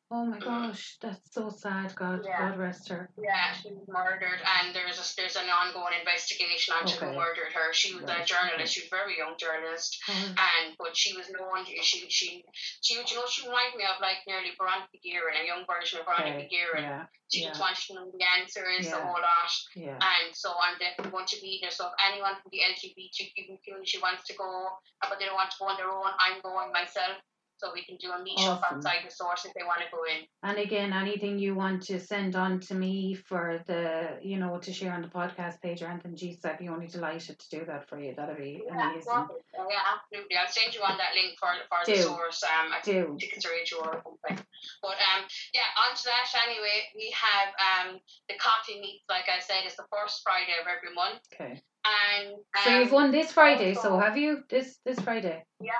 Oh 0.09 0.23
my 0.23 0.39
gosh, 0.39 0.95
that's 1.01 1.33
so 1.35 1.49
sad. 1.49 1.93
God, 1.95 2.23
Yeah. 2.23 2.39
God 2.51 2.57
rest 2.57 2.87
her. 2.87 3.09
Yeah, 3.19 3.51
she 3.51 3.73
was 3.75 3.83
murdered, 3.89 4.39
and 4.39 4.73
there's 4.73 4.95
a, 4.95 5.05
there's 5.19 5.35
an 5.35 5.49
ongoing 5.51 5.99
investigation 5.99 6.75
into 6.79 6.95
Okay. 6.95 7.11
who 7.11 7.19
murdered 7.19 7.51
her. 7.51 7.73
She 7.73 7.93
was 7.93 8.05
Right, 8.07 8.23
a 8.23 8.25
journalist. 8.25 8.71
She 8.73 8.81
was 8.81 8.87
a 8.87 8.95
very 8.95 9.17
young 9.17 9.35
journalist, 9.37 9.99
Oh, 10.07 10.13
and 10.39 10.75
but 10.79 10.95
she 10.95 11.11
was 11.17 11.27
known. 11.29 11.65
She 11.65 12.07
she 12.07 12.43
she, 12.79 12.93
you 12.95 13.03
know 13.19 13.27
she 13.27 13.43
reminded 13.47 13.75
me 13.75 13.83
of 13.83 13.99
like 13.99 14.23
nearly 14.25 14.55
Veronica 14.55 14.95
Guerin, 15.03 15.35
a 15.35 15.45
young 15.45 15.65
version 15.67 15.99
of 15.99 16.05
Veronica 16.05 16.39
okay. 16.39 16.47
Guerin. 16.47 16.83
Yeah, 16.87 17.05
She 17.27 17.41
yeah. 17.43 17.49
just 17.49 17.59
wanted 17.59 17.83
to 17.87 17.93
know 17.95 18.07
the 18.07 18.23
answers, 18.39 18.87
the 18.87 18.95
Yeah. 18.95 19.03
whole 19.03 19.19
lot. 19.19 19.51
yeah. 19.75 19.99
And 19.99 20.31
so 20.33 20.55
I'm 20.55 20.79
definitely 20.79 21.11
going 21.11 21.27
to 21.35 21.41
be 21.43 21.59
there. 21.61 21.71
So 21.71 21.87
if 21.91 21.93
anyone 21.99 22.39
from 22.39 22.47
the 22.55 22.63
LGBTQ 22.63 23.59
community 23.59 23.99
wants 23.99 24.23
to 24.31 24.33
go, 24.39 24.69
but 25.03 25.19
they 25.19 25.25
don't 25.25 25.35
want 25.35 25.51
to 25.51 25.57
go 25.59 25.67
on 25.67 25.75
their 25.75 25.91
own, 25.91 26.15
I'm 26.15 26.39
going 26.39 26.71
myself. 26.71 27.19
So 27.57 27.71
we 27.73 27.83
can 27.85 27.97
do 27.97 28.11
a 28.11 28.21
meet 28.21 28.39
up 28.39 28.61
Awesome. 28.61 28.77
outside 28.77 28.99
the 29.05 29.11
source 29.11 29.45
if 29.45 29.53
they 29.53 29.63
want 29.63 29.79
to 29.81 29.87
go 29.91 30.03
in. 30.03 30.25
And 30.43 30.57
again, 30.59 30.93
anything 30.93 31.39
you 31.39 31.55
want 31.55 31.81
to 31.83 31.99
send 31.99 32.35
on 32.35 32.59
to 32.61 32.75
me 32.75 33.15
for 33.15 33.63
the, 33.65 34.19
you 34.21 34.37
know, 34.37 34.59
to 34.59 34.71
share 34.71 34.93
on 34.93 35.01
the 35.01 35.07
podcast 35.07 35.59
page 35.61 35.81
or 35.81 35.87
anything, 35.87 36.15
geez, 36.15 36.45
I'd 36.45 36.59
be 36.59 36.69
only 36.69 36.87
delighted 36.87 37.39
to 37.39 37.49
do 37.49 37.65
that 37.65 37.89
for 37.89 37.99
you. 37.99 38.13
That'd 38.15 38.37
be 38.37 38.61
Yeah, 38.65 38.91
amazing. 38.91 39.11
Uh, 39.13 39.65
yeah, 39.69 39.81
absolutely. 39.95 40.37
I'll 40.37 40.47
send 40.47 40.73
you 40.75 40.81
on 40.81 40.97
that 40.97 41.13
link 41.15 41.37
for 41.39 41.49
for 41.67 41.79
Do. 41.85 41.95
the 41.95 42.01
source. 42.03 42.43
Um, 42.43 42.71
I 42.73 42.79
Do. 42.83 43.17
think 43.19 43.33
it's 43.33 43.45
a 43.45 43.49
radio 43.49 43.79
or 43.79 44.01
something. 44.05 44.45
But 44.81 44.97
um, 45.09 45.25
yeah, 45.53 45.67
on 45.81 45.95
to 45.95 46.03
that 46.05 46.29
anyway. 46.47 46.85
We 46.95 47.13
have 47.17 47.49
um 47.89 47.99
the 48.29 48.35
coffee 48.37 48.79
meets. 48.79 49.03
Like 49.09 49.25
I 49.35 49.39
said, 49.39 49.65
it's 49.65 49.75
the 49.75 49.85
first 49.91 50.21
Friday 50.23 50.53
of 50.61 50.67
every 50.67 50.93
month, 50.93 51.21
Okay. 51.33 51.61
and 51.85 52.33
um, 52.33 52.63
So 52.63 52.79
you've 52.79 52.91
won 52.91 53.11
this 53.11 53.31
Friday, 53.31 53.73
so 53.73 53.97
have 53.99 54.17
you? 54.17 54.43
This 54.49 54.77
this 54.85 54.99
Friday? 54.99 55.43
Yeah. 55.59 55.73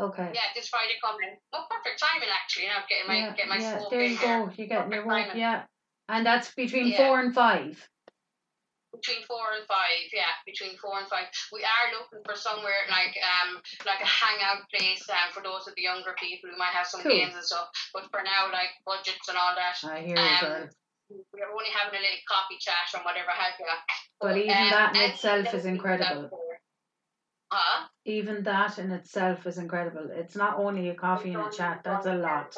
Okay. 0.00 0.32
Yeah, 0.32 0.48
this 0.54 0.68
Friday 0.68 0.96
coming. 1.04 1.36
Oh, 1.52 1.68
perfect 1.68 2.00
timing 2.00 2.32
actually. 2.32 2.72
Now 2.72 2.80
getting 2.88 3.08
my 3.08 3.18
yeah, 3.20 3.36
get 3.36 3.48
my 3.48 3.58
yeah, 3.60 3.84
there 3.90 4.04
you 4.04 4.16
go. 4.16 4.48
You're 4.56 4.66
getting 4.66 4.92
your 4.92 5.04
timing. 5.04 5.36
Yeah. 5.36 5.68
And 6.08 6.24
that's 6.24 6.54
between 6.54 6.88
Yeah. 6.88 6.96
four 6.96 7.20
and 7.20 7.34
five. 7.34 7.76
between 8.90 9.22
four 9.22 9.54
and 9.54 9.64
five, 9.70 10.10
yeah, 10.12 10.34
between 10.44 10.76
four 10.76 10.98
and 10.98 11.06
five. 11.06 11.30
We 11.54 11.62
are 11.62 11.94
looking 11.94 12.26
for 12.26 12.34
somewhere 12.34 12.82
like 12.90 13.14
um 13.22 13.62
like 13.86 14.00
a 14.02 14.08
hangout 14.08 14.66
place 14.72 15.06
um, 15.08 15.30
for 15.32 15.42
those 15.44 15.68
of 15.68 15.74
the 15.76 15.82
younger 15.82 16.12
people 16.18 16.50
who 16.50 16.58
might 16.58 16.74
have 16.74 16.88
some 16.88 17.02
Cool. 17.02 17.12
games 17.12 17.34
and 17.36 17.44
stuff. 17.44 17.70
But 17.94 18.10
for 18.10 18.24
now, 18.24 18.50
like 18.50 18.74
budgets 18.84 19.28
and 19.28 19.38
all 19.38 19.54
that, 19.54 19.78
I 19.84 20.00
hear 20.00 20.16
you, 20.16 20.26
um, 20.26 20.40
girl. 20.42 20.68
we're 21.32 21.52
only 21.54 21.70
having 21.70 21.98
a 21.98 22.02
little 22.02 22.24
coffee 22.26 22.58
chat 22.58 22.90
or 22.96 23.04
whatever 23.06 23.30
have 23.30 23.54
you. 23.60 23.66
But 24.20 24.36
even 24.36 24.58
um, 24.58 24.70
that 24.74 24.96
in 24.96 25.00
itself 25.12 25.54
is 25.54 25.64
incredible. 25.64 26.30
Huh? 27.52 27.86
Even 28.06 28.42
that 28.44 28.78
in 28.78 28.90
itself 28.92 29.46
is 29.46 29.58
incredible. 29.58 30.08
It's 30.10 30.34
not 30.34 30.56
only 30.56 30.88
a 30.88 30.94
coffee 30.94 31.34
and 31.34 31.44
a 31.44 31.50
chat. 31.50 31.82
That's 31.84 32.06
a 32.06 32.14
lot. 32.16 32.56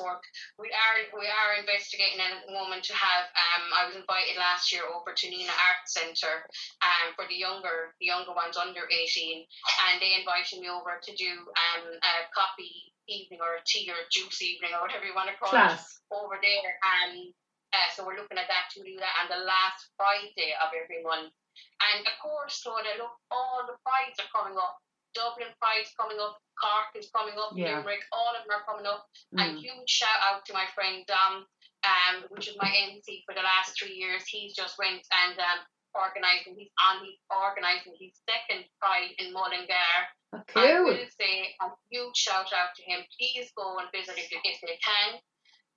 We 0.59 0.70
are 0.70 0.97
we 1.18 1.26
are 1.26 1.59
investigating 1.59 2.20
at 2.22 2.47
the 2.47 2.53
moment 2.53 2.84
to 2.84 2.95
have 2.95 3.26
um 3.26 3.64
I 3.74 3.86
was 3.90 3.97
invited 3.99 4.38
last 4.38 4.70
year 4.70 4.86
over 4.86 5.11
to 5.11 5.26
Nenagh 5.26 5.51
Art 5.51 5.82
Centre 5.86 6.47
um 6.78 7.11
for 7.18 7.26
the 7.26 7.34
younger 7.34 7.90
the 7.99 8.07
younger 8.07 8.30
ones 8.38 8.57
under 8.57 8.86
eighteen 8.86 9.43
and 9.90 9.99
they 9.99 10.14
invited 10.14 10.62
me 10.62 10.70
over 10.70 11.03
to 11.03 11.12
do 11.18 11.30
um 11.59 11.90
a 11.90 12.14
coffee 12.30 12.95
evening 13.11 13.43
or 13.43 13.59
a 13.59 13.62
tea 13.66 13.90
or 13.90 13.99
a 13.99 14.07
juice 14.14 14.40
evening 14.43 14.70
or 14.78 14.82
whatever 14.86 15.03
you 15.05 15.14
want 15.14 15.26
to 15.26 15.34
call 15.43 15.51
it 15.51 15.82
over 16.14 16.38
there 16.38 16.72
and 17.03 17.34
uh, 17.72 17.88
so 17.97 18.05
we're 18.05 18.20
looking 18.20 18.36
at 18.36 18.47
that 18.53 18.68
to 18.76 18.84
do 18.84 18.95
that 19.01 19.16
on 19.24 19.32
the 19.32 19.43
last 19.49 19.88
Friday 19.97 20.53
of 20.61 20.76
every 20.76 21.01
month. 21.01 21.32
And 21.80 22.05
of 22.05 22.14
course, 22.20 22.61
Clodagh, 22.61 23.01
look, 23.01 23.16
all 23.32 23.64
the 23.64 23.80
prides 23.80 24.20
are 24.20 24.28
coming 24.28 24.57
up. 24.61 24.76
Dublin 25.15 25.49
Pride's 25.61 25.93
coming 25.99 26.19
up, 26.21 26.39
Cork 26.61 26.95
is 26.95 27.11
coming 27.11 27.35
up, 27.39 27.53
Yeah. 27.55 27.79
Limerick, 27.79 28.03
all 28.13 28.35
of 28.35 28.43
them 28.47 28.57
are 28.57 28.65
coming 28.65 28.87
up. 28.87 29.07
And 29.39 29.57
Mm. 29.59 29.61
huge 29.61 29.89
shout 29.91 30.21
out 30.23 30.45
to 30.47 30.53
my 30.53 30.67
friend 30.75 31.05
Dom, 31.07 31.47
um, 31.85 32.23
which 32.31 32.49
is 32.49 32.57
my 32.57 32.71
MC 32.71 33.23
for 33.27 33.35
the 33.35 33.43
last 33.43 33.77
three 33.79 33.95
years. 33.95 34.27
He's 34.27 34.55
just 34.55 34.79
went 34.79 35.07
and 35.11 35.39
um, 35.39 35.61
organising, 35.95 36.57
he's 36.57 36.71
on, 36.81 37.05
he's 37.05 37.19
organising 37.31 37.95
his 38.01 38.13
second 38.29 38.65
Pride 38.81 39.13
in 39.19 39.33
Mullingar. 39.33 40.09
Oh, 40.35 40.43
I 40.57 40.81
will 40.81 41.07
say 41.21 41.55
a 41.61 41.69
huge 41.91 42.17
shout 42.17 42.53
out 42.53 42.75
to 42.77 42.83
him. 42.85 43.05
Please 43.19 43.53
go 43.57 43.79
and 43.79 43.91
visit 43.93 44.17
if, 44.17 44.31
if 44.33 44.61
they 44.63 44.79
can. 44.83 45.21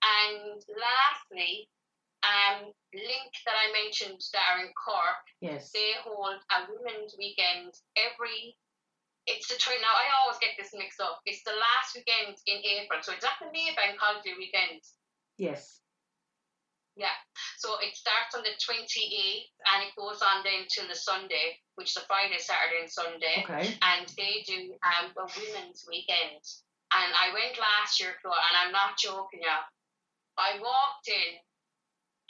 And 0.03 0.63
lastly, 0.79 1.69
um, 2.23 2.71
Link 2.93 3.31
that 3.45 3.55
I 3.55 3.71
mentioned 3.73 4.21
that 4.33 4.43
are 4.55 4.65
in 4.65 4.71
Cork, 4.73 5.19
Yes. 5.41 5.71
they 5.71 5.91
hold 6.03 6.39
a 6.51 6.65
women's 6.69 7.15
weekend 7.17 7.73
every. 7.97 8.57
It's 9.25 9.49
the 9.49 9.57
twenty. 9.57 9.81
Now 9.81 9.93
I 9.93 10.05
always 10.21 10.37
get 10.37 10.53
this 10.57 10.73
mixed 10.77 11.01
up. 11.01 11.21
It's 11.25 11.41
the 11.41 11.57
last 11.57 11.97
weekend 11.97 12.37
in 12.45 12.61
April, 12.61 13.01
so 13.01 13.13
it's 13.13 13.25
at 13.25 13.37
the 13.41 13.49
Maybank 13.49 13.97
Holiday 13.97 14.37
weekend. 14.37 14.85
Yes. 15.37 15.81
Yeah. 16.95 17.13
So 17.57 17.75
it 17.81 17.97
starts 17.97 18.37
on 18.37 18.45
the 18.45 18.53
twenty 18.61 19.03
eighth 19.11 19.51
and 19.67 19.83
it 19.83 19.97
goes 19.97 20.21
on 20.21 20.45
then 20.45 20.69
till 20.69 20.87
the 20.87 20.95
Sunday, 20.95 21.59
which 21.75 21.91
is 21.91 21.97
the 21.99 22.07
Friday, 22.07 22.37
Saturday, 22.37 22.85
and 22.85 22.91
Sunday. 22.91 23.43
Okay. 23.43 23.75
and 23.81 24.05
they 24.15 24.45
do 24.45 24.77
um, 24.85 25.11
a 25.17 25.25
women's 25.25 25.83
weekend. 25.89 26.39
And 26.93 27.11
I 27.11 27.33
went 27.33 27.59
last 27.59 27.99
year, 27.99 28.15
Flo, 28.21 28.31
and 28.31 28.55
I'm 28.55 28.71
not 28.71 28.95
joking 28.95 29.43
you. 29.43 29.59
I 30.37 30.55
walked 30.61 31.09
in, 31.09 31.31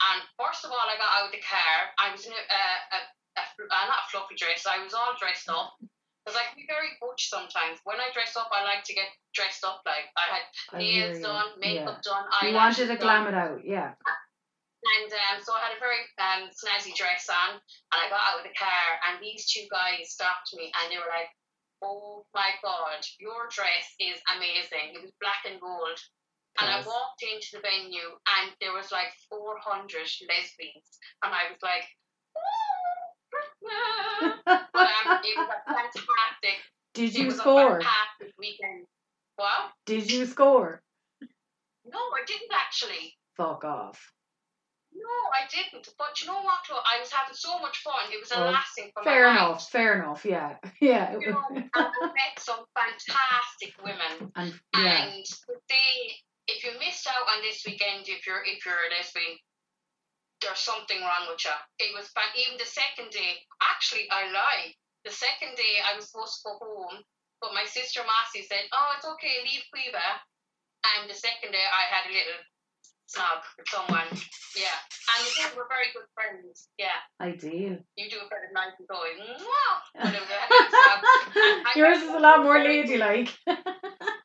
and 0.00 0.18
first 0.34 0.64
of 0.64 0.72
all, 0.72 0.82
I 0.82 0.98
got 0.98 1.12
out 1.12 1.28
of 1.30 1.34
the 1.34 1.44
car. 1.44 1.92
I 2.00 2.10
was 2.10 2.26
in 2.26 2.32
a, 2.32 2.42
a, 2.42 2.62
a, 2.96 3.00
a, 3.38 3.86
not 3.86 4.06
a 4.06 4.10
fluffy 4.10 4.34
dress, 4.34 4.66
I 4.66 4.82
was 4.82 4.94
all 4.94 5.14
dressed 5.18 5.46
up. 5.50 5.78
Because 6.26 6.42
I 6.42 6.50
can 6.50 6.58
be 6.58 6.66
very 6.66 6.98
butch 6.98 7.30
sometimes. 7.30 7.78
When 7.86 8.02
I 8.02 8.10
dress 8.10 8.34
up, 8.34 8.50
I 8.50 8.66
like 8.66 8.82
to 8.90 8.94
get 8.98 9.06
dressed 9.30 9.62
up. 9.62 9.86
Like 9.86 10.10
I 10.18 10.26
had 10.26 10.44
I 10.74 10.82
nails 10.82 11.22
you. 11.22 11.22
done, 11.22 11.54
makeup 11.62 12.02
done, 12.02 12.26
You 12.42 12.50
wanted 12.50 12.90
to 12.90 12.98
glam 12.98 13.30
it 13.30 13.38
out, 13.38 13.62
yeah. 13.62 13.94
And 13.94 15.06
um, 15.06 15.38
so 15.38 15.54
I 15.54 15.70
had 15.70 15.78
a 15.78 15.82
very 15.82 16.02
um, 16.18 16.50
snazzy 16.50 16.98
dress 16.98 17.30
on, 17.30 17.62
and 17.62 17.98
I 18.02 18.10
got 18.10 18.26
out 18.26 18.42
of 18.42 18.46
the 18.46 18.58
car, 18.58 18.98
and 19.06 19.22
these 19.22 19.46
two 19.46 19.70
guys 19.70 20.18
stopped 20.18 20.50
me, 20.58 20.74
and 20.74 20.90
they 20.90 20.98
were 20.98 21.14
like, 21.14 21.30
"Oh 21.78 22.26
my 22.34 22.58
God, 22.58 23.06
your 23.22 23.46
dress 23.46 23.86
is 24.02 24.18
amazing! 24.34 24.98
It 24.98 25.02
was 25.06 25.14
black 25.22 25.46
and 25.46 25.62
gold." 25.62 25.98
And 26.58 26.66
I 26.66 26.82
walked 26.82 27.22
into 27.22 27.54
the 27.54 27.62
venue, 27.62 28.18
and 28.18 28.50
there 28.58 28.74
was 28.74 28.90
like 28.90 29.14
400 29.30 29.94
lesbians, 30.26 30.90
and 31.22 31.30
I 31.30 31.54
was 31.54 31.62
like. 31.62 31.86
But 34.44 34.56
um, 34.76 35.20
it 35.24 35.38
was 35.38 35.48
a 35.48 35.72
fantastic, 35.72 36.56
Did 36.94 37.14
you 37.14 37.30
score? 37.30 37.80
weekend. 38.38 38.84
What? 39.36 39.70
Did 39.84 40.10
you 40.10 40.26
score? 40.26 40.82
No, 41.84 41.98
I 41.98 42.24
didn't 42.26 42.50
actually. 42.52 43.14
Fuck 43.36 43.64
off. 43.64 44.12
No, 44.94 45.02
I 45.32 45.46
didn't. 45.52 45.88
But 45.98 46.20
you 46.20 46.26
know 46.26 46.40
what? 46.40 46.60
I 46.70 46.98
was 47.00 47.12
having 47.12 47.34
so 47.34 47.58
much 47.60 47.78
fun. 47.78 48.10
It 48.10 48.18
was 48.20 48.30
a 48.32 48.38
Oh, 48.40 48.50
lasting 48.50 48.90
for 48.94 49.02
Fair 49.04 49.28
enough. 49.30 49.68
Fair 49.68 50.02
enough. 50.02 50.24
Yeah. 50.24 50.56
Yeah. 50.80 51.12
You 51.20 51.32
know, 51.32 51.42
and 51.50 51.68
I 51.74 51.90
met 52.00 52.38
some 52.38 52.64
fantastic 52.74 53.74
women. 53.84 54.32
and 54.36 54.54
yeah. 54.74 55.04
And 55.04 55.24
they, 55.68 56.16
if 56.48 56.64
you 56.64 56.72
missed 56.78 57.06
out 57.06 57.28
on 57.36 57.42
this 57.42 57.62
weekend, 57.66 58.08
if 58.08 58.26
you're 58.26 58.42
if 58.44 58.64
you're 58.64 58.74
a 58.74 58.96
lesbian, 58.96 59.36
there's 60.42 60.60
something 60.60 61.00
wrong 61.00 61.28
with 61.32 61.42
you. 61.44 61.56
It 61.80 61.90
was 61.96 62.08
fun. 62.12 62.28
Even 62.36 62.58
the 62.58 62.68
second 62.68 63.10
day, 63.10 63.40
actually, 63.62 64.06
I 64.10 64.28
lied. 64.30 64.72
The 65.04 65.12
second 65.14 65.56
day, 65.56 65.80
I 65.80 65.96
was 65.96 66.10
supposed 66.10 66.42
to 66.42 66.50
go 66.50 66.52
home, 66.60 67.00
but 67.40 67.54
my 67.54 67.64
sister 67.64 68.02
Massey 68.04 68.42
said, 68.44 68.66
"Oh, 68.72 68.88
it's 68.96 69.06
okay, 69.06 69.40
leave 69.46 69.64
Cueva." 69.72 70.20
And 70.96 71.08
the 71.10 71.14
second 71.14 71.52
day, 71.52 71.64
I 71.64 71.82
had 71.88 72.10
a 72.10 72.14
little 72.14 72.40
snog 73.08 73.42
with 73.56 73.68
someone. 73.70 74.08
Yeah, 74.56 74.76
and 75.14 75.18
the 75.24 75.30
two 75.36 75.56
were 75.56 75.68
very 75.68 75.92
good 75.94 76.08
friends. 76.14 76.68
Yeah, 76.78 76.98
Ideal. 77.20 77.78
you 77.96 78.10
do 78.10 78.18
a 78.18 78.26
of 78.26 78.52
nice 78.52 78.74
and 78.78 78.88
going. 78.88 79.16
Mwah! 79.20 79.74
But 79.94 80.14
it 80.14 80.20
was 80.20 80.30
a 80.30 80.38
little 80.42 80.68
snog. 80.74 81.00
And 81.36 81.66
I 81.66 81.72
Yours 81.76 81.98
is 82.02 82.14
a 82.14 82.18
lot 82.18 82.42
more 82.42 82.58
ladylike. 82.58 83.30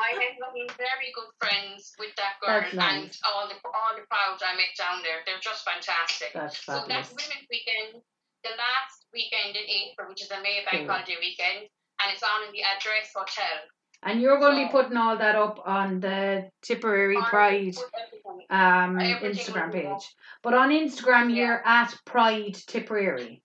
I 0.00 0.16
ended 0.16 0.40
up 0.42 0.54
being 0.54 0.72
very 0.80 1.12
good 1.14 1.28
friends 1.38 1.92
with 2.00 2.16
that 2.16 2.40
girl 2.40 2.60
That's 2.64 2.72
and 2.72 3.12
all 3.28 3.46
the 3.48 3.56
all 3.68 3.92
the 3.94 4.02
crowd 4.08 4.40
I 4.40 4.56
met 4.56 4.72
down 4.76 5.02
there. 5.04 5.20
They're 5.26 5.42
just 5.44 5.64
fantastic. 5.64 6.32
That's 6.32 6.56
fabulous. 6.56 6.84
So 6.84 6.88
that's 6.88 7.08
Women's 7.12 7.46
Weekend, 7.52 8.02
the 8.42 8.50
last 8.56 9.04
weekend 9.12 9.56
in 9.56 9.66
April, 9.68 10.08
which 10.08 10.22
is 10.22 10.30
a 10.30 10.40
May 10.40 10.64
Bank 10.64 10.88
Cool. 10.88 10.96
Holiday 10.96 11.16
weekend, 11.20 11.68
and 12.00 12.06
it's 12.12 12.22
on 12.24 12.48
in 12.48 12.52
the 12.52 12.62
Address 12.64 13.12
Hotel. 13.14 13.68
And 14.02 14.22
you're 14.22 14.38
going 14.40 14.56
to 14.56 14.64
be 14.66 14.72
putting 14.72 14.96
all 14.96 15.18
that 15.18 15.36
up 15.36 15.60
on 15.66 16.00
the 16.00 16.48
Tipperary 16.62 17.18
Pride 17.20 17.76
everything- 17.76 18.46
um 18.48 18.98
Everything 18.98 19.36
Instagram 19.54 19.66
will 19.66 19.72
be 19.80 19.86
up. 19.86 19.98
page. 20.00 20.08
But 20.42 20.54
on 20.54 20.70
Instagram 20.70 21.28
Yeah. 21.28 21.44
you're 21.44 21.66
at 21.68 21.94
Pride 22.06 22.54
Tipperary. 22.66 23.42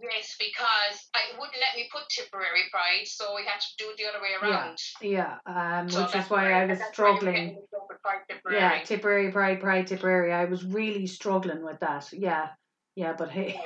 Yes, 0.00 0.36
because 0.38 1.10
I 1.12 1.36
wouldn't 1.38 1.56
let 1.58 1.74
me 1.76 1.88
put 1.90 2.08
Tipperary 2.08 2.70
Pride, 2.70 3.06
so 3.06 3.34
we 3.34 3.42
had 3.44 3.60
to 3.60 3.66
do 3.78 3.90
it 3.90 3.96
the 3.96 4.06
other 4.06 4.22
way 4.22 4.30
around. 4.40 4.78
Yeah, 5.02 5.38
um, 5.44 5.90
So 5.90 6.04
which 6.04 6.14
is 6.14 6.30
why 6.30 6.52
I 6.52 6.66
was 6.66 6.78
that's 6.78 6.96
why 6.96 7.08
you're 7.08 7.16
struggling. 7.16 7.34
getting 7.34 7.54
mixed 7.56 7.74
up 7.74 7.86
with 7.88 8.02
Pride 8.02 8.20
Tipperary. 8.30 8.58
Yeah, 8.58 8.84
Tipperary 8.84 9.32
Pride, 9.32 9.60
Pride 9.60 9.86
Tipperary. 9.88 10.32
I 10.32 10.44
was 10.44 10.64
really 10.64 11.08
struggling 11.08 11.64
with 11.64 11.80
that. 11.80 12.08
Yeah, 12.12 12.50
yeah, 12.94 13.14
but 13.18 13.30
hey, 13.30 13.60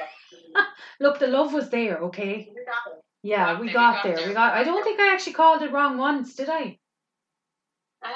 look, 1.00 1.18
the 1.18 1.26
love 1.26 1.52
was 1.52 1.68
there. 1.68 1.98
Okay, 1.98 2.48
it. 2.50 2.68
yeah, 3.22 3.60
we 3.60 3.66
got 3.70 3.96
got 3.96 4.04
there. 4.04 4.16
there, 4.16 4.28
We 4.28 4.34
got. 4.34 4.54
I 4.54 4.64
don't 4.64 4.82
think 4.82 5.00
I 5.00 5.12
actually 5.12 5.34
called 5.34 5.60
it 5.60 5.70
wrong 5.70 5.98
once, 5.98 6.34
did 6.34 6.48
I? 6.48 6.78
Uh, 8.02 8.08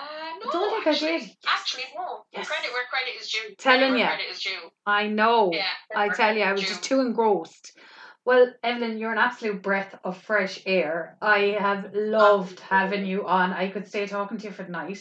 no, 0.43 0.51
don't 0.51 0.71
think 0.71 0.87
I 0.87 0.91
actually, 0.91 1.19
did. 1.19 1.23
Yes. 1.23 1.37
Actually, 1.47 1.85
no. 1.95 2.25
Yes. 2.33 2.49
Credit 2.49 2.73
where 2.73 2.85
credit 2.91 3.21
is 3.21 3.29
due. 3.31 3.55
Telling 3.59 3.91
credit 3.91 3.95
where. 3.95 4.07
Credit 4.09 4.31
is 4.33 4.43
due. 4.43 4.71
I 4.87 5.07
know. 5.07 5.51
Yeah. 5.53 5.67
I 5.95 6.09
tell 6.09 6.35
you, 6.35 6.43
I 6.43 6.53
was 6.53 6.62
is 6.62 6.69
just 6.69 6.83
too 6.83 7.01
engrossed. 7.01 7.79
Well, 8.27 8.53
Evelyn, 8.64 8.99
you're 8.99 9.12
an 9.12 9.18
absolute 9.18 9.62
breath 9.62 9.95
of 10.03 10.20
fresh 10.20 10.61
air. 10.66 11.16
I 11.22 11.57
have 11.61 11.95
loved 11.95 12.59
having 12.59 13.07
you 13.07 13.24
on. 13.24 13.53
I 13.53 13.68
could 13.68 13.87
stay 13.87 14.09
talking 14.09 14.37
to 14.39 14.47
you 14.49 14.51
for 14.53 14.64
the 14.64 14.72
night. 14.72 14.99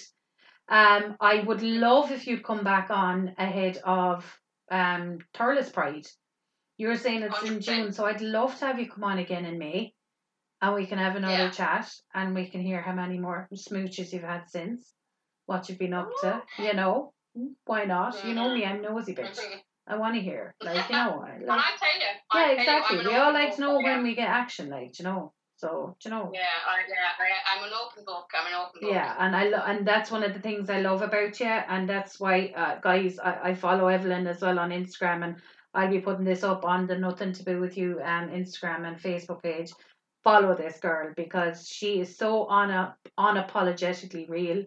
Um, 0.70 1.18
I 1.20 1.40
would 1.40 1.64
love 1.64 2.12
if 2.12 2.28
you'd 2.28 2.44
come 2.44 2.64
back 2.64 2.92
on 2.92 3.34
ahead 3.40 3.80
of 3.84 4.24
um 4.70 5.18
Thurles 5.34 5.74
Pride. 5.74 6.06
You 6.78 6.90
were 6.90 6.98
saying 6.98 7.24
it's 7.24 7.42
in 7.42 7.56
100%. 7.60 7.62
June, 7.62 7.92
so 7.94 8.06
I'd 8.06 8.22
love 8.22 8.58
to 8.60 8.66
have 8.68 8.80
you 8.80 8.88
come 8.90 9.04
on 9.04 9.18
again 9.18 9.46
in 9.46 9.58
May, 9.58 9.94
and 10.62 10.76
we 10.76 10.86
can 10.86 11.00
have 11.00 11.16
another 11.16 11.46
Yeah. 11.46 11.50
chat, 11.50 11.92
and 12.14 12.36
we 12.36 12.48
can 12.48 12.62
hear 12.62 12.82
how 12.82 12.94
many 12.94 13.18
more 13.18 13.48
smooches 13.54 14.14
you've 14.14 14.22
had 14.22 14.48
since, 14.50 14.94
what 15.48 15.68
you've 15.68 15.80
been 15.80 15.94
up 15.96 16.12
to. 16.22 16.44
You 16.60 16.74
know, 16.74 17.14
why 17.66 17.86
not? 17.86 18.24
You 18.24 18.36
know 18.36 18.54
me, 18.54 18.66
I'm 18.66 18.84
nosy 18.84 19.16
bitch. 19.16 19.40
Mhm. 19.40 19.62
I 19.88 19.98
want 19.98 20.16
to 20.16 20.22
hear, 20.22 20.56
like 20.64 20.90
you 20.90 20.96
know, 20.96 21.24
I 21.24 21.36
And 21.36 21.48
like 21.48 21.60
I 21.60 21.78
tell 21.78 22.00
you, 22.00 22.06
yeah, 22.34 22.42
I 22.42 22.52
you, 22.52 22.60
exactly. 22.60 23.00
I'm 23.00 23.08
We 23.08 23.16
all 23.16 23.34
like 23.34 23.56
to 23.56 23.62
know 23.62 23.80
when 23.80 24.04
we 24.04 24.16
get 24.16 24.30
action, 24.30 24.70
like 24.70 24.98
you 24.98 25.06
know. 25.06 25.34
So 25.58 25.96
you 26.04 26.12
know? 26.12 26.32
Yeah, 26.34 26.42
I, 26.68 26.80
yeah, 26.90 26.96
I, 27.18 27.58
I'm 27.58 27.64
an 27.64 27.74
open 27.74 28.04
book. 28.04 28.30
I'm 28.34 28.48
an 28.48 28.60
open 28.60 28.82
book. 28.82 28.92
Yeah, 28.92 29.16
and 29.20 29.36
I 29.36 29.48
lo- 29.48 29.64
and 29.66 29.88
that's 29.88 30.12
one 30.12 30.24
of 30.24 30.34
the 30.34 30.40
things 30.40 30.70
I 30.70 30.82
love 30.82 31.02
about 31.02 31.40
you, 31.40 31.46
and 31.46 31.88
that's 31.88 32.20
why, 32.20 32.54
uh, 32.56 32.80
guys, 32.82 33.20
I, 33.20 33.52
I 33.52 33.54
follow 33.54 33.88
Evelyn 33.88 34.28
as 34.28 34.42
well 34.42 34.60
on 34.60 34.72
Instagram, 34.72 35.24
and 35.24 35.36
I'll 35.74 35.90
be 35.90 36.00
putting 36.00 36.26
this 36.26 36.44
up 36.44 36.66
on 36.66 36.88
the 36.88 36.98
Nothing 36.98 37.32
to 37.34 37.44
Do 37.44 37.60
with 37.60 37.78
You 37.78 38.02
um 38.04 38.30
Instagram 38.30 38.88
and 38.88 38.98
Facebook 38.98 39.44
page. 39.44 39.72
Follow 40.24 40.56
this 40.56 40.80
girl 40.80 41.14
because 41.16 41.68
she 41.68 42.02
is 42.02 42.18
so 42.18 42.46
on 42.46 42.94
unapologetically 43.18 44.28
real, 44.28 44.66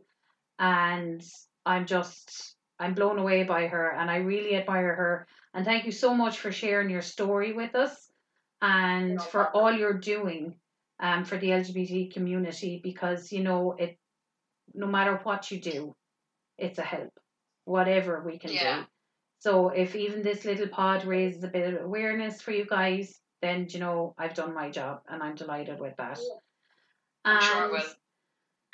and 0.58 1.22
I'm 1.66 1.86
just 1.86 2.54
I'm 2.78 2.94
blown 2.94 3.18
away 3.18 3.42
by 3.44 3.66
her, 3.66 3.90
and 3.90 4.10
I 4.10 4.16
really 4.18 4.56
admire 4.56 4.94
her. 4.94 5.26
And 5.54 5.64
thank 5.64 5.84
you 5.86 5.92
so 5.92 6.14
much 6.14 6.38
for 6.38 6.52
sharing 6.52 6.90
your 6.90 7.02
story 7.02 7.52
with 7.52 7.74
us, 7.74 8.10
and 8.62 9.20
for 9.20 9.48
all 9.56 9.72
you're 9.72 9.98
doing 9.98 10.54
um, 11.00 11.24
for 11.24 11.38
the 11.38 11.48
LGBT 11.48 12.12
community 12.12 12.80
because 12.82 13.32
you 13.32 13.42
know 13.42 13.72
it 13.78 13.98
no 14.74 14.86
matter 14.86 15.18
what 15.22 15.50
you 15.50 15.60
do, 15.60 15.94
it's 16.58 16.78
a 16.78 16.82
help, 16.82 17.12
whatever 17.64 18.22
we 18.24 18.38
can 18.38 18.52
Yeah. 18.52 18.80
do. 18.80 18.86
So 19.40 19.68
if 19.68 19.94
even 19.94 20.22
this 20.22 20.44
little 20.44 20.68
pod 20.68 21.04
raises 21.04 21.42
a 21.44 21.48
bit 21.48 21.72
of 21.74 21.82
awareness 21.82 22.42
for 22.42 22.50
you 22.50 22.66
guys, 22.66 23.20
then 23.40 23.66
you 23.70 23.80
know 23.80 24.14
I've 24.18 24.34
done 24.34 24.54
my 24.54 24.70
job 24.70 25.02
and 25.08 25.22
I'm 25.22 25.36
delighted 25.36 25.78
with 25.80 25.96
that. 25.96 26.18
Yeah. 26.18 27.40
Sure 27.40 27.62
And 27.62 27.72
will. 27.72 27.82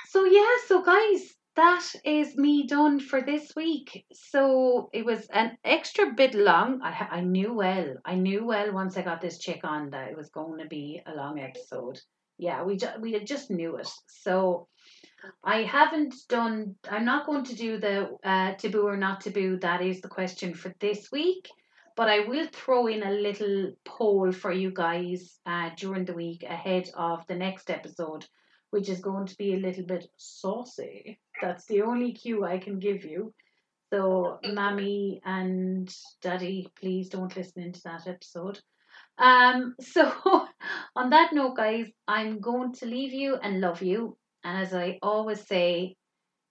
So 0.08 0.24
yeah, 0.24 0.56
so 0.66 0.82
guys, 0.82 1.34
that 1.56 1.84
is 2.04 2.36
me 2.36 2.66
done 2.66 2.98
for 3.00 3.22
this 3.22 3.54
week. 3.54 4.06
So 4.12 4.90
it 4.92 5.04
was 5.04 5.26
an 5.26 5.56
extra 5.64 6.12
bit 6.12 6.34
long. 6.34 6.80
I 6.82 7.08
I 7.10 7.20
knew 7.20 7.52
well, 7.54 7.94
I 8.04 8.14
knew 8.16 8.44
well 8.44 8.72
once 8.72 8.96
I 8.96 9.02
got 9.02 9.20
this 9.20 9.38
chick 9.38 9.60
on 9.64 9.90
that 9.90 10.10
it 10.10 10.16
was 10.16 10.30
going 10.30 10.58
to 10.60 10.66
be 10.66 11.02
a 11.06 11.14
long 11.14 11.38
episode. 11.40 12.00
Yeah, 12.38 12.64
we 12.64 12.76
ju- 12.76 12.98
we 13.00 13.18
just 13.24 13.50
knew 13.50 13.76
it. 13.76 13.88
So 14.08 14.68
I 15.42 15.62
haven't 15.62 16.14
done. 16.28 16.76
I'm 16.90 17.04
not 17.04 17.26
going 17.26 17.44
to 17.44 17.54
do 17.54 17.78
the 17.78 18.16
uh, 18.24 18.54
taboo 18.54 18.86
or 18.86 18.96
not 18.96 19.20
taboo. 19.20 19.58
That 19.58 19.80
is 19.82 20.00
the 20.00 20.08
question 20.08 20.54
for 20.54 20.74
this 20.80 21.10
week. 21.12 21.48
But 21.96 22.08
I 22.08 22.20
will 22.20 22.48
throw 22.52 22.88
in 22.88 23.04
a 23.04 23.12
little 23.12 23.72
poll 23.84 24.32
for 24.32 24.50
you 24.50 24.72
guys 24.72 25.38
uh, 25.46 25.70
during 25.76 26.04
the 26.04 26.14
week 26.14 26.42
ahead 26.42 26.90
of 26.96 27.24
the 27.28 27.36
next 27.36 27.70
episode, 27.70 28.26
which 28.74 28.88
is 28.88 29.00
going 29.00 29.24
to 29.24 29.36
be 29.36 29.54
a 29.54 29.58
little 29.58 29.84
bit 29.84 30.04
saucy. 30.16 31.20
That's 31.40 31.64
the 31.66 31.82
only 31.82 32.12
cue 32.12 32.44
I 32.44 32.58
can 32.58 32.80
give 32.80 33.04
you. 33.04 33.32
So, 33.92 34.40
Mammy 34.42 35.20
and 35.24 35.88
Daddy, 36.20 36.66
please 36.80 37.08
don't 37.08 37.36
listen 37.36 37.62
into 37.62 37.80
that 37.84 38.08
episode. 38.08 38.58
Um, 39.16 39.76
so 39.80 40.12
on 40.96 41.10
that 41.10 41.32
note, 41.32 41.56
guys, 41.56 41.88
I'm 42.08 42.40
going 42.40 42.72
to 42.72 42.86
leave 42.86 43.12
you 43.12 43.36
and 43.36 43.60
love 43.60 43.80
you. 43.80 44.16
And 44.42 44.60
as 44.60 44.74
I 44.74 44.98
always 45.02 45.46
say, 45.46 45.94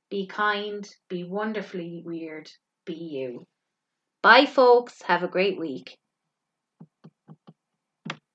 be 0.10 0.26
kind, 0.26 0.90
be 1.10 1.26
wonderfully 1.26 2.04
weird, 2.06 2.50
be 2.86 2.94
you. 2.94 3.46
Bye, 4.22 4.46
folks. 4.46 5.02
Have 5.02 5.24
a 5.24 5.28
great 5.28 5.60
week. 5.60 5.98